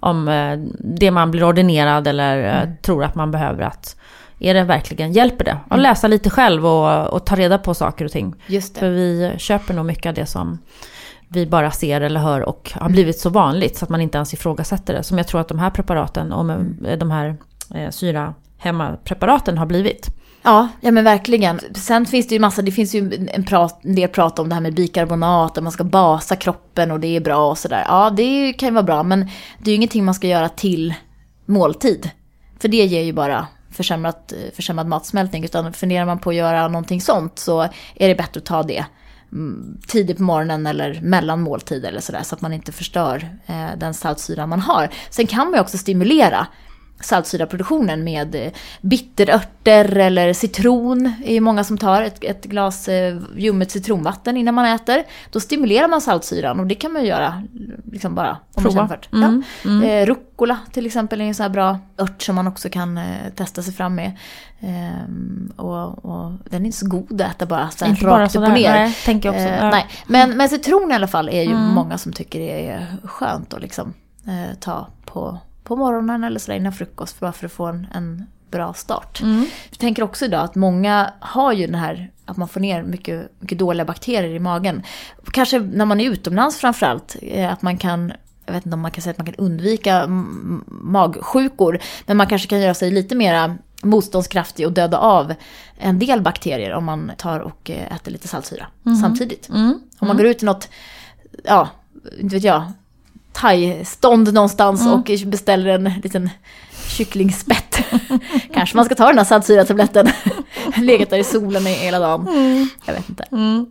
om 0.00 0.28
eh, 0.28 0.58
det 0.78 1.10
man 1.10 1.30
blir 1.30 1.44
ordinerad 1.44 2.06
eller 2.06 2.62
eh, 2.62 2.68
tror 2.82 3.04
att 3.04 3.14
man 3.14 3.30
behöver 3.30 3.62
att 3.62 3.96
är 4.38 4.54
det 4.54 4.62
verkligen, 4.62 5.12
hjälper 5.12 5.44
det? 5.44 5.58
Och 5.70 5.78
läsa 5.78 6.08
lite 6.08 6.30
själv 6.30 6.66
och, 6.66 7.06
och 7.06 7.26
ta 7.26 7.34
reda 7.34 7.58
på 7.58 7.74
saker 7.74 8.04
och 8.04 8.10
ting. 8.10 8.34
För 8.78 8.90
vi 8.90 9.34
köper 9.38 9.74
nog 9.74 9.86
mycket 9.86 10.06
av 10.06 10.14
det 10.14 10.26
som 10.26 10.58
vi 11.36 11.46
bara 11.46 11.70
ser 11.70 12.00
eller 12.00 12.20
hör 12.20 12.40
och 12.40 12.72
har 12.74 12.88
blivit 12.88 13.18
så 13.18 13.30
vanligt 13.30 13.76
så 13.76 13.84
att 13.84 13.88
man 13.88 14.00
inte 14.00 14.18
ens 14.18 14.34
ifrågasätter 14.34 14.94
det. 14.94 15.02
Som 15.02 15.18
jag 15.18 15.28
tror 15.28 15.40
att 15.40 15.48
de 15.48 15.58
här 15.58 15.70
preparaten 15.70 16.32
och 16.32 16.50
eh, 16.88 16.98
de 16.98 17.10
här 17.10 17.36
eh, 17.74 17.90
syrahemmapreparaten 17.90 19.58
har 19.58 19.66
blivit. 19.66 20.10
Ja, 20.42 20.68
ja 20.80 20.90
men 20.90 21.04
verkligen. 21.04 21.60
Sen 21.74 22.06
finns 22.06 22.28
det 22.28 22.34
ju 22.34 22.40
massa, 22.40 22.62
det 22.62 22.72
finns 22.72 22.94
ju 22.94 23.28
en, 23.32 23.44
prat, 23.44 23.84
en 23.84 23.94
del 23.94 24.08
prat 24.08 24.38
om 24.38 24.48
det 24.48 24.54
här 24.54 24.62
med 24.62 24.74
bikarbonat, 24.74 25.58
att 25.58 25.64
man 25.64 25.72
ska 25.72 25.84
basa 25.84 26.36
kroppen 26.36 26.90
och 26.90 27.00
det 27.00 27.16
är 27.16 27.20
bra 27.20 27.50
och 27.50 27.58
sådär. 27.58 27.84
Ja, 27.88 28.10
det 28.10 28.52
kan 28.52 28.68
ju 28.68 28.72
vara 28.72 28.84
bra, 28.84 29.02
men 29.02 29.20
det 29.58 29.70
är 29.70 29.72
ju 29.72 29.74
ingenting 29.74 30.04
man 30.04 30.14
ska 30.14 30.26
göra 30.26 30.48
till 30.48 30.94
måltid. 31.46 32.10
För 32.60 32.68
det 32.68 32.84
ger 32.84 33.02
ju 33.02 33.12
bara 33.12 33.46
försämrat, 33.70 34.32
försämrad 34.56 34.86
matsmältning. 34.86 35.44
Utan 35.44 35.72
funderar 35.72 36.06
man 36.06 36.18
på 36.18 36.30
att 36.30 36.36
göra 36.36 36.68
någonting 36.68 37.00
sånt 37.00 37.38
så 37.38 37.62
är 37.94 38.08
det 38.08 38.14
bättre 38.14 38.38
att 38.38 38.44
ta 38.44 38.62
det 38.62 38.84
Mm, 39.34 39.78
tidigt 39.86 40.16
på 40.16 40.22
morgonen 40.22 40.66
eller 40.66 41.00
mellan 41.02 41.40
måltider 41.40 41.88
eller 41.88 42.00
sådär. 42.00 42.22
Så 42.22 42.34
att 42.34 42.40
man 42.40 42.52
inte 42.52 42.72
förstör 42.72 43.28
eh, 43.46 43.78
den 43.78 43.94
saltsyra 43.94 44.46
man 44.46 44.60
har. 44.60 44.88
Sen 45.10 45.26
kan 45.26 45.46
man 45.46 45.54
ju 45.54 45.60
också 45.60 45.78
stimulera 45.78 46.46
saltsyraproduktionen 47.04 48.04
med 48.04 48.34
eh, 48.34 48.52
bitterörter 48.80 49.96
eller 49.98 50.32
citron. 50.32 51.12
Det 51.18 51.30
är 51.30 51.34
ju 51.34 51.40
många 51.40 51.64
som 51.64 51.78
tar 51.78 52.02
ett, 52.02 52.24
ett 52.24 52.44
glas 52.44 52.88
eh, 52.88 53.18
ljummet 53.36 53.70
citronvatten 53.70 54.36
innan 54.36 54.54
man 54.54 54.64
äter. 54.66 55.04
Då 55.30 55.40
stimulerar 55.40 55.88
man 55.88 56.00
saltsyran 56.00 56.60
och 56.60 56.66
det 56.66 56.74
kan 56.74 56.92
man 56.92 57.02
ju 57.02 57.08
göra 57.08 57.42
liksom 57.92 58.14
bara 58.14 58.30
om 58.30 58.62
man 58.62 58.64
Prova. 58.64 58.74
känner 58.76 58.88
för 58.88 58.98
det. 59.10 59.16
Mm, 59.16 59.42
Ja. 59.82 59.88
Eh, 59.88 60.06
rucola 60.06 60.58
till 60.72 60.86
exempel 60.86 61.20
är 61.20 61.24
en 61.24 61.34
sån 61.34 61.44
här 61.44 61.50
bra 61.50 61.78
ört 61.98 62.22
som 62.22 62.34
man 62.34 62.46
också 62.46 62.68
kan 62.68 63.00
testa 63.34 63.62
sig 63.62 63.74
fram 63.74 63.94
med. 63.94 64.12
Ehm, 64.60 65.52
och, 65.56 66.04
och 66.04 66.32
den 66.50 66.62
är 66.62 66.66
inte 66.66 66.78
så 66.78 66.86
god 66.88 67.20
att 67.20 67.30
äta 67.30 67.46
bara 67.46 67.70
så 67.70 67.84
här 67.84 67.92
Inte 67.92 68.04
bara 68.04 68.22
rakt 68.22 68.36
upp 68.36 68.42
och 68.42 68.50
ner. 68.50 68.72
nej, 68.72 68.96
tänker 69.04 69.28
också. 69.28 69.40
Eh, 69.40 69.56
Ja. 69.58 69.70
nej. 69.70 69.86
Men, 70.06 70.36
men 70.36 70.48
citron 70.48 70.90
i 70.90 70.94
alla 70.94 71.06
fall 71.06 71.28
är 71.28 71.42
ju 71.42 71.50
Mm. 71.50 71.74
många 71.74 71.98
som 71.98 72.12
tycker 72.12 72.38
det 72.40 72.68
är 72.68 72.96
skönt 73.04 73.54
att 73.54 73.62
liksom, 73.62 73.94
eh, 74.26 74.58
ta 74.60 74.88
på, 75.04 75.38
på 75.64 75.76
morgonen 75.76 76.24
eller 76.24 76.40
sådär 76.40 76.56
innan 76.56 76.72
frukost 76.72 77.20
bara 77.20 77.32
för 77.32 77.46
att 77.46 77.52
få 77.52 77.66
en, 77.66 77.86
en 77.94 78.26
bra 78.50 78.74
start. 78.74 79.20
Mm. 79.22 79.46
Jag 79.70 79.78
tänker 79.78 80.02
också 80.02 80.24
idag 80.24 80.44
att 80.44 80.54
många 80.54 81.12
har 81.20 81.52
ju 81.52 81.66
den 81.66 81.74
här 81.74 82.10
att 82.26 82.36
man 82.36 82.48
får 82.48 82.60
ner 82.60 82.82
mycket, 82.82 83.30
mycket 83.40 83.58
dåliga 83.58 83.84
bakterier 83.84 84.34
i 84.34 84.38
magen. 84.38 84.82
Kanske 85.32 85.58
när 85.58 85.84
man 85.84 86.00
är 86.00 86.10
utomlands 86.10 86.56
framförallt, 86.56 87.16
eh, 87.22 87.52
att 87.52 87.62
man 87.62 87.78
kan 87.78 88.12
jag 88.46 88.52
vet 88.54 88.66
inte 88.66 88.74
om 88.74 88.80
man 88.80 88.90
kan 88.90 89.02
säga 89.02 89.10
att 89.10 89.18
man 89.18 89.26
kan 89.26 89.34
undvika 89.34 90.06
magsjukor, 90.66 91.78
men 92.06 92.16
man 92.16 92.26
kanske 92.26 92.48
kan 92.48 92.60
göra 92.60 92.74
sig 92.74 92.90
lite 92.90 93.14
mera 93.14 93.56
motståndskraftig 93.82 94.66
och 94.66 94.72
döda 94.72 94.98
av 94.98 95.34
en 95.78 95.98
del 95.98 96.22
bakterier 96.22 96.72
om 96.72 96.84
man 96.84 97.12
tar 97.18 97.40
och 97.40 97.70
eh, 97.70 97.96
äter 97.96 98.12
lite 98.12 98.28
saltsyra 98.28 98.66
samtidigt. 99.02 99.48
Mm. 99.48 99.80
Om 99.98 100.08
man 100.08 100.16
går 100.16 100.26
ut 100.26 100.38
till 100.38 100.46
något, 100.46 100.68
ja, 101.44 101.68
inte 102.18 102.34
vet 102.34 102.44
jag, 102.44 102.72
thai-stånd 103.34 104.34
någonstans 104.34 104.86
och 104.86 105.10
beställer 105.26 105.70
en 105.70 105.92
liten 106.02 106.30
kycklingspett. 106.88 107.78
Kanske 108.54 108.76
man 108.76 108.84
ska 108.84 108.94
ta 108.94 109.06
den 109.06 109.18
här 109.18 109.24
saltsyratabletten. 109.24 110.08
Legat 110.76 111.10
där 111.10 111.18
i 111.18 111.24
solen 111.24 111.66
i 111.66 111.70
hela 111.70 111.98
dagen. 111.98 112.28
Jag 112.84 112.94
vet 112.94 113.08
inte. 113.08 113.22
Eh, 113.32 113.62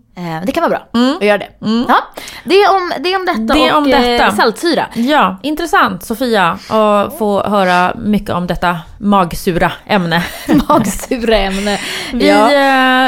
Det 0.46 0.52
kan 0.52 0.70
vara 0.70 0.70
bra 0.70 1.02
att 1.20 1.24
göra 1.26 1.38
det. 1.38 1.48
Ja, 1.88 1.96
det, 2.44 2.56
är 2.56 2.72
om, 2.76 2.92
det 3.00 3.14
är 3.14 3.20
om 3.20 3.26
detta 3.26 3.54
Det 3.54 3.68
är 3.68 3.72
och 3.72 3.78
om 3.78 3.84
detta. 3.90 4.26
eh, 4.28 4.34
saltsyra. 4.36 4.86
Ja, 4.94 5.38
intressant 5.44 6.04
Sofia 6.04 6.52
att 6.70 7.18
få 7.18 7.44
höra 7.44 7.94
mycket 7.96 8.30
om 8.30 8.48
detta 8.48 8.78
magsura 8.98 9.72
ämne. 9.86 10.24
Magsura 10.70 11.38
ämne. 11.38 11.80
Vi, 12.14 12.28
Ja. 12.30 12.52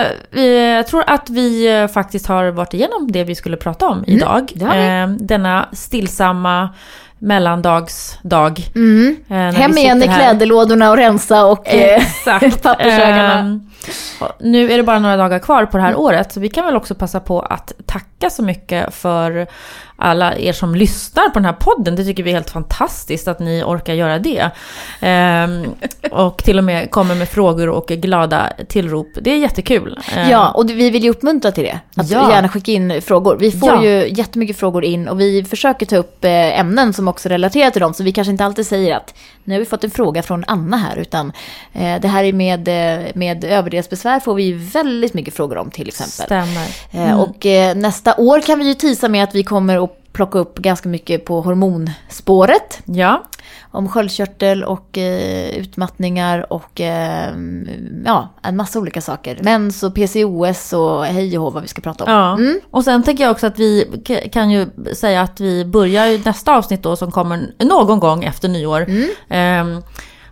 eh, 0.02 0.08
vi 0.32 0.74
jag 0.76 0.88
tror 0.88 1.04
att 1.08 1.30
vi 1.30 1.78
eh, 1.82 1.88
faktiskt 1.88 2.28
har 2.28 2.46
varit 2.52 2.74
igenom 2.74 3.12
det 3.12 3.24
vi 3.24 3.36
skulle 3.36 3.58
prata 3.58 3.88
om 3.88 4.04
idag. 4.08 4.38
Mm, 4.38 4.48
det 4.56 4.66
har 4.66 5.06
vi. 5.08 5.14
Eh, 5.14 5.18
denna 5.28 5.66
stillsamma 5.72 6.70
mellandagsdag. 7.26 8.72
Mm. 8.76 9.16
eh, 9.30 9.36
Hem 9.36 9.78
igen 9.78 10.04
i 10.04 10.08
kläderlådorna 10.08 10.90
och 10.90 10.98
rensa 10.98 11.46
och 11.46 11.68
eh, 11.68 11.96
Exakt. 11.96 12.62
pappershögarna. 12.64 13.40
Ehm, 13.40 13.72
nu 14.40 14.72
är 14.72 14.78
det 14.78 14.84
bara 14.84 15.00
några 15.00 15.18
dagar 15.18 15.40
kvar 15.40 15.66
på 15.66 15.78
det 15.78 15.84
här 15.84 15.96
året, 15.96 16.32
så 16.32 16.40
vi 16.40 16.50
kan 16.50 16.66
väl 16.66 16.76
också 16.76 16.96
passa 16.96 17.20
på 17.20 17.40
att 17.40 17.74
tacka 17.86 18.30
så 18.30 18.44
mycket 18.44 18.94
för 18.94 19.48
alla 20.06 20.36
er 20.38 20.54
som 20.54 20.76
lyssnar 20.76 21.24
på 21.30 21.34
den 21.40 21.46
här 21.46 21.54
podden. 21.54 21.96
Det 21.96 22.04
tycker 22.06 22.24
vi 22.24 22.30
är 22.30 22.34
helt 22.36 22.50
fantastiskt 22.50 23.28
att 23.28 23.40
ni 23.40 23.64
orkar 23.64 23.94
göra 23.94 24.20
det. 24.20 24.50
Ehm, 25.02 25.66
och 26.12 26.38
till 26.44 26.58
och 26.58 26.64
med 26.64 26.92
kommer 26.92 27.16
med 27.16 27.30
frågor 27.30 27.70
och 27.70 27.88
glada 27.88 28.50
tillrop. 28.68 29.08
Det 29.22 29.32
är 29.32 29.38
jättekul. 29.38 30.00
Ehm, 30.16 30.30
Ja, 30.30 30.52
och 30.52 30.70
vi 30.70 30.90
vill 30.90 31.04
ju 31.04 31.10
uppmuntra 31.10 31.52
till 31.52 31.64
det. 31.64 31.80
Att 31.96 32.10
Ja. 32.10 32.32
gärna 32.32 32.50
skicka 32.50 32.72
in 32.72 33.02
frågor. 33.02 33.38
Vi 33.40 33.52
får 33.52 33.70
Ja. 33.70 33.84
ju 33.84 34.08
jättemycket 34.10 34.58
frågor 34.58 34.84
in 34.86 35.08
och 35.08 35.20
vi 35.20 35.44
försöker 35.44 35.86
ta 35.86 35.96
upp 35.96 36.26
eh, 36.26 36.60
ämnen 36.60 36.94
som 36.94 37.08
också 37.08 37.30
relaterar 37.30 37.70
till 37.72 37.82
dem. 37.82 37.94
Så 37.94 38.04
vi 38.04 38.12
kanske 38.12 38.32
inte 38.32 38.46
alltid 38.46 38.68
säger 38.68 38.96
att 38.96 39.14
nu 39.44 39.54
har 39.54 39.60
vi 39.60 39.66
fått 39.66 39.84
en 39.84 39.92
fråga 39.92 40.24
från 40.24 40.44
Anna 40.48 40.78
här. 40.78 40.98
Utan 40.98 41.32
eh, 41.74 42.02
det 42.02 42.08
här 42.08 42.24
är 42.24 42.34
med, 42.34 42.68
eh, 42.68 43.06
med 43.16 43.44
överdelsbesvär 43.44 44.20
får 44.20 44.34
vi 44.36 44.52
väldigt 44.54 45.14
mycket 45.14 45.34
frågor 45.34 45.58
om 45.58 45.72
till 45.72 45.88
exempel. 45.88 46.26
Stämmer. 46.26 46.68
Eh, 47.10 47.20
Och 47.22 47.46
eh, 47.46 47.76
nästa 47.76 48.16
år 48.18 48.42
kan 48.42 48.60
vi 48.60 48.66
ju 48.68 48.74
tisa 48.74 49.10
med 49.10 49.24
att 49.24 49.36
vi 49.36 49.44
kommer 49.44 49.84
att 49.84 49.95
plocka 50.14 50.40
upp 50.40 50.58
ganska 50.60 50.90
mycket 50.90 51.26
på 51.26 51.42
hormonspåret. 51.42 52.82
Ja, 52.86 53.24
Om 53.72 53.90
sköldkörtel 53.90 54.64
och 54.64 54.98
eh, 54.98 55.50
utmattningar 55.58 56.54
och 56.54 56.82
eh, 56.82 57.34
ja, 58.06 58.30
en 58.44 58.56
massa 58.56 58.80
olika 58.80 59.02
saker. 59.02 59.40
Mens 59.42 59.84
och 59.84 59.96
PCOS 59.96 60.74
och 60.74 61.06
hej 61.06 61.38
och 61.38 61.44
hå 61.44 61.50
vad 61.50 61.62
vi 61.62 61.68
ska 61.68 61.82
prata 61.82 62.04
om. 62.04 62.12
Ja, 62.12 62.34
Mm. 62.34 62.60
och 62.72 62.84
sen 62.84 63.04
tänker 63.04 63.24
jag 63.24 63.32
också 63.32 63.48
att 63.48 63.60
vi 63.60 64.02
kan 64.34 64.52
ju 64.52 64.68
säga 64.96 65.22
att 65.22 65.40
vi 65.40 65.66
börjar 65.66 66.06
ju 66.08 66.22
nästa 66.26 66.56
avsnitt 66.56 66.84
då 66.84 66.96
som 66.96 67.12
kommer 67.12 67.48
någon 67.60 68.00
gång 68.00 68.24
efter 68.24 68.48
nyår. 68.50 68.82
Mm. 68.82 69.08
Ehm, 69.30 69.82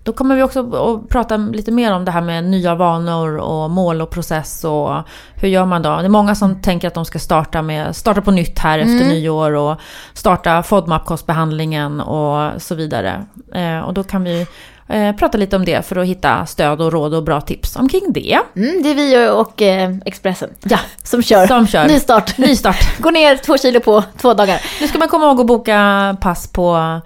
då 0.03 0.13
kommer 0.13 0.35
vi 0.35 0.43
också 0.43 0.59
att 0.75 1.09
prata 1.09 1.37
lite 1.37 1.71
mer 1.71 1.93
om 1.93 2.05
det 2.05 2.11
här 2.11 2.21
med 2.21 2.43
nya 2.43 2.75
vanor 2.75 3.37
och 3.37 3.69
mål 3.69 4.01
och 4.01 4.09
process 4.09 4.63
och 4.63 4.93
hur 5.35 5.47
gör 5.47 5.65
man 5.65 5.81
då? 5.81 5.89
Det 5.97 6.05
är 6.05 6.09
många 6.09 6.35
som 6.35 6.61
tänker 6.61 6.87
att 6.87 6.93
de 6.93 7.05
ska 7.05 7.19
starta, 7.19 7.61
med, 7.61 7.95
starta 7.95 8.21
på 8.21 8.31
nytt 8.31 8.59
här 8.59 8.79
efter 8.79 8.93
Mm. 8.95 9.07
nyår 9.09 9.51
och 9.51 9.77
starta 10.13 10.61
FODMAP-kostbehandlingen 10.63 12.01
och 12.01 12.61
så 12.61 12.75
vidare. 12.75 13.25
Eh, 13.55 13.79
och 13.79 13.93
då 13.93 14.03
kan 14.03 14.23
vi 14.23 14.47
eh, 14.87 15.15
prata 15.15 15.37
lite 15.37 15.55
om 15.55 15.65
det 15.65 15.85
för 15.85 15.95
att 15.95 16.07
hitta 16.07 16.45
stöd 16.45 16.81
och 16.81 16.91
råd 16.91 17.13
och 17.13 17.23
bra 17.23 17.41
tips 17.41 17.75
omkring 17.75 18.13
det. 18.13 18.39
Mm, 18.55 18.83
det 18.83 18.89
är 18.89 18.95
vi 18.95 19.29
och 19.29 19.61
eh, 19.61 19.95
Expressen 20.05 20.49
Ja, 20.63 20.79
som 21.03 21.23
kör. 21.23 21.47
som 21.47 21.67
kör. 21.67 21.87
Ny 21.87 21.99
start. 21.99 22.37
Nystart. 22.37 22.97
Gå 22.99 23.09
ner 23.11 23.35
två 23.37 23.57
kilo 23.57 23.79
på 23.79 24.03
två 24.21 24.33
dagar. 24.33 24.61
Nu 24.81 24.87
ska 24.87 24.97
man 24.99 25.07
komma 25.07 25.25
ihåg 25.25 25.39
att 25.41 25.47
boka 25.47 26.17
pass 26.21 26.47
på 26.47 26.99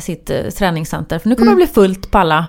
sitt 0.00 0.30
eh, 0.30 0.42
träningscenter. 0.58 1.18
För 1.18 1.28
nu 1.28 1.34
kommer 1.34 1.50
det 1.50 1.56
bli 1.56 1.66
fullt 1.66 2.10
på 2.10 2.18
alla, 2.18 2.46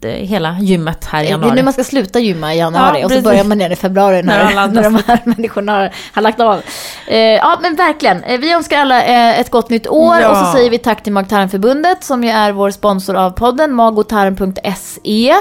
det, 0.00 0.10
hela 0.12 0.56
gymmet 0.60 1.04
här 1.04 1.20
i 1.20 1.22
Det 1.22 1.28
är 1.28 1.30
januari. 1.30 1.54
nu 1.56 1.62
man 1.62 1.72
ska 1.72 1.84
sluta 1.84 2.18
gymma 2.20 2.54
i 2.54 2.58
januari 2.58 3.00
Ja, 3.00 3.06
och 3.06 3.12
så 3.12 3.20
börjar 3.20 3.44
man 3.44 3.60
igen 3.60 3.72
i 3.72 3.76
februari 3.76 4.22
När 4.22 4.44
när, 4.44 4.50
alla 4.52 4.66
när, 4.72 4.82
de 4.82 4.94
här 5.06 5.18
människorna 5.24 5.72
har, 5.72 5.90
har 6.12 6.22
lagt 6.22 6.40
av. 6.40 6.60
Eh, 7.08 7.16
ja 7.18 7.58
men 7.62 7.74
verkligen, 7.76 8.24
Eh, 8.24 8.38
vi 8.40 8.52
önskar 8.52 8.78
alla 8.78 9.04
eh, 9.04 9.40
ett 9.40 9.50
gott 9.50 9.70
nytt 9.70 9.86
år 9.88 10.20
Ja. 10.20 10.30
och 10.30 10.36
så 10.46 10.52
säger 10.52 10.70
vi 10.70 10.78
tack 10.78 11.02
till 11.02 11.12
Mag-Tarmförbundet 11.12 12.04
som 12.04 12.24
ju 12.24 12.30
är 12.30 12.52
vår 12.52 12.70
sponsor 12.70 13.16
av 13.16 13.30
podden, 13.30 13.72
magotarm.se. 13.72 15.34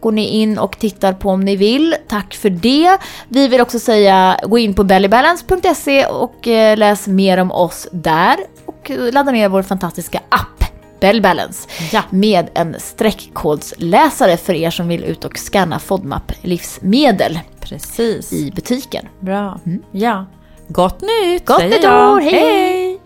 Går 0.00 0.12
ni 0.12 0.24
in 0.28 0.58
och 0.58 0.78
tittar 0.78 1.12
på 1.12 1.30
om 1.30 1.40
ni 1.40 1.56
vill, 1.56 1.94
tack 2.08 2.34
för 2.34 2.50
det. 2.50 2.98
Vi 3.28 3.48
vill 3.48 3.60
också 3.60 3.78
säga, 3.78 4.36
gå 4.42 4.58
in 4.58 4.74
på 4.74 4.84
bellybalance.se 4.84 6.06
och 6.06 6.48
eh, 6.48 6.76
läs 6.76 7.06
mer 7.06 7.38
om 7.38 7.52
oss 7.52 7.88
där. 7.92 8.36
Och 8.80 8.90
ladda 9.12 9.32
ner 9.32 9.48
vår 9.48 9.62
fantastiska 9.62 10.20
app. 10.28 10.64
Belly 11.00 11.20
Balance 11.20 11.68
Ja. 11.92 12.02
med 12.10 12.50
en 12.54 12.76
streckkodsläsare 12.80 14.36
för 14.36 14.52
er 14.54 14.70
som 14.70 14.88
vill 14.88 15.04
ut 15.04 15.24
och 15.24 15.38
scanna 15.38 15.78
FODMAP 15.78 16.32
livsmedel 16.42 17.38
Precis. 17.60 18.32
i 18.32 18.50
butiken. 18.56 19.06
Bra. 19.20 19.60
Ja. 19.92 20.26
Gott 20.68 21.00
nytt 21.02 21.46
Gott 21.46 21.62
nytt 21.64 21.84
år, 21.84 22.20
hej, 22.20 22.32
hej. 22.32 22.99